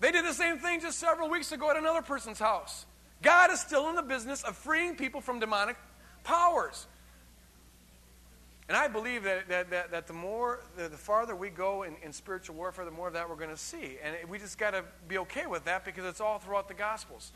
They 0.00 0.10
did 0.10 0.24
the 0.24 0.32
same 0.32 0.56
thing 0.56 0.80
just 0.80 0.98
several 0.98 1.28
weeks 1.28 1.52
ago 1.52 1.70
at 1.70 1.76
another 1.76 2.00
person's 2.00 2.38
house. 2.38 2.86
God 3.20 3.50
is 3.50 3.60
still 3.60 3.90
in 3.90 3.96
the 3.96 4.02
business 4.02 4.42
of 4.42 4.56
freeing 4.56 4.96
people 4.96 5.20
from 5.20 5.38
demonic 5.38 5.76
powers. 6.24 6.86
And 8.68 8.76
I 8.76 8.88
believe 8.88 9.22
that, 9.22 9.48
that, 9.48 9.70
that, 9.70 9.90
that 9.92 10.06
the 10.08 10.12
more, 10.12 10.60
the, 10.76 10.88
the, 10.88 10.96
farther 10.96 11.36
we 11.36 11.50
go 11.50 11.84
in, 11.84 11.94
in 12.02 12.12
spiritual 12.12 12.56
warfare, 12.56 12.84
the 12.84 12.90
more 12.90 13.06
of 13.06 13.14
that 13.14 13.28
we're 13.28 13.36
going 13.36 13.50
to 13.50 13.56
see. 13.56 13.96
And 14.02 14.28
we 14.28 14.38
just 14.38 14.58
got 14.58 14.72
to 14.72 14.82
be 15.06 15.18
okay 15.18 15.46
with 15.46 15.64
that 15.66 15.84
because 15.84 16.04
it's 16.04 16.20
all 16.20 16.38
throughout 16.38 16.66
the 16.66 16.74
Gospels. 16.74 17.32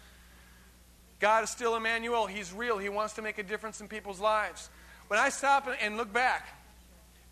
God 1.20 1.44
is 1.44 1.50
still 1.50 1.76
Emmanuel. 1.76 2.26
He's 2.26 2.52
real. 2.52 2.78
He 2.78 2.88
wants 2.88 3.14
to 3.14 3.22
make 3.22 3.38
a 3.38 3.44
difference 3.44 3.80
in 3.80 3.86
people's 3.86 4.18
lives. 4.18 4.70
When 5.06 5.20
I 5.20 5.28
stop 5.28 5.68
and 5.80 5.96
look 5.96 6.12
back 6.12 6.48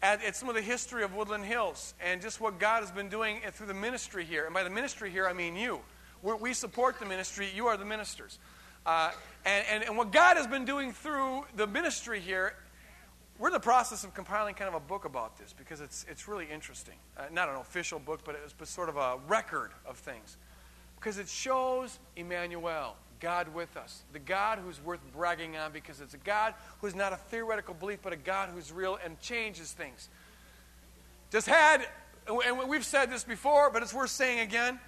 at, 0.01 0.23
at 0.23 0.37
some 0.37 0.49
of 0.49 0.55
the 0.55 0.63
history 0.63 1.03
of 1.03 1.15
Woodland 1.15 1.45
Hills 1.45 1.95
and 2.01 2.21
just 2.21 2.41
what 2.41 2.61
God 2.61 2.83
has 2.83 2.93
been 2.93 3.09
doing 3.09 3.41
through 3.53 3.67
the 3.67 3.75
ministry 3.75 4.25
here, 4.25 4.45
and 4.45 4.55
by 4.55 4.63
the 4.63 4.71
ministry 4.71 5.11
here, 5.11 5.27
I 5.27 5.33
mean 5.33 5.57
you. 5.57 5.81
We're, 6.23 6.37
we 6.37 6.53
support 6.53 7.01
the 7.01 7.07
ministry. 7.07 7.49
You 7.53 7.67
are 7.67 7.77
the 7.77 7.85
ministers. 7.85 8.39
Uh, 8.87 9.11
and, 9.45 9.65
and, 9.71 9.85
and 9.85 9.97
what 9.97 10.13
God 10.13 10.37
has 10.37 10.47
been 10.47 10.65
doing 10.65 10.93
through 10.93 11.47
the 11.57 11.67
ministry 11.67 12.21
here 12.21 12.55
we're 13.39 13.49
in 13.49 13.53
the 13.53 13.61
process 13.61 14.03
of 14.03 14.15
compiling 14.15 14.55
kind 14.55 14.69
of 14.69 14.75
a 14.75 14.85
book 14.85 15.05
about 15.05 15.39
this 15.39 15.55
because 15.57 15.81
it's, 15.81 16.05
it's 16.09 16.27
really 16.27 16.47
interesting. 16.53 16.95
Uh, 17.17 17.25
not 17.33 17.49
an 17.49 17.57
official 17.57 17.99
book, 17.99 18.21
but 18.25 18.39
it's 18.43 18.53
but 18.53 18.67
sort 18.67 18.89
of 18.89 18.97
a 18.97 19.19
record 19.29 19.71
of 19.87 19.97
things. 19.97 20.37
Because 20.97 21.19
it 21.19 21.29
shows 21.29 22.01
Emmanuel, 22.17 22.97
God 23.21 23.55
with 23.55 23.77
us, 23.77 24.03
the 24.13 24.19
God 24.19 24.59
who's 24.59 24.83
worth 24.83 25.01
bragging 25.13 25.57
on 25.57 25.73
because 25.73 26.01
it's 26.01 26.15
a 26.15 26.19
God 26.19 26.55
who's 26.81 26.97
not 26.97 27.13
a 27.13 27.17
theoretical 27.17 27.75
belief, 27.75 28.01
but 28.03 28.13
a 28.13 28.17
God 28.17 28.49
who's 28.53 28.73
real 28.73 28.99
and 29.05 29.21
changes 29.21 29.71
things. 29.71 30.09
Just 31.31 31.47
had, 31.47 31.87
and 32.27 32.69
we've 32.69 32.85
said 32.85 33.11
this 33.11 33.23
before, 33.23 33.71
but 33.71 33.83
it's 33.83 33.95
worth 33.95 34.11
saying 34.11 34.41
again. 34.41 34.81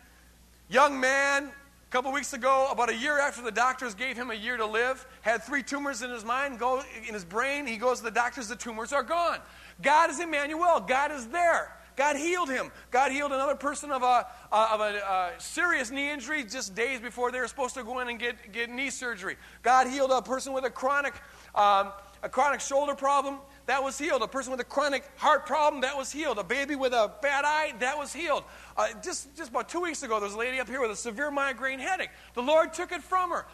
Young 0.69 0.99
man 0.99 1.51
a 1.91 1.93
couple 1.93 2.13
weeks 2.13 2.33
ago, 2.35 2.69
about 2.71 2.89
a 2.89 2.95
year 2.95 3.19
after 3.19 3.43
the 3.43 3.51
doctors 3.51 3.95
gave 3.95 4.17
him 4.17 4.31
a 4.31 4.35
year 4.35 4.57
to 4.57 4.65
live, 4.65 5.05
had 5.23 5.43
three 5.43 5.61
tumors 5.61 6.03
in 6.03 6.11
his 6.11 6.25
mind, 6.25 6.57
go 6.57 6.81
in 7.05 7.13
his 7.13 7.25
brain. 7.25 7.67
He 7.67 7.79
goes 7.79 7.99
to 7.99 8.05
the 8.05 8.13
doctors, 8.13 8.47
the 8.47 8.55
tumors 8.55 8.93
are 8.93 9.03
gone. 9.03 9.39
God 9.83 10.09
is 10.09 10.21
Emmanuel. 10.21 10.79
God 10.79 11.11
is 11.11 11.27
there. 11.27 11.77
God 11.97 12.15
healed 12.15 12.49
him. 12.49 12.71
God 12.93 13.11
healed 13.11 13.33
another 13.33 13.57
person 13.57 13.91
of 13.91 14.05
a, 14.05 14.25
uh, 14.53 14.71
of 14.73 14.81
a 14.81 15.05
uh, 15.05 15.31
serious 15.39 15.91
knee 15.91 16.13
injury 16.13 16.45
just 16.45 16.77
days 16.77 17.01
before 17.01 17.33
they 17.33 17.41
were 17.41 17.49
supposed 17.49 17.75
to 17.75 17.83
go 17.83 17.99
in 17.99 18.09
and 18.09 18.21
get, 18.21 18.53
get 18.53 18.71
knee 18.71 18.91
surgery. 18.91 19.37
God 19.65 19.89
healed 19.89 20.13
a 20.13 20.23
person 20.23 20.53
with 20.53 20.65
a 20.65 20.71
chronic, 20.71 21.15
um, 21.57 21.91
a 22.23 22.29
chronic 22.29 22.61
shoulder 22.61 22.95
problem 22.95 23.39
that 23.67 23.83
was 23.83 23.99
healed. 23.99 24.23
A 24.23 24.29
person 24.29 24.51
with 24.51 24.61
a 24.61 24.65
chronic 24.65 25.05
heart 25.17 25.47
problem, 25.47 25.83
that 25.83 25.97
was 25.97 26.11
healed. 26.11 26.39
A 26.39 26.45
baby 26.45 26.75
with 26.75 26.93
a 26.93 27.13
bad 27.23 27.45
eye, 27.45 27.73
that 27.79 27.97
was 27.97 28.13
healed. 28.13 28.45
Uh, 28.81 28.87
just, 29.03 29.37
just 29.37 29.51
about 29.51 29.69
two 29.69 29.83
weeks 29.83 30.03
ago, 30.03 30.19
there 30.19 30.27
was 30.27 30.35
a 30.35 30.39
lady 30.39 30.59
up 30.59 30.67
here 30.67 30.81
with 30.81 30.91
a 30.91 30.97
severe 30.97 31.31
migraine 31.31 31.79
headache. 31.79 32.09
The 32.33 32.41
Lord 32.41 32.73
took 32.73 32.93
it 32.93 33.03
from 33.03 33.29
her. 33.29 33.45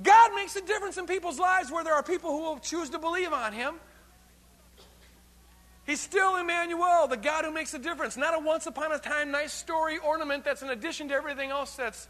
God 0.00 0.32
makes 0.36 0.54
a 0.54 0.60
difference 0.60 0.96
in 0.96 1.06
people's 1.06 1.40
lives 1.40 1.72
where 1.72 1.82
there 1.82 1.94
are 1.94 2.04
people 2.04 2.30
who 2.30 2.42
will 2.42 2.58
choose 2.60 2.90
to 2.90 2.98
believe 3.00 3.32
on 3.32 3.52
Him. 3.52 3.74
He's 5.86 6.00
still 6.00 6.36
Emmanuel, 6.36 7.08
the 7.08 7.16
God 7.16 7.44
who 7.44 7.50
makes 7.50 7.74
a 7.74 7.80
difference. 7.80 8.16
Not 8.16 8.36
a 8.36 8.38
once 8.38 8.66
upon 8.66 8.92
a 8.92 8.98
time 8.98 9.32
nice 9.32 9.52
story 9.52 9.98
ornament 9.98 10.44
that's 10.44 10.62
in 10.62 10.70
addition 10.70 11.08
to 11.08 11.14
everything 11.14 11.50
else 11.50 11.74
that's 11.74 12.06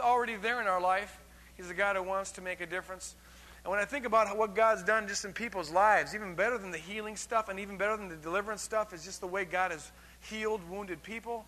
already 0.00 0.34
there 0.34 0.60
in 0.60 0.66
our 0.66 0.80
life. 0.80 1.20
He's 1.56 1.70
a 1.70 1.74
God 1.74 1.94
who 1.94 2.02
wants 2.02 2.32
to 2.32 2.40
make 2.40 2.60
a 2.60 2.66
difference. 2.66 3.14
And 3.62 3.70
when 3.70 3.78
I 3.78 3.84
think 3.84 4.04
about 4.04 4.36
what 4.36 4.56
God's 4.56 4.82
done 4.82 5.06
just 5.06 5.24
in 5.24 5.32
people's 5.32 5.70
lives, 5.70 6.12
even 6.12 6.34
better 6.34 6.58
than 6.58 6.72
the 6.72 6.78
healing 6.78 7.14
stuff 7.14 7.48
and 7.48 7.60
even 7.60 7.76
better 7.76 7.96
than 7.96 8.08
the 8.08 8.16
deliverance 8.16 8.62
stuff 8.62 8.92
is 8.92 9.04
just 9.04 9.20
the 9.20 9.28
way 9.28 9.44
God 9.44 9.70
has 9.70 9.92
healed 10.28 10.68
wounded 10.68 11.04
people. 11.04 11.44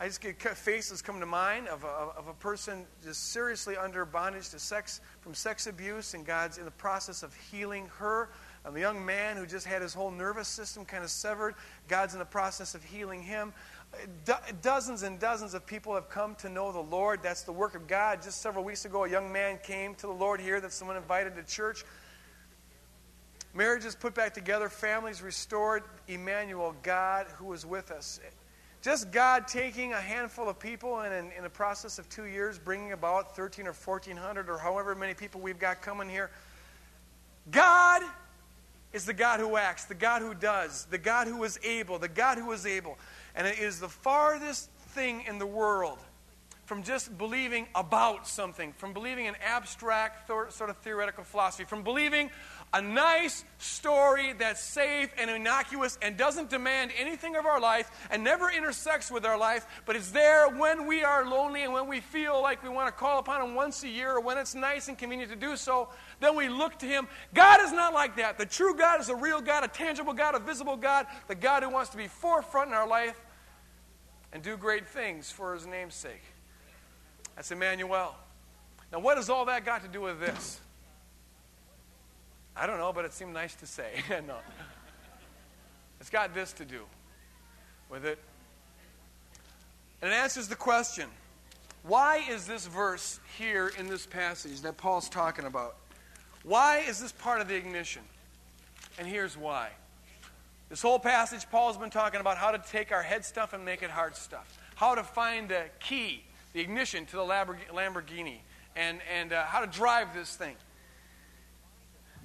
I 0.00 0.06
just 0.06 0.20
get 0.20 0.40
faces 0.40 1.02
come 1.02 1.18
to 1.18 1.26
mind 1.26 1.66
of 1.66 1.82
a, 1.82 1.88
of 1.88 2.28
a 2.28 2.34
person 2.34 2.84
just 3.02 3.32
seriously 3.32 3.76
under 3.76 4.04
bondage 4.04 4.48
to 4.50 4.58
sex 4.60 5.00
from 5.20 5.34
sex 5.34 5.66
abuse, 5.66 6.14
and 6.14 6.24
God's 6.24 6.56
in 6.56 6.64
the 6.64 6.70
process 6.70 7.24
of 7.24 7.34
healing 7.34 7.90
her. 7.98 8.30
Um, 8.64 8.76
a 8.76 8.80
young 8.80 9.04
man 9.04 9.36
who 9.36 9.44
just 9.44 9.66
had 9.66 9.82
his 9.82 9.94
whole 9.94 10.12
nervous 10.12 10.46
system 10.46 10.84
kind 10.84 11.02
of 11.02 11.10
severed. 11.10 11.56
God's 11.88 12.12
in 12.12 12.20
the 12.20 12.24
process 12.24 12.76
of 12.76 12.84
healing 12.84 13.22
him. 13.22 13.52
Do- 14.24 14.34
dozens 14.62 15.02
and 15.02 15.18
dozens 15.18 15.54
of 15.54 15.66
people 15.66 15.94
have 15.94 16.08
come 16.08 16.36
to 16.36 16.48
know 16.48 16.70
the 16.70 16.78
Lord. 16.78 17.20
That's 17.20 17.42
the 17.42 17.52
work 17.52 17.74
of 17.74 17.88
God. 17.88 18.22
Just 18.22 18.40
several 18.40 18.62
weeks 18.62 18.84
ago, 18.84 19.04
a 19.04 19.10
young 19.10 19.32
man 19.32 19.58
came 19.64 19.96
to 19.96 20.06
the 20.06 20.12
Lord 20.12 20.40
here 20.40 20.60
that 20.60 20.72
someone 20.72 20.96
invited 20.96 21.34
to 21.34 21.42
church. 21.42 21.84
Marriages 23.52 23.96
put 23.96 24.14
back 24.14 24.32
together, 24.32 24.68
families 24.68 25.22
restored. 25.22 25.82
Emmanuel, 26.06 26.76
God 26.84 27.26
who 27.36 27.52
is 27.52 27.66
with 27.66 27.90
us. 27.90 28.20
Just 28.88 29.10
God 29.10 29.46
taking 29.46 29.92
a 29.92 30.00
handful 30.00 30.48
of 30.48 30.58
people 30.58 31.00
and 31.00 31.12
in, 31.12 31.30
in 31.36 31.42
the 31.42 31.50
process 31.50 31.98
of 31.98 32.08
two 32.08 32.24
years 32.24 32.58
bringing 32.58 32.92
about 32.92 33.36
13 33.36 33.66
or 33.66 33.74
1400 33.74 34.48
or 34.48 34.56
however 34.56 34.94
many 34.94 35.12
people 35.12 35.42
we've 35.42 35.58
got 35.58 35.82
coming 35.82 36.08
here. 36.08 36.30
God 37.50 38.00
is 38.94 39.04
the 39.04 39.12
God 39.12 39.40
who 39.40 39.58
acts, 39.58 39.84
the 39.84 39.94
God 39.94 40.22
who 40.22 40.32
does, 40.32 40.86
the 40.86 40.96
God 40.96 41.26
who 41.26 41.44
is 41.44 41.60
able, 41.62 41.98
the 41.98 42.08
God 42.08 42.38
who 42.38 42.50
is 42.52 42.64
able. 42.64 42.96
And 43.34 43.46
it 43.46 43.58
is 43.58 43.78
the 43.78 43.90
farthest 43.90 44.70
thing 44.70 45.22
in 45.28 45.38
the 45.38 45.46
world 45.46 45.98
from 46.64 46.82
just 46.82 47.18
believing 47.18 47.66
about 47.74 48.26
something, 48.26 48.72
from 48.72 48.94
believing 48.94 49.26
in 49.26 49.34
abstract 49.44 50.28
sort 50.28 50.70
of 50.70 50.78
theoretical 50.78 51.24
philosophy, 51.24 51.64
from 51.64 51.82
believing 51.82 52.30
a 52.72 52.82
nice 52.82 53.44
story 53.56 54.34
that's 54.34 54.62
safe 54.62 55.10
and 55.16 55.30
innocuous 55.30 55.98
and 56.02 56.16
doesn't 56.16 56.50
demand 56.50 56.90
anything 56.98 57.34
of 57.36 57.46
our 57.46 57.60
life 57.60 57.90
and 58.10 58.22
never 58.22 58.50
intersects 58.50 59.10
with 59.10 59.24
our 59.24 59.38
life, 59.38 59.66
but 59.86 59.96
is 59.96 60.12
there 60.12 60.48
when 60.48 60.86
we 60.86 61.02
are 61.02 61.26
lonely 61.26 61.62
and 61.62 61.72
when 61.72 61.86
we 61.86 62.00
feel 62.00 62.42
like 62.42 62.62
we 62.62 62.68
want 62.68 62.86
to 62.86 62.92
call 62.92 63.18
upon 63.18 63.42
Him 63.42 63.54
once 63.54 63.82
a 63.84 63.88
year 63.88 64.12
or 64.12 64.20
when 64.20 64.36
it's 64.36 64.54
nice 64.54 64.88
and 64.88 64.98
convenient 64.98 65.30
to 65.32 65.36
do 65.36 65.56
so, 65.56 65.88
then 66.20 66.36
we 66.36 66.48
look 66.48 66.78
to 66.80 66.86
Him. 66.86 67.08
God 67.32 67.60
is 67.62 67.72
not 67.72 67.94
like 67.94 68.16
that. 68.16 68.36
The 68.36 68.46
true 68.46 68.74
God 68.74 69.00
is 69.00 69.08
a 69.08 69.16
real 69.16 69.40
God, 69.40 69.64
a 69.64 69.68
tangible 69.68 70.12
God, 70.12 70.34
a 70.34 70.38
visible 70.38 70.76
God, 70.76 71.06
the 71.26 71.34
God 71.34 71.62
who 71.62 71.70
wants 71.70 71.90
to 71.90 71.96
be 71.96 72.06
forefront 72.06 72.68
in 72.68 72.74
our 72.74 72.88
life 72.88 73.18
and 74.32 74.42
do 74.42 74.58
great 74.58 74.86
things 74.86 75.30
for 75.30 75.54
His 75.54 75.66
name's 75.66 75.94
sake. 75.94 76.22
That's 77.34 77.50
Emmanuel. 77.50 78.14
Now, 78.92 78.98
what 78.98 79.16
has 79.16 79.30
all 79.30 79.46
that 79.46 79.64
got 79.64 79.82
to 79.82 79.88
do 79.88 80.02
with 80.02 80.20
this? 80.20 80.60
I 82.58 82.66
don't 82.66 82.78
know, 82.78 82.92
but 82.92 83.04
it 83.04 83.12
seemed 83.12 83.32
nice 83.32 83.54
to 83.56 83.66
say. 83.66 83.90
no. 84.26 84.36
It's 86.00 86.10
got 86.10 86.34
this 86.34 86.52
to 86.54 86.64
do 86.64 86.82
with 87.90 88.04
it. 88.04 88.18
And 90.02 90.12
it 90.12 90.14
answers 90.14 90.48
the 90.48 90.56
question 90.56 91.08
why 91.84 92.22
is 92.28 92.46
this 92.46 92.66
verse 92.66 93.18
here 93.38 93.70
in 93.78 93.88
this 93.88 94.04
passage 94.04 94.60
that 94.62 94.76
Paul's 94.76 95.08
talking 95.08 95.44
about? 95.44 95.76
Why 96.42 96.78
is 96.78 97.00
this 97.00 97.12
part 97.12 97.40
of 97.40 97.48
the 97.48 97.54
ignition? 97.54 98.02
And 98.98 99.06
here's 99.06 99.36
why. 99.36 99.70
This 100.68 100.82
whole 100.82 100.98
passage, 100.98 101.48
Paul's 101.50 101.78
been 101.78 101.90
talking 101.90 102.20
about 102.20 102.36
how 102.36 102.50
to 102.50 102.62
take 102.70 102.92
our 102.92 103.02
head 103.02 103.24
stuff 103.24 103.52
and 103.54 103.64
make 103.64 103.82
it 103.82 103.90
heart 103.90 104.16
stuff, 104.16 104.58
how 104.74 104.94
to 104.94 105.02
find 105.02 105.48
the 105.48 105.64
key, 105.80 106.22
the 106.52 106.60
ignition 106.60 107.06
to 107.06 107.16
the 107.16 107.22
Lamborghini, 107.22 108.38
and, 108.76 108.98
and 109.16 109.32
uh, 109.32 109.44
how 109.44 109.60
to 109.60 109.66
drive 109.66 110.14
this 110.14 110.36
thing. 110.36 110.56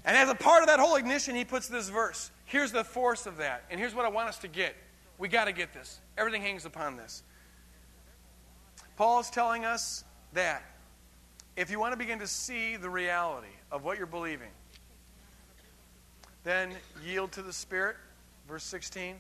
And 0.06 0.18
as 0.18 0.30
a 0.30 0.36
part 0.36 0.62
of 0.62 0.68
that 0.68 0.80
whole 0.80 0.96
ignition, 0.96 1.36
he 1.36 1.46
puts 1.46 1.68
this 1.68 1.90
verse. 1.90 2.32
Here's 2.46 2.72
the 2.72 2.84
force 2.84 3.26
of 3.26 3.38
that. 3.38 3.64
And 3.70 3.80
here's 3.80 3.96
what 3.96 4.06
I 4.06 4.10
want 4.10 4.30
us 4.30 4.38
to 4.40 4.48
get. 4.48 4.76
We 5.18 5.30
got 5.30 5.46
to 5.46 5.54
get 5.54 5.74
this. 5.74 6.00
Everything 6.18 6.42
hangs 6.42 6.66
upon 6.66 6.98
this. 6.98 7.24
Paul 8.98 9.22
is 9.22 9.30
telling 9.30 9.64
us 9.64 10.04
that 10.34 10.64
if 11.56 11.72
you 11.72 11.80
want 11.80 11.94
to 11.94 11.98
begin 11.98 12.20
to 12.20 12.28
see 12.28 12.76
the 12.76 12.90
reality 12.90 13.48
of 13.72 13.84
what 13.84 13.98
you're 13.98 14.06
believing, 14.08 14.50
then 16.44 16.72
yield 17.06 17.32
to 17.34 17.42
the 17.42 17.54
Spirit. 17.54 17.96
Verse 18.48 18.64
16. 18.64 19.16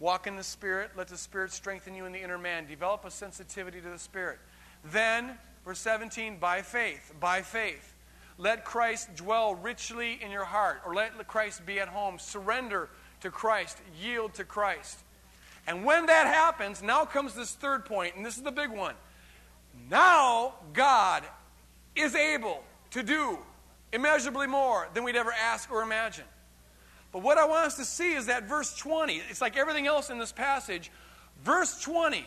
Walk 0.00 0.26
in 0.26 0.36
the 0.36 0.42
Spirit. 0.42 0.92
Let 0.96 1.08
the 1.08 1.18
Spirit 1.18 1.52
strengthen 1.52 1.94
you 1.94 2.06
in 2.06 2.12
the 2.12 2.22
inner 2.22 2.38
man. 2.38 2.66
Develop 2.66 3.04
a 3.04 3.10
sensitivity 3.10 3.80
to 3.82 3.90
the 3.90 3.98
Spirit. 3.98 4.38
Then, 4.86 5.38
verse 5.64 5.78
17, 5.80 6.38
by 6.38 6.62
faith. 6.62 7.12
By 7.20 7.42
faith 7.42 7.91
let 8.38 8.64
Christ 8.64 9.14
dwell 9.16 9.54
richly 9.54 10.18
in 10.22 10.30
your 10.30 10.44
heart, 10.44 10.82
or 10.86 10.94
let 10.94 11.26
Christ 11.28 11.64
be 11.66 11.78
at 11.80 11.88
home. 11.88 12.18
Surrender 12.18 12.88
to 13.20 13.30
Christ, 13.30 13.78
yield 14.00 14.34
to 14.34 14.44
Christ. 14.44 14.98
And 15.66 15.84
when 15.84 16.06
that 16.06 16.26
happens, 16.26 16.82
now 16.82 17.04
comes 17.04 17.34
this 17.34 17.52
third 17.52 17.84
point, 17.84 18.16
and 18.16 18.26
this 18.26 18.36
is 18.36 18.42
the 18.42 18.50
big 18.50 18.70
one. 18.70 18.94
Now 19.90 20.54
God 20.72 21.24
is 21.94 22.14
able 22.14 22.62
to 22.90 23.02
do 23.02 23.38
immeasurably 23.92 24.46
more 24.46 24.88
than 24.94 25.04
we'd 25.04 25.16
ever 25.16 25.32
ask 25.32 25.70
or 25.70 25.82
imagine. 25.82 26.24
But 27.12 27.22
what 27.22 27.36
I 27.36 27.44
want 27.44 27.66
us 27.66 27.76
to 27.76 27.84
see 27.84 28.14
is 28.14 28.26
that 28.26 28.48
verse 28.48 28.74
20, 28.76 29.22
it's 29.28 29.40
like 29.40 29.56
everything 29.56 29.86
else 29.86 30.08
in 30.08 30.18
this 30.18 30.32
passage. 30.32 30.90
Verse 31.44 31.80
20 31.82 32.24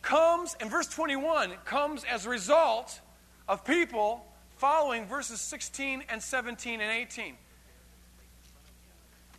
comes, 0.00 0.56
and 0.60 0.70
verse 0.70 0.88
21 0.88 1.52
comes 1.64 2.04
as 2.04 2.26
a 2.26 2.30
result 2.30 2.98
of 3.46 3.64
people 3.64 4.24
following 4.62 5.06
verses 5.06 5.40
16 5.40 6.04
and 6.08 6.22
17 6.22 6.80
and 6.80 6.88
18. 6.88 7.34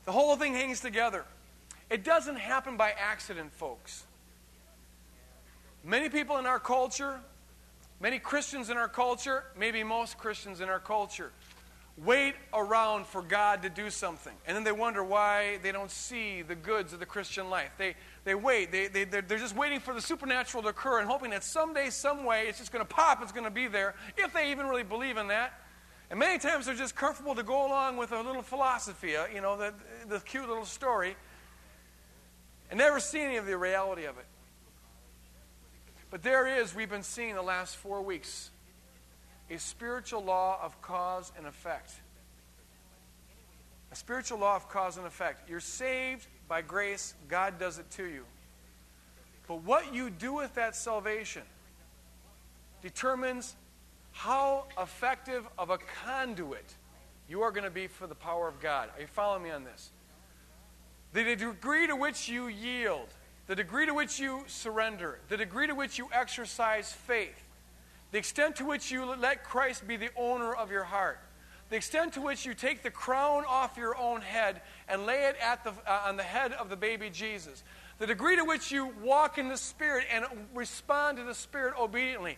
The 0.04 0.12
whole 0.12 0.36
thing 0.36 0.54
hangs 0.54 0.82
together. 0.82 1.24
It 1.90 2.04
doesn't 2.04 2.36
happen 2.36 2.76
by 2.76 2.92
accident, 2.92 3.54
folks. 3.54 4.04
Many 5.82 6.10
people 6.10 6.40
in 6.40 6.46
our 6.46 6.60
culture, 6.60 7.22
many 8.02 8.20
Christians 8.20 8.70
in 8.70 8.76
our 8.76 8.90
culture, 8.90 9.46
maybe 9.58 9.82
most 9.82 10.18
Christians 10.18 10.60
in 10.60 10.68
our 10.68 10.80
culture, 10.80 11.32
wait 11.98 12.34
around 12.54 13.06
for 13.06 13.22
God 13.22 13.62
to 13.62 13.70
do 13.70 13.90
something. 13.90 14.34
And 14.48 14.56
then 14.56 14.64
they 14.64 14.72
wonder 14.72 15.04
why 15.04 15.60
they 15.62 15.72
don't 15.72 15.92
see 15.92 16.42
the 16.42 16.56
goods 16.56 16.92
of 16.92 17.00
the 17.00 17.06
Christian 17.06 17.50
life. 17.50 17.72
They, 17.78 17.96
they 18.24 18.34
wait. 18.34 18.72
They, 18.72 18.88
they, 18.88 19.04
they're, 19.04 19.22
they're 19.22 19.38
just 19.38 19.56
waiting 19.56 19.80
for 19.80 19.94
the 19.94 20.02
supernatural 20.02 20.64
to 20.64 20.70
occur 20.70 21.00
and 21.00 21.08
hoping 21.08 21.30
that 21.32 21.44
someday, 21.44 21.92
some 21.92 22.26
way, 22.26 22.48
it's 22.48 22.58
just 22.58 22.72
going 22.72 22.84
to 22.84 22.92
pop, 22.92 23.22
it's 23.22 23.32
going 23.32 23.46
to 23.46 23.52
be 23.52 23.68
there, 23.68 23.96
if 24.18 24.34
they 24.34 24.52
even 24.52 24.68
really 24.68 24.84
believe 24.84 25.18
in 25.18 25.28
that. 25.28 25.54
And 26.10 26.20
many 26.20 26.40
times 26.40 26.66
they're 26.66 26.76
just 26.76 26.96
comfortable 26.96 27.36
to 27.36 27.44
go 27.44 27.68
along 27.68 27.98
with 27.98 28.12
a 28.12 28.22
little 28.22 28.42
philosophy, 28.42 29.16
uh, 29.16 29.28
you 29.34 29.42
know, 29.42 29.58
the, 29.58 29.74
the 30.08 30.20
cute 30.20 30.48
little 30.48 30.66
story, 30.66 31.16
and 32.70 32.78
never 32.78 33.00
see 33.00 33.22
any 33.22 33.38
of 33.38 33.46
the 33.46 33.58
reality 33.58 34.06
of 34.06 34.18
it. 34.18 34.26
But 36.10 36.22
there 36.22 36.60
is, 36.60 36.76
we've 36.76 36.90
been 36.90 37.04
seeing 37.04 37.34
the 37.34 37.42
last 37.42 37.76
four 37.78 38.02
weeks, 38.02 38.52
a 39.54 39.60
spiritual 39.60 40.24
law 40.24 40.60
of 40.64 40.82
cause 40.82 41.32
and 41.38 41.46
effect. 41.46 41.92
A 43.92 43.96
spiritual 43.96 44.40
law 44.40 44.56
of 44.56 44.68
cause 44.68 44.98
and 44.98 45.06
effect. 45.06 45.48
You're 45.48 45.60
saved 45.60 46.26
by 46.48 46.64
grace, 46.64 47.14
God 47.28 47.60
does 47.60 47.78
it 47.78 47.90
to 47.92 48.06
you. 48.06 48.26
But 49.48 49.64
what 49.64 49.94
you 49.94 50.10
do 50.10 50.34
with 50.34 50.56
that 50.56 50.76
salvation 50.76 51.44
determines 52.82 53.56
how 54.12 54.66
effective 54.80 55.48
of 55.58 55.70
a 55.70 55.78
conduit 56.04 56.74
you 57.30 57.42
are 57.42 57.52
going 57.52 57.64
to 57.64 57.70
be 57.70 57.88
for 57.88 58.08
the 58.08 58.16
power 58.16 58.48
of 58.48 58.60
God. 58.60 58.90
Are 58.96 59.02
you 59.02 59.08
following 59.08 59.44
me 59.44 59.52
on 59.52 59.64
this? 59.64 59.92
The 61.14 61.24
degree 61.36 61.86
to 61.88 61.96
which 61.96 62.28
you 62.28 62.48
yield, 62.48 63.08
the 63.46 63.56
degree 63.56 63.86
to 63.86 63.94
which 63.94 64.20
you 64.20 64.44
surrender, 64.48 65.20
the 65.30 65.38
degree 65.38 65.68
to 65.68 65.76
which 65.76 66.00
you 66.00 66.10
exercise 66.12 66.92
faith, 66.92 67.44
the 68.14 68.20
extent 68.20 68.56
to 68.58 68.66
which 68.66 68.92
you 68.92 69.06
let 69.06 69.44
Christ 69.44 69.88
be 69.88 69.98
the 69.98 70.12
owner 70.16 70.54
of 70.54 70.70
your 70.70 70.84
heart, 70.84 71.20
the 71.72 71.76
extent 71.76 72.14
to 72.14 72.22
which 72.22 72.46
you 72.46 72.54
take 72.54 72.84
the 72.84 72.92
crown 72.92 73.44
off 73.48 73.76
your 73.76 73.98
own 73.98 74.22
head 74.22 74.62
and 74.88 75.08
lay 75.08 75.24
it 75.24 75.36
at 75.42 75.64
the, 75.64 75.72
uh, 75.88 76.04
on 76.06 76.16
the 76.16 76.24
head 76.24 76.54
of 76.54 76.70
the 76.70 76.76
baby 76.76 77.10
Jesus, 77.10 77.64
the 77.98 78.06
degree 78.06 78.36
to 78.36 78.44
which 78.46 78.72
you 78.72 78.94
walk 79.02 79.40
in 79.40 79.50
the 79.50 79.58
Spirit 79.58 80.06
and 80.14 80.26
respond 80.54 81.18
to 81.18 81.24
the 81.24 81.34
Spirit 81.34 81.74
obediently, 81.76 82.38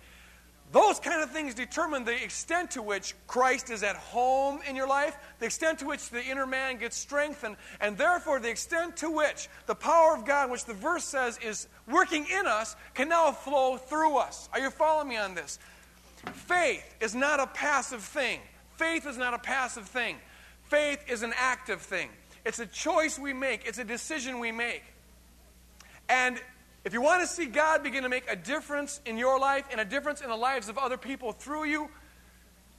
those 0.71 0.99
kind 0.99 1.21
of 1.21 1.31
things 1.31 1.53
determine 1.53 2.03
the 2.03 2.23
extent 2.23 2.71
to 2.71 2.81
which 2.81 3.15
Christ 3.27 3.69
is 3.69 3.83
at 3.83 3.95
home 3.95 4.59
in 4.67 4.75
your 4.75 4.87
life, 4.87 5.15
the 5.39 5.45
extent 5.45 5.79
to 5.79 5.85
which 5.85 6.09
the 6.09 6.23
inner 6.23 6.45
man 6.45 6.77
gets 6.77 6.97
strengthened, 6.97 7.55
and 7.79 7.97
therefore 7.97 8.39
the 8.39 8.49
extent 8.49 8.97
to 8.97 9.09
which 9.09 9.47
the 9.67 9.75
power 9.75 10.15
of 10.15 10.25
God, 10.25 10.51
which 10.51 10.65
the 10.65 10.73
verse 10.73 11.05
says 11.05 11.39
is 11.43 11.67
working 11.87 12.25
in 12.27 12.45
us, 12.45 12.75
can 12.93 13.09
now 13.09 13.31
flow 13.31 13.77
through 13.77 14.17
us. 14.17 14.49
Are 14.53 14.59
you 14.59 14.69
following 14.69 15.09
me 15.09 15.17
on 15.17 15.35
this? 15.35 15.59
Faith 16.33 16.95
is 16.99 17.15
not 17.15 17.39
a 17.39 17.47
passive 17.47 18.01
thing. 18.01 18.39
Faith 18.75 19.07
is 19.07 19.17
not 19.17 19.33
a 19.33 19.39
passive 19.39 19.87
thing, 19.87 20.17
faith 20.63 20.99
is 21.07 21.23
an 21.23 21.33
active 21.37 21.81
thing. 21.81 22.09
It's 22.45 22.59
a 22.59 22.65
choice 22.65 23.17
we 23.17 23.33
make, 23.33 23.65
it's 23.65 23.79
a 23.79 23.83
decision 23.83 24.39
we 24.39 24.51
make. 24.51 24.83
And 26.09 26.39
if 26.85 26.93
you 26.93 27.01
want 27.01 27.21
to 27.21 27.27
see 27.27 27.47
God 27.47 27.81
begin 27.83 28.03
to 28.03 28.09
make 28.09 28.29
a 28.29 28.35
difference 28.35 29.01
in 29.05 29.17
your 29.17 29.39
life 29.39 29.65
and 29.71 29.81
a 29.81 29.85
difference 29.85 30.21
in 30.21 30.29
the 30.29 30.35
lives 30.35 30.69
of 30.69 30.77
other 30.77 30.97
people 30.97 31.31
through 31.31 31.65
you, 31.65 31.89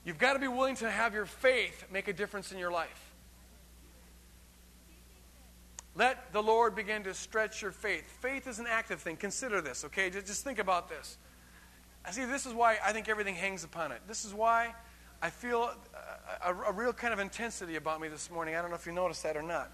you've 0.05 0.17
got 0.17 0.33
to 0.33 0.39
be 0.39 0.47
willing 0.47 0.77
to 0.77 0.89
have 0.89 1.13
your 1.13 1.25
faith 1.25 1.85
make 1.91 2.07
a 2.07 2.13
difference 2.13 2.53
in 2.53 2.57
your 2.57 2.71
life. 2.71 3.11
Let 5.93 6.31
the 6.31 6.41
Lord 6.41 6.75
begin 6.75 7.03
to 7.03 7.13
stretch 7.13 7.61
your 7.61 7.71
faith. 7.71 8.03
Faith 8.21 8.47
is 8.47 8.59
an 8.59 8.67
active 8.69 9.01
thing. 9.01 9.17
Consider 9.17 9.61
this, 9.61 9.83
okay? 9.83 10.09
Just 10.09 10.43
think 10.43 10.59
about 10.59 10.87
this. 10.87 11.17
I 12.05 12.11
see 12.11 12.23
this 12.23 12.45
is 12.45 12.53
why 12.53 12.77
I 12.85 12.93
think 12.93 13.09
everything 13.09 13.35
hangs 13.35 13.65
upon 13.65 13.91
it. 13.91 13.99
This 14.07 14.23
is 14.23 14.33
why 14.33 14.73
I 15.21 15.29
feel 15.29 15.71
a, 16.43 16.49
a, 16.49 16.55
a, 16.69 16.71
real 16.71 16.93
kind 16.93 17.13
of 17.13 17.19
intensity 17.19 17.75
about 17.75 17.99
me 17.99 18.07
this 18.07 18.31
morning. 18.31 18.55
I 18.55 18.61
don't 18.61 18.69
know 18.69 18.77
if 18.77 18.85
you 18.85 18.93
noticed 18.93 19.23
that 19.23 19.35
or 19.35 19.41
not. 19.41 19.71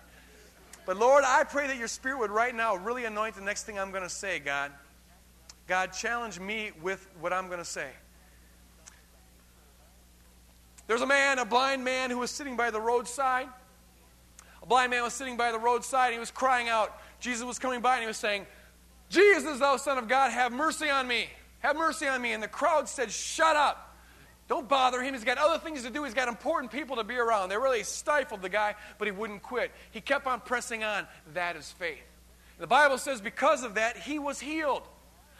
But 0.85 0.97
Lord, 0.97 1.23
I 1.25 1.43
pray 1.43 1.67
that 1.67 1.77
your 1.77 1.87
Spirit 1.87 2.19
would 2.19 2.31
right 2.31 2.53
now 2.53 2.75
really 2.75 3.05
anoint 3.05 3.35
the 3.35 3.41
next 3.41 3.63
thing 3.63 3.79
I'm 3.79 3.91
going 3.91 4.03
to 4.03 4.09
say, 4.09 4.39
God. 4.39 4.71
God, 5.67 5.93
challenge 5.93 6.39
me 6.39 6.71
with 6.81 7.07
what 7.21 7.31
I'm 7.31 7.47
going 7.47 7.59
to 7.59 7.65
say. 7.65 7.89
There's 10.87 11.01
a 11.01 11.07
man, 11.07 11.39
a 11.39 11.45
blind 11.45 11.83
man, 11.83 12.09
who 12.09 12.17
was 12.17 12.31
sitting 12.31 12.57
by 12.57 12.69
the 12.69 12.81
roadside. 12.81 13.47
A 14.61 14.65
blind 14.65 14.91
man 14.91 15.03
was 15.03 15.13
sitting 15.13 15.37
by 15.37 15.51
the 15.51 15.59
roadside. 15.59 16.07
And 16.07 16.13
he 16.13 16.19
was 16.19 16.31
crying 16.31 16.67
out. 16.67 16.99
Jesus 17.19 17.45
was 17.45 17.57
coming 17.57 17.79
by 17.79 17.95
and 17.95 18.01
he 18.01 18.07
was 18.07 18.17
saying, 18.17 18.45
Jesus, 19.09 19.59
thou 19.59 19.77
Son 19.77 19.97
of 19.97 20.09
God, 20.09 20.31
have 20.31 20.51
mercy 20.51 20.89
on 20.89 21.07
me. 21.07 21.29
Have 21.59 21.77
mercy 21.77 22.07
on 22.07 22.21
me. 22.21 22.33
And 22.33 22.43
the 22.43 22.47
crowd 22.47 22.89
said, 22.89 23.11
Shut 23.11 23.55
up. 23.55 23.92
Don't 24.47 24.67
bother 24.67 25.01
him. 25.01 25.13
He's 25.13 25.23
got 25.23 25.37
other 25.37 25.57
things 25.57 25.83
to 25.83 25.89
do. 25.89 26.03
He's 26.03 26.13
got 26.13 26.27
important 26.27 26.71
people 26.71 26.97
to 26.97 27.03
be 27.03 27.15
around. 27.15 27.49
They 27.49 27.57
really 27.57 27.83
stifled 27.83 28.41
the 28.41 28.49
guy, 28.49 28.75
but 28.97 29.07
he 29.07 29.11
wouldn't 29.11 29.41
quit. 29.41 29.71
He 29.91 30.01
kept 30.01 30.27
on 30.27 30.41
pressing 30.41 30.83
on. 30.83 31.07
That 31.33 31.55
is 31.55 31.71
faith. 31.71 32.03
The 32.59 32.67
Bible 32.67 32.97
says 32.97 33.21
because 33.21 33.63
of 33.63 33.75
that, 33.75 33.97
he 33.97 34.19
was 34.19 34.39
healed. 34.39 34.83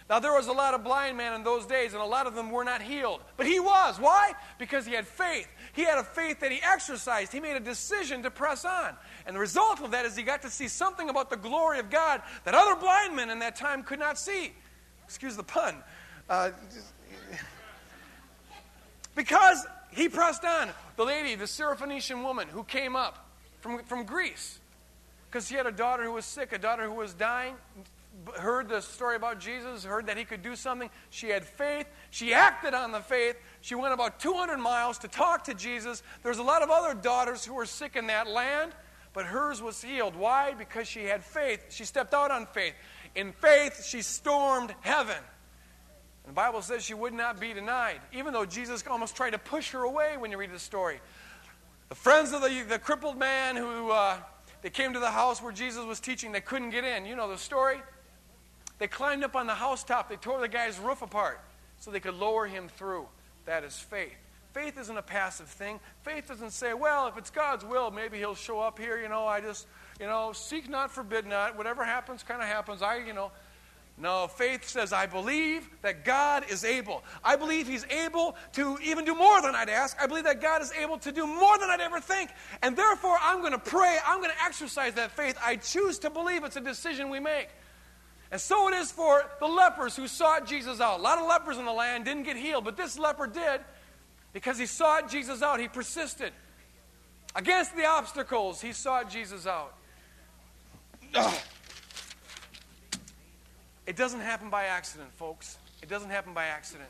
Now, 0.10 0.20
there 0.20 0.34
was 0.34 0.48
a 0.48 0.52
lot 0.52 0.74
of 0.74 0.84
blind 0.84 1.18
men 1.18 1.34
in 1.34 1.44
those 1.44 1.66
days, 1.66 1.94
and 1.94 2.02
a 2.02 2.06
lot 2.06 2.28
of 2.28 2.36
them 2.36 2.52
were 2.52 2.66
not 2.66 2.82
healed. 2.82 3.22
But 3.38 3.48
he 3.48 3.60
was. 3.60 3.98
Why? 4.00 4.34
Because 4.60 4.86
he 4.86 4.94
had 4.94 5.08
faith. 5.08 5.48
He 5.74 5.84
had 5.84 5.98
a 5.98 6.04
faith 6.04 6.42
that 6.42 6.52
he 6.52 6.60
exercised. 6.62 7.32
He 7.32 7.40
made 7.40 7.56
a 7.56 7.62
decision 7.62 8.22
to 8.24 8.32
press 8.32 8.66
on. 8.66 8.96
And 9.26 9.36
the 9.36 9.40
result 9.40 9.82
of 9.82 9.92
that 9.92 10.06
is 10.06 10.16
he 10.16 10.24
got 10.24 10.42
to 10.42 10.50
see 10.50 10.68
something 10.68 11.10
about 11.10 11.30
the 11.30 11.38
glory 11.38 11.80
of 11.80 11.90
God 11.90 12.22
that 12.44 12.54
other 12.54 12.76
blind 12.76 13.16
men 13.16 13.30
in 13.30 13.40
that 13.40 13.56
time 13.56 13.84
could 13.84 14.00
not 14.00 14.20
see. 14.20 14.52
Excuse 15.06 15.38
the 15.38 15.44
pun. 15.44 15.76
Uh, 16.30 16.52
because 19.16 19.66
he 19.92 20.10
pressed 20.10 20.44
on. 20.44 20.70
The 20.96 21.04
lady, 21.04 21.36
the 21.36 21.46
Syrophoenician 21.46 22.24
woman 22.24 22.48
who 22.48 22.64
came 22.64 22.96
up 22.96 23.30
from, 23.62 23.84
from 23.84 24.06
Greece, 24.06 24.60
because 25.30 25.48
she 25.48 25.56
had 25.56 25.66
a 25.66 25.72
daughter 25.72 26.04
who 26.04 26.14
was 26.14 26.26
sick, 26.26 26.52
a 26.54 26.58
daughter 26.58 26.86
who 26.86 26.94
was 26.94 27.14
dying, 27.14 27.56
heard 28.38 28.70
the 28.70 28.82
story 28.82 29.16
about 29.16 29.40
Jesus, 29.40 29.84
heard 29.84 30.08
that 30.08 30.18
he 30.18 30.24
could 30.24 30.44
do 30.44 30.56
something. 30.56 30.90
She 31.10 31.30
had 31.30 31.44
faith. 31.44 31.88
She 32.12 32.34
acted 32.34 32.74
on 32.74 32.92
the 32.92 33.00
faith. 33.00 33.36
She 33.62 33.76
went 33.76 33.94
about 33.94 34.20
200 34.20 34.58
miles 34.58 35.00
to 35.00 35.08
talk 35.08 35.46
to 35.46 35.54
Jesus. 35.54 36.04
There's 36.22 36.38
a 36.38 36.44
lot 36.44 36.62
of 36.62 36.70
other 36.70 36.94
daughters 36.94 37.44
who 37.44 37.54
were 37.56 37.66
sick 37.66 37.96
in 37.96 38.08
that 38.08 38.28
land, 38.28 38.74
but 39.14 39.26
hers 39.26 39.62
was 39.62 39.82
healed. 39.82 40.16
Why? 40.16 40.54
Because 40.54 40.88
she 40.88 41.06
had 41.06 41.24
faith. 41.24 41.66
She 41.70 41.86
stepped 41.86 42.14
out 42.14 42.32
on 42.32 42.46
faith. 42.48 42.74
In 43.16 43.32
faith, 43.32 43.84
she 43.84 44.02
stormed 44.02 44.74
heaven. 44.82 45.18
The 46.26 46.32
Bible 46.32 46.62
says 46.62 46.84
she 46.84 46.94
would 46.94 47.14
not 47.14 47.40
be 47.40 47.54
denied, 47.54 48.00
even 48.14 48.34
though 48.34 48.46
Jesus 48.46 48.84
almost 48.88 49.16
tried 49.16 49.32
to 49.32 49.38
push 49.38 49.72
her 49.72 49.84
away 49.84 50.16
when 50.18 50.32
you 50.32 50.38
read 50.38 50.52
the 50.52 50.60
story. 50.60 51.00
The 51.90 51.96
friends 51.96 52.32
of 52.32 52.42
the, 52.42 52.64
the 52.68 52.80
crippled 52.80 53.18
man 53.18 53.56
who 53.56 53.92
uh, 53.92 54.18
they 54.62 54.70
came 54.70 54.94
to 54.94 55.00
the 55.00 55.12
house 55.12 55.42
where 55.42 55.52
Jesus 55.52 55.84
was 55.84 56.00
teaching, 56.00 56.32
they 56.32 56.42
couldn't 56.42 56.70
get 56.70 56.86
in. 56.86 57.06
You 57.06 57.16
know 57.16 57.30
the 57.30 57.38
story? 57.38 57.82
They 58.80 58.88
climbed 58.88 59.24
up 59.24 59.36
on 59.36 59.48
the 59.48 59.54
housetop. 59.54 60.10
They 60.10 60.16
tore 60.16 60.40
the 60.40 60.48
guy's 60.48 60.80
roof 60.80 61.02
apart 61.02 61.42
so 61.80 61.92
they 61.92 62.00
could 62.00 62.16
lower 62.16 62.48
him 62.48 62.70
through. 62.70 63.06
That 63.46 63.64
is 63.66 63.78
faith. 63.78 64.16
Faith 64.54 64.80
isn't 64.80 64.98
a 64.98 65.02
passive 65.02 65.48
thing. 65.48 65.80
Faith 66.04 66.28
doesn't 66.28 66.52
say, 66.52 66.74
well, 66.74 67.08
if 67.08 67.18
it's 67.18 67.30
God's 67.30 67.66
will, 67.66 67.92
maybe 67.92 68.18
he'll 68.18 68.36
show 68.36 68.60
up 68.60 68.80
here. 68.80 69.02
You 69.02 69.10
know, 69.10 69.28
I 69.28 69.42
just, 69.42 69.68
you 70.00 70.06
know, 70.06 70.32
seek 70.32 70.70
not, 70.70 70.92
forbid 70.92 71.26
not. 71.26 71.58
Whatever 71.58 71.84
happens, 71.84 72.24
kind 72.24 72.42
of 72.42 72.48
happens. 72.48 72.82
I, 72.82 72.98
you 72.98 73.14
know. 73.14 73.32
No, 73.98 74.28
faith 74.28 74.68
says, 74.68 74.92
I 74.92 75.06
believe 75.06 75.70
that 75.84 76.04
God 76.04 76.46
is 76.50 76.66
able. 76.66 77.04
I 77.24 77.36
believe 77.36 77.68
He's 77.68 77.86
able 77.86 78.36
to 78.54 78.78
even 78.84 79.06
do 79.06 79.14
more 79.14 79.42
than 79.42 79.54
I'd 79.54 79.70
ask. 79.70 79.96
I 80.02 80.08
believe 80.08 80.24
that 80.24 80.42
God 80.42 80.64
is 80.64 80.72
able 80.74 80.98
to 80.98 81.12
do 81.12 81.28
more 81.28 81.60
than 81.60 81.70
I'd 81.70 81.80
ever 81.80 82.00
think. 82.00 82.32
And 82.64 82.76
therefore, 82.76 83.18
I'm 83.22 83.42
going 83.42 83.52
to 83.52 83.60
pray. 83.60 84.00
I'm 84.06 84.18
going 84.20 84.32
to 84.32 84.44
exercise 84.44 84.96
that 84.96 85.12
faith. 85.12 85.38
I 85.44 85.58
choose 85.58 86.00
to 86.00 86.10
believe 86.10 86.44
it's 86.44 86.56
a 86.56 86.62
decision 86.62 87.10
we 87.10 87.20
make. 87.20 87.50
And 88.32 88.42
so 88.42 88.68
it 88.68 88.74
is 88.74 88.92
for 88.92 89.30
the 89.40 89.46
lepers 89.46 89.96
who 89.96 90.08
sought 90.08 90.48
Jesus 90.48 90.82
out. 90.82 91.00
A 91.00 91.04
lot 91.04 91.20
of 91.20 91.28
lepers 91.28 91.60
in 91.60 91.66
the 91.66 91.72
land 91.72 92.04
didn't 92.04 92.24
get 92.24 92.36
healed, 92.36 92.66
but 92.66 92.76
this 92.76 92.98
leper 92.98 93.28
did 93.28 93.62
because 94.34 94.58
he 94.58 94.66
sought 94.66 95.08
Jesus 95.08 95.44
out. 95.44 95.60
He 95.60 95.68
persisted. 95.68 96.34
Against 97.36 97.76
the 97.76 97.86
obstacles, 97.86 98.60
he 98.60 98.72
sought 98.72 99.08
Jesus 99.10 99.46
out. 99.46 99.76
It 103.86 103.96
doesn't 103.96 104.22
happen 104.22 104.50
by 104.50 104.66
accident, 104.66 105.12
folks. 105.14 105.58
It 105.82 105.90
doesn't 105.90 106.10
happen 106.10 106.34
by 106.34 106.46
accident. 106.46 106.90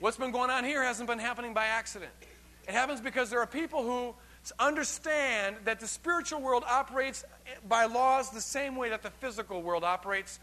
What's 0.00 0.16
been 0.16 0.32
going 0.32 0.50
on 0.50 0.64
here 0.64 0.82
hasn't 0.82 1.08
been 1.08 1.18
happening 1.18 1.54
by 1.54 1.66
accident. 1.66 2.10
It 2.66 2.72
happens 2.72 3.00
because 3.00 3.30
there 3.30 3.40
are 3.40 3.46
people 3.46 3.82
who 3.82 4.14
understand 4.58 5.56
that 5.64 5.80
the 5.80 5.86
spiritual 5.86 6.40
world 6.40 6.64
operates 6.66 7.24
eh, 7.46 7.50
by 7.68 7.84
laws 7.84 8.30
the 8.30 8.40
same 8.40 8.76
way 8.76 8.88
that 8.88 9.02
the 9.02 9.10
physical 9.10 9.62
world 9.62 9.84
operates. 9.84 10.40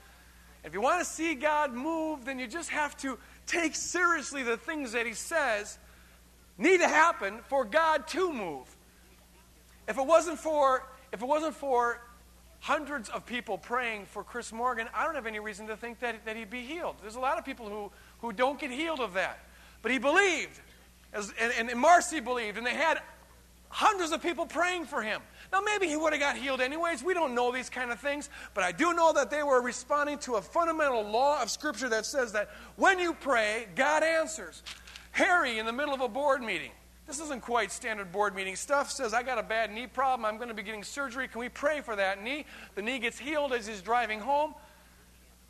If 0.64 0.74
you 0.74 0.82
want 0.82 1.00
to 1.00 1.06
see 1.06 1.36
God 1.36 1.74
move, 1.74 2.26
then 2.26 2.40
you 2.40 2.48
just 2.48 2.70
have 2.70 2.96
to 2.98 3.18
take 3.46 3.76
seriously 3.76 4.44
the 4.44 4.58
things 4.58 4.92
that 4.92 5.06
He 5.06 5.14
says 5.14 5.78
need 6.58 6.80
to 6.80 6.88
happen 6.88 7.40
for 7.48 7.66
God 7.66 8.08
to 8.10 8.32
move. 8.32 8.68
If 9.88 9.98
it 9.98 10.06
wasn't 10.06 10.40
for 10.40 10.88
if 11.12 11.22
it 11.22 11.28
wasn't 11.28 11.56
for 11.56 12.02
hundreds 12.60 13.10
of 13.10 13.26
people 13.26 13.58
praying 13.58 14.06
for 14.06 14.24
Chris 14.24 14.52
Morgan, 14.52 14.88
I 14.94 15.06
don't 15.06 15.16
have 15.16 15.28
any 15.28 15.40
reason 15.40 15.68
to 15.68 15.78
think 15.78 16.00
that, 16.00 16.26
that 16.26 16.36
he'd 16.36 16.50
be 16.50 16.62
healed. 16.62 16.96
There's 17.02 17.16
a 17.16 17.20
lot 17.20 17.38
of 17.38 17.46
people 17.46 17.70
who, 17.70 17.92
who 18.20 18.34
don't 18.34 18.60
get 18.60 18.72
healed 18.72 19.00
of 19.00 19.14
that. 19.14 19.40
But 19.82 19.92
he 19.92 20.00
believed, 20.00 20.60
as, 21.14 21.34
and, 21.40 21.70
and 21.70 21.80
Marcy 21.80 22.20
believed, 22.20 22.58
and 22.58 22.66
they 22.66 22.74
had 22.74 23.00
hundreds 23.70 24.12
of 24.12 24.22
people 24.22 24.46
praying 24.46 24.86
for 24.86 25.02
him. 25.02 25.22
Now, 25.52 25.62
maybe 25.62 25.88
he 25.88 25.96
would 25.96 26.14
have 26.14 26.22
got 26.22 26.38
healed 26.38 26.62
anyways. 26.62 27.04
We 27.04 27.14
don't 27.14 27.36
know 27.36 27.52
these 27.52 27.70
kind 27.70 27.92
of 27.92 28.00
things. 28.00 28.30
But 28.54 28.64
I 28.64 28.72
do 28.72 28.94
know 28.94 29.14
that 29.14 29.30
they 29.30 29.44
were 29.44 29.62
responding 29.62 30.18
to 30.20 30.36
a 30.36 30.42
fundamental 30.42 31.04
law 31.04 31.42
of 31.42 31.50
Scripture 31.50 31.90
that 31.90 32.06
says 32.06 32.32
that 32.34 32.50
when 32.76 33.00
you 33.00 33.14
pray, 33.14 33.68
God 33.76 34.04
answers. 34.04 34.64
Harry, 35.12 35.58
in 35.58 35.66
the 35.66 35.74
middle 35.74 35.94
of 35.94 36.02
a 36.02 36.08
board 36.08 36.42
meeting, 36.42 36.72
this 37.08 37.22
isn't 37.22 37.42
quite 37.42 37.72
standard 37.72 38.12
board 38.12 38.36
meeting 38.36 38.58
stuff. 38.58 38.92
Says, 38.92 39.14
I 39.14 39.24
got 39.24 39.40
a 39.40 39.44
bad 39.44 39.72
knee 39.72 39.88
problem. 39.88 40.26
I'm 40.26 40.36
going 40.36 40.50
to 40.50 40.54
be 40.54 40.62
getting 40.62 40.84
surgery. 40.84 41.28
Can 41.30 41.40
we 41.40 41.50
pray 41.50 41.80
for 41.82 41.96
that 41.96 42.22
knee? 42.22 42.46
The 42.76 42.82
knee 42.82 43.00
gets 43.00 43.18
healed 43.18 43.54
as 43.54 43.66
he's 43.66 43.82
driving 43.82 44.20
home. 44.20 44.54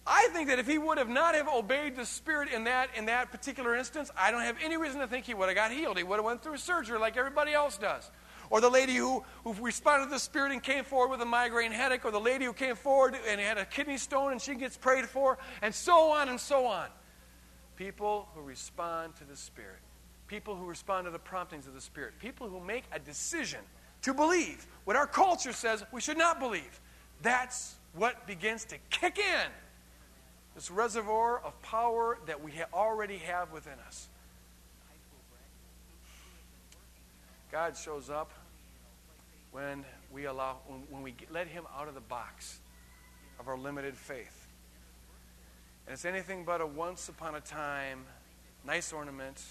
I 0.06 0.30
think 0.32 0.48
that 0.48 0.60
if 0.60 0.68
he 0.68 0.78
would 0.78 0.98
have 1.00 1.10
not 1.10 1.36
have 1.36 1.50
obeyed 1.50 1.96
the 1.98 2.06
Spirit 2.06 2.50
in 2.54 2.64
that, 2.64 2.90
in 2.96 3.08
that 3.08 3.32
particular 3.32 3.76
instance, 3.76 4.10
I 4.16 4.32
don't 4.32 4.44
have 4.44 4.56
any 4.64 4.78
reason 4.78 5.02
to 5.02 5.08
think 5.08 5.26
he 5.26 5.34
would 5.34 5.50
have 5.50 5.56
got 5.56 5.72
healed. 5.72 5.98
He 5.98 6.04
would 6.04 6.16
have 6.16 6.26
went 6.26 6.42
through 6.42 6.58
surgery 6.58 6.98
like 6.98 7.18
everybody 7.18 7.52
else 7.52 7.78
does. 7.78 8.10
Or 8.50 8.62
the 8.62 8.70
lady 8.70 8.96
who, 8.96 9.26
who 9.44 9.54
responded 9.54 10.06
to 10.06 10.12
the 10.12 10.20
Spirit 10.20 10.54
and 10.54 10.64
came 10.64 10.86
forward 10.86 11.10
with 11.10 11.22
a 11.22 11.26
migraine 11.26 11.74
headache, 11.74 12.06
or 12.06 12.12
the 12.12 12.20
lady 12.22 12.46
who 12.46 12.54
came 12.54 12.76
forward 12.76 13.18
and 13.28 13.42
had 13.42 13.58
a 13.58 13.66
kidney 13.66 13.98
stone 13.98 14.32
and 14.32 14.42
she 14.42 14.56
gets 14.56 14.78
prayed 14.78 15.06
for, 15.06 15.38
and 15.62 15.76
so 15.76 16.12
on 16.12 16.30
and 16.30 16.40
so 16.40 16.66
on. 16.68 16.88
People 17.76 18.30
who 18.34 18.42
respond 18.42 19.16
to 19.18 19.26
the 19.26 19.36
Spirit. 19.36 19.80
People 20.28 20.56
who 20.56 20.66
respond 20.66 21.06
to 21.06 21.12
the 21.12 21.20
promptings 21.20 21.68
of 21.68 21.74
the 21.74 21.82
Spirit. 21.82 22.14
People 22.20 22.50
who 22.50 22.60
make 22.60 22.84
a 22.92 23.00
decision 23.00 23.60
to 24.02 24.14
believe 24.14 24.68
what 24.84 24.96
our 24.96 25.08
culture 25.08 25.54
says 25.54 25.84
we 25.92 26.02
should 26.02 26.18
not 26.18 26.40
believe. 26.40 26.80
That's 27.22 27.76
what 27.94 28.28
begins 28.28 28.66
to 28.66 28.78
kick 28.90 29.18
in 29.18 29.52
this 30.56 30.70
reservoir 30.72 31.40
of 31.44 31.60
power 31.62 32.18
that 32.26 32.44
we 32.44 32.52
already 32.74 33.18
have 33.20 33.52
within 33.52 33.78
us. 33.86 34.10
God 37.52 37.78
shows 37.78 38.10
up 38.10 38.32
when 39.52 39.86
we 40.12 40.26
allow 40.26 40.58
when, 40.68 40.82
when 40.90 41.04
we 41.04 41.12
get, 41.12 41.32
let 41.32 41.48
him 41.48 41.66
out 41.78 41.88
of 41.88 41.94
the 41.94 42.02
box 42.02 42.60
of 43.40 43.48
our 43.48 43.58
limited 43.58 43.96
faith. 43.96 44.48
And 45.86 45.94
it's 45.94 46.06
anything 46.06 46.44
but 46.44 46.60
a 46.60 46.66
once 46.66 47.08
upon 47.08 47.36
a 47.36 47.40
time 47.40 48.04
nice 48.66 48.92
ornament 48.92 49.42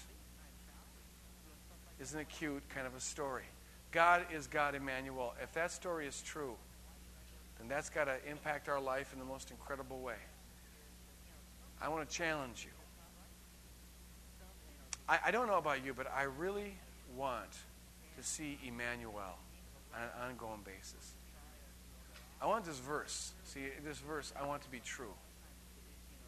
isn't 1.99 2.19
acute 2.19 2.63
kind 2.69 2.87
of 2.87 2.95
a 2.95 2.99
story. 2.99 3.43
God 3.91 4.25
is 4.33 4.47
God 4.47 4.75
Emmanuel. 4.75 5.33
If 5.41 5.53
that 5.53 5.71
story 5.71 6.07
is 6.07 6.21
true, 6.21 6.55
then 7.57 7.67
that's 7.67 7.89
got 7.89 8.05
to 8.05 8.17
impact 8.29 8.69
our 8.69 8.79
life 8.79 9.13
in 9.13 9.19
the 9.19 9.25
most 9.25 9.51
incredible 9.51 9.99
way. 9.99 10.17
I 11.81 11.89
want 11.89 12.07
to 12.07 12.15
challenge 12.15 12.65
you. 12.65 12.71
I, 15.07 15.19
I 15.27 15.31
don't 15.31 15.47
know 15.47 15.57
about 15.57 15.85
you, 15.85 15.93
but 15.93 16.11
I 16.11 16.23
really 16.23 16.75
want 17.15 17.51
to 18.17 18.23
see 18.23 18.57
Emmanuel 18.65 19.37
on 19.95 20.01
an 20.01 20.29
ongoing 20.29 20.61
basis. 20.65 21.13
I 22.41 22.45
want 22.45 22.65
this 22.65 22.79
verse. 22.79 23.33
See, 23.43 23.61
this 23.83 23.97
verse, 23.99 24.33
I 24.39 24.45
want 24.45 24.61
to 24.63 24.69
be 24.69 24.79
true. 24.79 25.13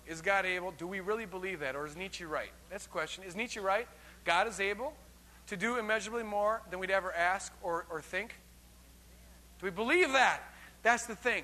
Is 0.08 0.22
God 0.22 0.46
able? 0.46 0.72
Do 0.72 0.88
we 0.88 1.02
really 1.02 1.26
believe 1.26 1.60
that? 1.60 1.76
Or 1.76 1.86
is 1.86 1.96
Nietzsche 1.96 2.26
right? 2.26 2.50
That's 2.72 2.86
the 2.86 2.90
question. 2.90 3.24
Is 3.24 3.36
Nietzsche 3.36 3.60
right? 3.60 3.88
God 4.26 4.48
is 4.48 4.60
able 4.60 4.94
to 5.50 5.58
do 5.58 5.78
immeasurably 5.78 6.24
more 6.24 6.62
than 6.70 6.80
we'd 6.80 6.92
ever 6.92 7.14
ask 7.14 7.54
or, 7.62 7.86
or 7.90 8.02
think? 8.02 8.36
Do 9.60 9.66
we 9.66 9.72
believe 9.72 10.14
that? 10.14 10.42
That's 10.84 11.06
the 11.06 11.16
thing. 11.16 11.44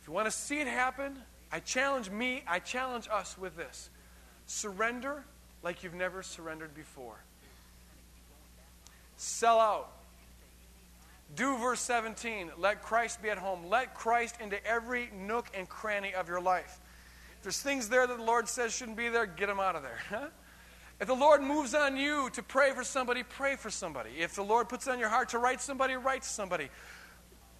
If 0.00 0.06
you 0.06 0.12
want 0.12 0.26
to 0.26 0.30
see 0.30 0.60
it 0.60 0.66
happen, 0.66 1.18
I 1.50 1.60
challenge 1.60 2.10
me, 2.10 2.42
I 2.46 2.58
challenge 2.58 3.08
us 3.10 3.36
with 3.36 3.56
this 3.56 3.90
surrender 4.46 5.24
like 5.62 5.82
you've 5.82 5.94
never 5.94 6.22
surrendered 6.22 6.74
before. 6.74 7.16
Sell 9.16 9.60
out. 9.60 9.92
Do 11.34 11.56
verse 11.56 11.80
17. 11.80 12.50
Let 12.58 12.82
Christ 12.82 13.22
be 13.22 13.30
at 13.30 13.38
home. 13.38 13.66
Let 13.68 13.94
Christ 13.94 14.36
into 14.40 14.64
every 14.66 15.08
nook 15.16 15.46
and 15.54 15.68
cranny 15.68 16.14
of 16.14 16.28
your 16.28 16.40
life. 16.40 16.80
If 17.38 17.44
there's 17.44 17.62
things 17.62 17.88
there 17.88 18.06
that 18.06 18.18
the 18.18 18.24
Lord 18.24 18.48
says 18.48 18.74
shouldn't 18.74 18.96
be 18.96 19.08
there, 19.08 19.24
get 19.24 19.46
them 19.46 19.60
out 19.60 19.76
of 19.76 19.82
there. 19.82 20.30
If 21.02 21.08
the 21.08 21.14
Lord 21.14 21.42
moves 21.42 21.74
on 21.74 21.96
you 21.96 22.30
to 22.30 22.44
pray 22.44 22.70
for 22.70 22.84
somebody, 22.84 23.24
pray 23.24 23.56
for 23.56 23.70
somebody. 23.70 24.10
If 24.20 24.36
the 24.36 24.44
Lord 24.44 24.68
puts 24.68 24.86
on 24.86 25.00
your 25.00 25.08
heart 25.08 25.30
to 25.30 25.38
write 25.38 25.60
somebody, 25.60 25.94
write 25.94 26.22
somebody. 26.22 26.68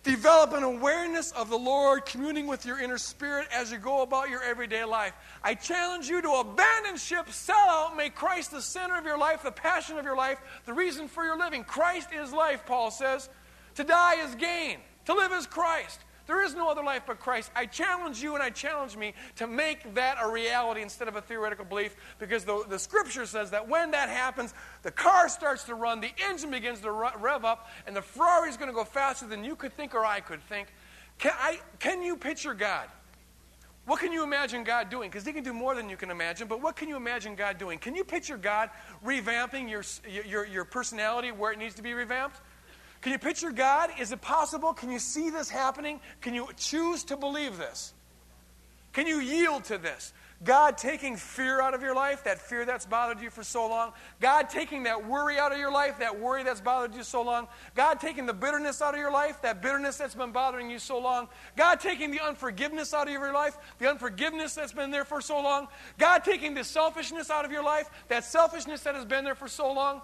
Develop 0.05 0.53
an 0.53 0.63
awareness 0.63 1.33
of 1.33 1.51
the 1.51 1.59
Lord, 1.59 2.07
communing 2.07 2.47
with 2.47 2.65
your 2.65 2.79
inner 2.79 2.99
spirit 2.99 3.49
as 3.53 3.73
you 3.73 3.79
go 3.79 4.03
about 4.03 4.31
your 4.31 4.45
everyday 4.45 4.85
life. 4.85 5.13
I 5.43 5.55
challenge 5.55 6.09
you 6.09 6.23
to 6.23 6.31
abandon 6.35 6.97
ship, 6.97 7.29
sell 7.31 7.57
out, 7.57 7.97
make 7.97 8.15
Christ 8.15 8.53
the 8.53 8.63
center 8.63 8.97
of 8.97 9.05
your 9.05 9.19
life, 9.19 9.43
the 9.43 9.51
passion 9.51 9.99
of 9.99 10.05
your 10.05 10.17
life, 10.17 10.39
the 10.65 10.73
reason 10.73 11.09
for 11.09 11.25
your 11.25 11.37
living. 11.37 11.65
Christ 11.65 12.11
is 12.13 12.33
life, 12.33 12.65
Paul 12.65 12.93
says. 12.93 13.29
To 13.75 13.83
die 13.83 14.25
is 14.25 14.37
gain, 14.37 14.79
to 15.07 15.15
live 15.15 15.33
is 15.33 15.49
Christ. 15.49 15.99
There 16.27 16.45
is 16.45 16.55
no 16.55 16.71
other 16.71 16.83
life 16.83 17.03
but 17.07 17.19
Christ. 17.19 17.51
I 17.57 17.67
challenge 17.67 18.23
you 18.23 18.35
and 18.35 18.43
I 18.43 18.51
challenge 18.51 18.97
me 18.97 19.15
to 19.37 19.47
make 19.47 19.95
that 19.95 20.19
a 20.21 20.31
reality 20.31 20.83
instead 20.83 21.09
of 21.09 21.17
a 21.17 21.21
theoretical 21.21 21.65
belief 21.65 21.97
because 22.19 22.45
the, 22.45 22.65
the 22.69 22.79
scripture 22.79 23.27
says 23.27 23.51
that 23.51 23.69
when 23.69 23.91
that 23.91 24.09
happens, 24.09 24.55
the 24.83 24.91
car 24.91 25.29
starts 25.29 25.65
to 25.65 25.75
run, 25.75 26.01
the 26.01 26.13
engine 26.29 26.51
begins 26.51 26.81
to 26.81 26.93
rev 26.93 27.45
up, 27.45 27.69
and 27.87 27.97
the 27.97 28.03
Ferrari 28.03 28.49
is 28.49 28.57
going 28.57 28.69
to 28.69 28.75
go 28.75 28.85
faster 28.85 29.27
than 29.27 29.45
you 29.45 29.57
could 29.57 29.73
think 29.77 29.95
or 29.95 30.05
I 30.05 30.21
could 30.21 30.43
think. 30.43 30.69
Can, 31.19 31.33
I, 31.39 31.61
can 31.79 32.03
you 32.03 32.17
picture 32.17 32.55
God? 32.55 32.89
What 33.85 33.99
can 33.99 34.13
you 34.13 34.23
imagine 34.23 34.63
God 34.63 34.91
doing? 34.91 35.11
Because 35.11 35.27
He 35.27 35.33
can 35.33 35.43
do 35.43 35.53
more 35.53 35.75
than 35.75 35.89
you 35.89 35.97
can 35.97 36.11
imagine, 36.11 36.47
but 36.47 36.63
what 36.63 36.77
can 36.77 36.89
you 36.89 36.97
imagine 36.97 37.35
God 37.35 37.59
doing? 37.59 37.79
Can 37.79 37.97
you 37.97 38.05
picture 38.05 38.37
God 38.37 38.71
revamping 39.05 39.69
your, 39.69 39.83
your, 40.25 40.47
your 40.47 40.65
personality 40.65 41.33
where 41.33 41.51
it 41.51 41.59
needs 41.59 41.75
to 41.75 41.83
be 41.83 41.93
revamped? 41.93 42.41
Can 43.03 43.13
you 43.13 43.19
picture 43.19 43.51
God? 43.51 43.91
Is 44.01 44.13
it 44.13 44.21
possible? 44.21 44.73
Can 44.73 44.91
you 44.91 45.01
see 45.01 45.29
this 45.29 45.51
happening? 45.51 46.01
Can 46.21 46.35
you 46.35 46.49
choose 46.57 47.05
to 47.05 47.17
believe 47.17 47.59
this? 47.59 47.93
Can 48.93 49.07
you 49.07 49.21
yield 49.21 49.65
to 49.65 49.79
this? 49.79 50.13
God 50.45 50.77
taking 50.77 51.17
fear 51.17 51.61
out 51.61 51.73
of 51.73 51.83
your 51.83 51.95
life, 51.95 52.25
that 52.25 52.41
fear 52.41 52.65
that's 52.65 52.85
bothered 52.85 53.21
you 53.21 53.31
for 53.31 53.45
so 53.45 53.69
long. 53.69 53.93
God 54.21 54.51
taking 54.51 54.83
that 54.85 55.07
worry 55.07 55.39
out 55.39 55.53
of 55.53 55.59
your 55.59 55.71
life, 55.71 56.01
that 56.01 56.19
worry 56.19 56.43
that's 56.43 56.61
bothered 56.61 56.95
you 56.97 57.05
so 57.05 57.23
long. 57.23 57.47
God 57.77 58.01
taking 58.01 58.27
the 58.27 58.33
bitterness 58.33 58.83
out 58.83 58.95
of 58.95 58.99
your 58.99 59.13
life, 59.13 59.41
that 59.43 59.63
bitterness 59.63 59.99
that's 59.99 60.17
been 60.17 60.33
bothering 60.33 60.69
you 60.69 60.81
so 60.81 60.99
long. 60.99 61.29
God 61.57 61.79
taking 61.79 62.11
the 62.11 62.21
unforgiveness 62.21 62.93
out 62.93 63.07
of 63.07 63.13
your 63.13 63.33
life, 63.33 63.57
the 63.79 63.89
unforgiveness 63.89 64.55
that's 64.55 64.73
been 64.73 64.91
there 64.91 65.05
for 65.05 65.21
so 65.21 65.41
long. 65.41 65.69
God 65.97 66.25
taking 66.25 66.55
the 66.55 66.65
selfishness 66.65 67.31
out 67.31 67.45
of 67.45 67.53
your 67.53 67.63
life, 67.63 67.89
that 68.09 68.25
selfishness 68.25 68.83
that 68.83 68.97
has 68.97 69.05
been 69.05 69.25
there 69.25 69.37
for 69.37 69.49
so 69.49 69.73
long. 69.73 70.03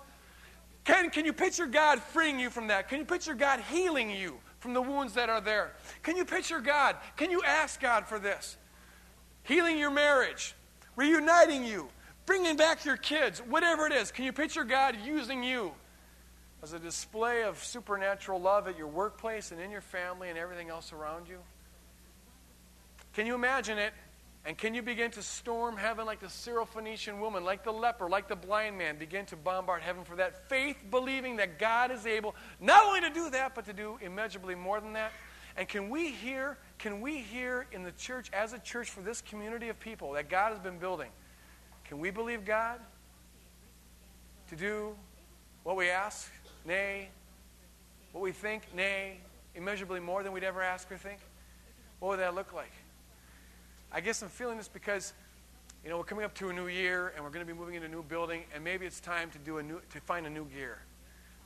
Can, 0.88 1.10
can 1.10 1.24
you 1.24 1.34
picture 1.34 1.66
God 1.66 2.00
freeing 2.00 2.40
you 2.40 2.48
from 2.48 2.68
that? 2.68 2.88
Can 2.88 2.98
you 2.98 3.04
picture 3.04 3.34
God 3.34 3.60
healing 3.70 4.10
you 4.10 4.38
from 4.58 4.72
the 4.72 4.80
wounds 4.80 5.12
that 5.14 5.28
are 5.28 5.40
there? 5.40 5.72
Can 6.02 6.16
you 6.16 6.24
picture 6.24 6.60
God? 6.60 6.96
Can 7.16 7.30
you 7.30 7.42
ask 7.44 7.78
God 7.78 8.06
for 8.06 8.18
this? 8.18 8.56
healing 9.48 9.78
your 9.78 9.90
marriage, 9.90 10.54
reuniting 10.94 11.64
you, 11.64 11.88
bringing 12.26 12.54
back 12.54 12.84
your 12.84 12.98
kids, 12.98 13.40
whatever 13.40 13.86
it 13.86 13.92
is. 13.92 14.12
Can 14.12 14.26
you 14.26 14.32
picture 14.32 14.62
God 14.62 14.94
using 15.02 15.42
you 15.42 15.72
as 16.62 16.74
a 16.74 16.78
display 16.78 17.44
of 17.44 17.56
supernatural 17.64 18.40
love 18.40 18.68
at 18.68 18.76
your 18.76 18.88
workplace 18.88 19.50
and 19.50 19.60
in 19.60 19.70
your 19.70 19.80
family 19.80 20.28
and 20.28 20.38
everything 20.38 20.68
else 20.68 20.92
around 20.92 21.28
you? 21.28 21.38
Can 23.14 23.26
you 23.26 23.34
imagine 23.34 23.78
it? 23.78 23.94
And 24.48 24.56
can 24.56 24.72
you 24.72 24.80
begin 24.80 25.10
to 25.10 25.22
storm 25.22 25.76
heaven 25.76 26.06
like 26.06 26.20
the 26.20 26.26
Syrophoenician 26.26 27.20
woman, 27.20 27.44
like 27.44 27.64
the 27.64 27.70
leper, 27.70 28.08
like 28.08 28.28
the 28.28 28.34
blind 28.34 28.78
man, 28.78 28.96
begin 28.96 29.26
to 29.26 29.36
bombard 29.36 29.82
heaven 29.82 30.04
for 30.04 30.16
that 30.16 30.48
faith, 30.48 30.78
believing 30.90 31.36
that 31.36 31.58
God 31.58 31.90
is 31.90 32.06
able 32.06 32.34
not 32.58 32.82
only 32.86 33.02
to 33.02 33.10
do 33.10 33.28
that, 33.28 33.54
but 33.54 33.66
to 33.66 33.74
do 33.74 33.98
immeasurably 34.00 34.54
more 34.54 34.80
than 34.80 34.94
that? 34.94 35.12
And 35.58 35.68
can 35.68 35.90
we 35.90 36.12
hear 36.12 36.56
can 36.78 37.02
we 37.02 37.18
hear 37.18 37.66
in 37.72 37.82
the 37.82 37.92
church, 37.92 38.30
as 38.32 38.54
a 38.54 38.58
church 38.58 38.88
for 38.88 39.02
this 39.02 39.20
community 39.20 39.68
of 39.68 39.78
people 39.78 40.12
that 40.12 40.30
God 40.30 40.52
has 40.52 40.60
been 40.60 40.78
building, 40.78 41.10
can 41.84 41.98
we 41.98 42.10
believe 42.10 42.46
God 42.46 42.80
to 44.48 44.56
do 44.56 44.96
what 45.62 45.76
we 45.76 45.90
ask? 45.90 46.32
Nay. 46.64 47.10
What 48.12 48.22
we 48.22 48.32
think? 48.32 48.62
Nay. 48.74 49.18
Immeasurably 49.54 50.00
more 50.00 50.22
than 50.22 50.32
we'd 50.32 50.42
ever 50.42 50.62
ask 50.62 50.90
or 50.90 50.96
think? 50.96 51.18
What 51.98 52.08
would 52.08 52.20
that 52.20 52.34
look 52.34 52.54
like? 52.54 52.72
I 53.92 54.00
guess 54.00 54.22
I'm 54.22 54.28
feeling 54.28 54.58
this 54.58 54.68
because, 54.68 55.14
you 55.82 55.90
know, 55.90 55.96
we're 55.96 56.04
coming 56.04 56.24
up 56.24 56.34
to 56.34 56.50
a 56.50 56.52
new 56.52 56.66
year 56.66 57.12
and 57.14 57.24
we're 57.24 57.30
going 57.30 57.46
to 57.46 57.50
be 57.50 57.58
moving 57.58 57.74
into 57.74 57.86
a 57.86 57.90
new 57.90 58.02
building, 58.02 58.42
and 58.54 58.62
maybe 58.62 58.84
it's 58.84 59.00
time 59.00 59.30
to 59.30 59.38
do 59.38 59.58
a 59.58 59.62
new 59.62 59.80
to 59.92 60.00
find 60.00 60.26
a 60.26 60.30
new 60.30 60.44
gear. 60.46 60.78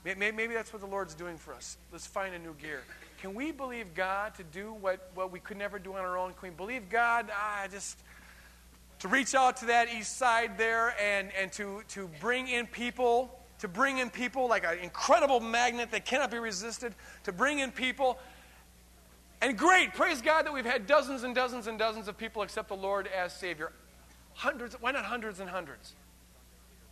Maybe, 0.04 0.32
maybe 0.32 0.54
that's 0.54 0.72
what 0.72 0.82
the 0.82 0.88
Lord's 0.88 1.14
doing 1.14 1.38
for 1.38 1.54
us. 1.54 1.76
Let's 1.92 2.06
find 2.06 2.34
a 2.34 2.38
new 2.38 2.54
gear. 2.54 2.82
Can 3.20 3.34
we 3.34 3.52
believe 3.52 3.94
God 3.94 4.34
to 4.34 4.42
do 4.42 4.72
what, 4.72 5.10
what 5.14 5.30
we 5.30 5.38
could 5.38 5.56
never 5.56 5.78
do 5.78 5.92
on 5.92 6.00
our 6.00 6.18
own? 6.18 6.34
Can 6.34 6.50
we 6.50 6.54
believe 6.56 6.88
God 6.90 7.30
ah, 7.32 7.68
just 7.70 8.00
to 8.98 9.08
reach 9.08 9.36
out 9.36 9.56
to 9.58 9.66
that 9.66 9.92
east 9.92 10.18
side 10.18 10.58
there 10.58 10.96
and, 11.00 11.30
and 11.40 11.52
to, 11.52 11.82
to 11.88 12.10
bring 12.20 12.48
in 12.48 12.66
people, 12.66 13.38
to 13.60 13.68
bring 13.68 13.98
in 13.98 14.10
people 14.10 14.48
like 14.48 14.64
an 14.64 14.78
incredible 14.80 15.38
magnet 15.38 15.92
that 15.92 16.04
cannot 16.04 16.32
be 16.32 16.38
resisted, 16.40 16.96
to 17.22 17.30
bring 17.30 17.60
in 17.60 17.70
people. 17.70 18.18
And 19.42 19.58
great, 19.58 19.92
praise 19.94 20.22
God 20.22 20.46
that 20.46 20.52
we've 20.52 20.64
had 20.64 20.86
dozens 20.86 21.24
and 21.24 21.34
dozens 21.34 21.66
and 21.66 21.76
dozens 21.76 22.06
of 22.06 22.16
people 22.16 22.42
accept 22.42 22.68
the 22.68 22.76
Lord 22.76 23.08
as 23.08 23.32
Savior. 23.32 23.72
Hundreds, 24.34 24.76
why 24.80 24.92
not 24.92 25.04
hundreds 25.04 25.40
and 25.40 25.50
hundreds? 25.50 25.94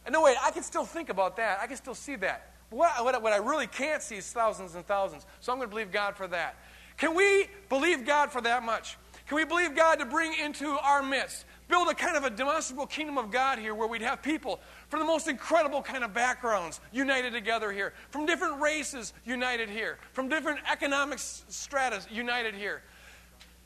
And 0.04 0.12
no, 0.12 0.22
wait, 0.22 0.36
I 0.42 0.50
can 0.50 0.64
still 0.64 0.84
think 0.84 1.10
about 1.10 1.36
that. 1.36 1.60
I 1.62 1.68
can 1.68 1.76
still 1.76 1.94
see 1.94 2.16
that. 2.16 2.50
What, 2.70 3.04
what, 3.04 3.22
what 3.22 3.32
I 3.32 3.36
really 3.36 3.68
can't 3.68 4.02
see 4.02 4.16
is 4.16 4.32
thousands 4.32 4.74
and 4.74 4.84
thousands. 4.84 5.26
So 5.38 5.52
I'm 5.52 5.58
going 5.58 5.68
to 5.68 5.74
believe 5.74 5.92
God 5.92 6.16
for 6.16 6.26
that. 6.26 6.56
Can 6.96 7.14
we 7.14 7.46
believe 7.68 8.04
God 8.04 8.32
for 8.32 8.40
that 8.40 8.64
much? 8.64 8.98
Can 9.28 9.36
we 9.36 9.44
believe 9.44 9.76
God 9.76 10.00
to 10.00 10.04
bring 10.04 10.34
into 10.34 10.70
our 10.70 11.04
midst, 11.04 11.44
build 11.70 11.88
a 11.88 11.94
kind 11.94 12.16
of 12.16 12.24
a 12.24 12.30
demonstrable 12.30 12.86
kingdom 12.86 13.16
of 13.16 13.30
God 13.30 13.58
here 13.58 13.74
where 13.74 13.88
we'd 13.88 14.02
have 14.02 14.22
people 14.22 14.60
from 14.88 15.00
the 15.00 15.06
most 15.06 15.28
incredible 15.28 15.80
kind 15.80 16.04
of 16.04 16.12
backgrounds 16.12 16.80
united 16.92 17.32
together 17.32 17.72
here, 17.72 17.94
from 18.10 18.26
different 18.26 18.60
races 18.60 19.12
united 19.24 19.70
here, 19.70 19.98
from 20.12 20.28
different 20.28 20.60
economic 20.70 21.18
stratas 21.18 22.06
united 22.10 22.54
here, 22.54 22.82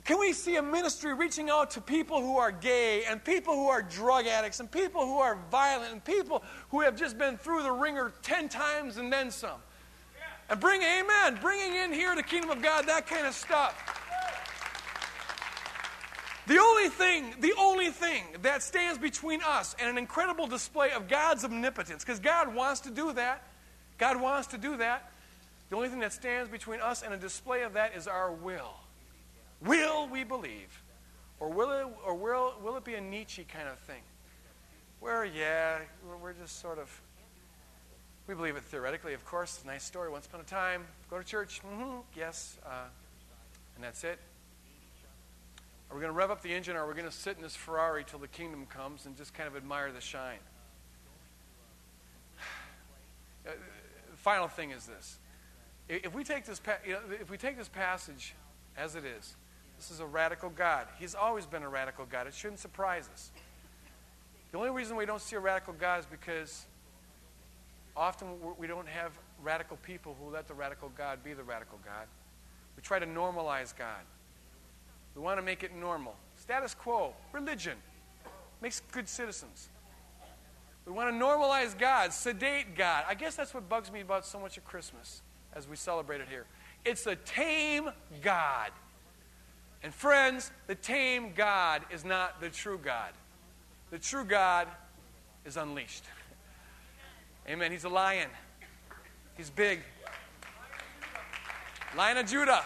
can 0.05 0.19
we 0.21 0.35
see 0.35 0.57
a 0.57 0.62
ministry 0.62 1.14
reaching 1.14 1.49
out 1.49 1.71
to 1.73 1.81
people 1.81 2.21
who 2.21 2.37
are 2.37 2.53
gay 2.53 3.05
and 3.05 3.25
people 3.25 3.55
who 3.55 3.69
are 3.69 3.81
drug 3.81 4.27
addicts 4.27 4.61
and 4.61 4.71
people 4.71 5.07
who 5.07 5.17
are 5.19 5.38
violent 5.51 5.93
and 5.93 6.05
people 6.05 6.45
who 6.69 6.83
have 6.83 6.95
just 6.95 7.17
been 7.17 7.38
through 7.38 7.62
the 7.62 7.73
ringer 7.73 8.12
10 8.23 8.51
times 8.51 8.99
and 8.99 9.11
then 9.11 9.31
some? 9.31 9.61
And 10.51 10.61
bring, 10.61 10.83
amen, 10.83 11.38
bringing 11.40 11.75
in 11.75 11.90
here 11.90 12.14
the 12.14 12.23
kingdom 12.23 12.51
of 12.51 12.61
God, 12.61 12.87
that 12.87 13.07
kind 13.07 13.27
of 13.27 13.33
stuff. 13.33 14.04
The 16.47 16.59
only 16.59 16.89
thing, 16.91 17.35
the 17.41 17.55
only 17.59 17.89
thing 17.89 18.25
that 18.43 18.63
stands 18.63 18.99
between 18.99 19.41
us 19.43 19.75
and 19.81 19.89
an 19.89 19.97
incredible 19.97 20.47
display 20.47 20.91
of 20.91 21.09
God's 21.09 21.45
omnipotence, 21.45 22.05
because 22.05 22.21
God 22.21 22.55
wants 22.55 22.81
to 22.81 22.91
do 22.91 23.13
that, 23.15 23.43
God 23.97 24.21
wants 24.21 24.49
to 24.49 24.59
do 24.59 24.77
that. 24.77 25.11
The 25.71 25.77
only 25.77 25.89
thing 25.89 26.01
that 26.01 26.13
stands 26.13 26.51
between 26.51 26.81
us 26.81 27.03
and 27.03 27.15
a 27.15 27.17
display 27.17 27.63
of 27.63 27.73
that 27.73 27.97
is 27.97 28.07
our 28.07 28.31
will. 28.31 28.75
Will 29.63 30.07
we 30.07 30.23
believe? 30.23 30.83
Or 31.41 31.49
will 31.49 31.73
it, 31.73 31.87
or 32.05 32.15
will, 32.15 32.55
will 32.63 32.77
it 32.77 32.85
be 32.85 32.95
a 32.95 33.01
Nietzsche 33.01 33.45
kind 33.45 33.69
of 33.69 33.79
thing? 33.81 34.03
Where, 35.01 35.25
yeah, 35.25 35.79
we're 36.23 36.35
just 36.35 36.61
sort 36.61 36.79
of, 36.79 37.01
we 38.27 38.35
believe 38.35 38.57
it 38.57 38.63
theoretically, 38.65 39.15
of 39.15 39.25
course. 39.25 39.63
Nice 39.67 39.85
story. 39.85 40.11
Once 40.11 40.27
upon 40.27 40.41
a 40.41 40.45
time, 40.45 40.85
go 41.09 41.19
to 41.19 41.25
church. 41.25 41.63
Mm-hmm, 41.67 42.01
yes. 42.17 42.59
Uh, 42.65 42.85
and 43.77 43.85
that's 43.85 44.05
it. 44.05 44.19
Are 45.95 45.97
we 45.97 46.01
going 46.01 46.13
to 46.13 46.19
rev 46.19 46.33
up 46.33 46.43
the 46.43 46.53
engine 46.53 46.75
or 46.75 46.81
are 46.81 46.89
we 46.89 46.95
going 46.95 47.09
to 47.09 47.17
sit 47.17 47.37
in 47.37 47.43
this 47.45 47.55
Ferrari 47.55 48.03
till 48.05 48.19
the 48.19 48.27
kingdom 48.27 48.67
comes 48.67 49.07
and 49.07 49.17
just 49.17 49.33
kind 49.33 49.47
of 49.47 49.55
admire 49.55 49.93
the 49.93 50.01
shine? 50.01 50.41
Uh, 53.47 53.51
final 54.17 54.49
thing 54.49 54.71
is 54.71 54.87
this. 54.87 55.19
If 55.87 56.15
we 56.15 56.25
take 56.25 56.47
this, 56.47 56.59
you 56.87 56.95
know, 56.95 57.01
if 57.21 57.31
we 57.31 57.37
take 57.37 57.59
this 57.59 57.69
passage 57.69 58.35
as 58.75 58.97
it 58.97 59.05
is, 59.05 59.37
this 59.77 59.91
is 59.91 60.01
a 60.01 60.07
radical 60.07 60.49
God. 60.49 60.87
He's 60.99 61.15
always 61.15 61.45
been 61.45 61.63
a 61.63 61.69
radical 61.69 62.07
God. 62.07 62.27
It 62.27 62.33
shouldn't 62.33 62.59
surprise 62.59 63.09
us. 63.13 63.31
The 64.51 64.57
only 64.57 64.71
reason 64.71 64.97
we 64.97 65.05
don't 65.05 65.21
see 65.21 65.37
a 65.37 65.41
radical 65.41 65.75
God 65.75 66.01
is 66.01 66.07
because 66.07 66.65
often 67.95 68.29
we 68.59 68.67
don't 68.67 68.89
have 68.89 69.13
radical 69.43 69.77
people 69.77 70.17
who 70.19 70.31
let 70.31 70.49
the 70.49 70.55
radical 70.55 70.91
God 70.97 71.23
be 71.23 71.35
the 71.35 71.45
radical 71.45 71.79
God. 71.85 72.07
We 72.77 72.83
try 72.83 72.99
to 72.99 73.07
normalize 73.07 73.77
God. 73.77 74.01
We 75.14 75.22
want 75.22 75.38
to 75.38 75.42
make 75.42 75.62
it 75.62 75.74
normal. 75.74 76.14
Status 76.37 76.74
quo, 76.74 77.14
religion, 77.33 77.77
makes 78.61 78.81
good 78.92 79.09
citizens. 79.09 79.68
We 80.87 80.92
want 80.92 81.11
to 81.11 81.24
normalize 81.24 81.79
God, 81.79 82.12
sedate 82.12 82.77
God. 82.77 83.05
I 83.09 83.14
guess 83.14 83.37
that's 83.37 83.55
what 83.55 83.68
bugs 83.68 83.90
me 83.90 84.00
about 84.00 84.27
so 84.27 84.38
much 84.38 84.59
of 84.59 84.64
Christmas 84.64 85.22
as 85.55 85.66
we 85.66 85.77
celebrate 85.77 86.20
it 86.20 86.29
here. 86.29 86.44
It's 86.85 87.05
the 87.05 87.16
tame 87.16 87.90
God. 88.23 88.71
And 89.83 89.94
friends, 89.94 90.50
the 90.67 90.75
tame 90.75 91.33
God 91.35 91.83
is 91.90 92.04
not 92.04 92.40
the 92.40 92.50
true 92.50 92.79
God. 92.83 93.12
The 93.90 93.98
true 93.98 94.25
God 94.25 94.69
is 95.44 95.56
unleashed. 95.56 96.04
Amen. 97.48 97.71
He's 97.71 97.85
a 97.85 97.88
lion. 97.88 98.29
He's 99.37 99.50
big. 99.50 99.81
Lion 101.96 102.17
of 102.17 102.27
Judah. 102.27 102.65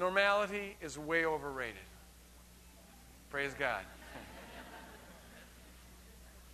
Normality 0.00 0.78
is 0.80 0.98
way 0.98 1.26
overrated. 1.26 1.76
Praise 3.28 3.52
God. 3.52 3.82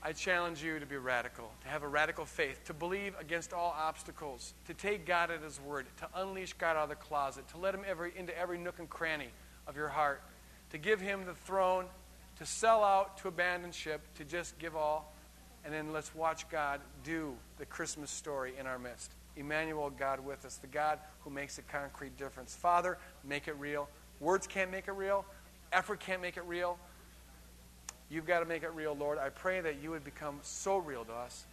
I 0.02 0.12
challenge 0.12 0.64
you 0.64 0.80
to 0.80 0.86
be 0.86 0.96
radical, 0.96 1.52
to 1.62 1.68
have 1.68 1.84
a 1.84 1.88
radical 1.88 2.24
faith, 2.24 2.64
to 2.64 2.74
believe 2.74 3.14
against 3.20 3.52
all 3.52 3.72
obstacles, 3.78 4.52
to 4.66 4.74
take 4.74 5.06
God 5.06 5.30
at 5.30 5.42
His 5.42 5.60
word, 5.60 5.86
to 5.98 6.08
unleash 6.16 6.54
God 6.54 6.76
out 6.76 6.82
of 6.82 6.88
the 6.88 6.96
closet, 6.96 7.46
to 7.50 7.58
let 7.58 7.72
Him 7.72 7.82
every, 7.86 8.12
into 8.16 8.36
every 8.36 8.58
nook 8.58 8.80
and 8.80 8.90
cranny 8.90 9.28
of 9.68 9.76
your 9.76 9.88
heart, 9.88 10.22
to 10.70 10.78
give 10.78 11.00
Him 11.00 11.24
the 11.24 11.34
throne, 11.34 11.84
to 12.38 12.46
sell 12.46 12.82
out, 12.82 13.16
to 13.18 13.28
abandon 13.28 13.70
ship, 13.70 14.00
to 14.16 14.24
just 14.24 14.58
give 14.58 14.74
all, 14.74 15.14
and 15.64 15.72
then 15.72 15.92
let's 15.92 16.12
watch 16.16 16.48
God 16.50 16.80
do 17.04 17.36
the 17.58 17.66
Christmas 17.66 18.10
story 18.10 18.54
in 18.58 18.66
our 18.66 18.78
midst. 18.78 19.12
Emmanuel, 19.36 19.90
God 19.90 20.20
with 20.20 20.44
us, 20.44 20.56
the 20.56 20.66
God 20.66 20.98
who 21.20 21.30
makes 21.30 21.58
a 21.58 21.62
concrete 21.62 22.16
difference. 22.16 22.54
Father, 22.54 22.98
make 23.24 23.48
it 23.48 23.56
real. 23.58 23.88
Words 24.20 24.46
can't 24.46 24.70
make 24.70 24.88
it 24.88 24.92
real, 24.92 25.24
effort 25.72 26.00
can't 26.00 26.22
make 26.22 26.36
it 26.36 26.44
real. 26.46 26.78
You've 28.08 28.26
got 28.26 28.40
to 28.40 28.46
make 28.46 28.62
it 28.62 28.72
real, 28.72 28.94
Lord. 28.94 29.18
I 29.18 29.30
pray 29.30 29.60
that 29.60 29.82
you 29.82 29.90
would 29.90 30.04
become 30.04 30.38
so 30.42 30.76
real 30.78 31.04
to 31.04 31.12
us. 31.12 31.44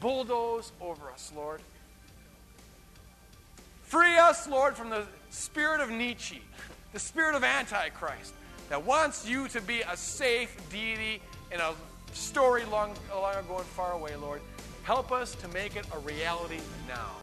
Bulldoze 0.00 0.72
over 0.80 1.10
us, 1.10 1.32
Lord. 1.34 1.60
Free 3.82 4.16
us, 4.16 4.48
Lord, 4.48 4.76
from 4.76 4.88
the 4.88 5.04
spirit 5.30 5.80
of 5.80 5.90
Nietzsche, 5.90 6.40
the 6.92 6.98
spirit 6.98 7.34
of 7.34 7.44
Antichrist 7.44 8.32
that 8.68 8.86
wants 8.86 9.28
you 9.28 9.48
to 9.48 9.60
be 9.60 9.82
a 9.82 9.96
safe 9.96 10.56
deity 10.70 11.20
in 11.50 11.60
a 11.60 11.74
story 12.14 12.64
long, 12.64 12.94
long 13.14 13.34
ago 13.34 13.58
and 13.58 13.66
far 13.66 13.92
away, 13.92 14.16
Lord. 14.16 14.40
Help 14.82 15.12
us 15.12 15.36
to 15.36 15.48
make 15.48 15.76
it 15.76 15.86
a 15.94 15.98
reality 16.00 16.58
now. 16.88 17.12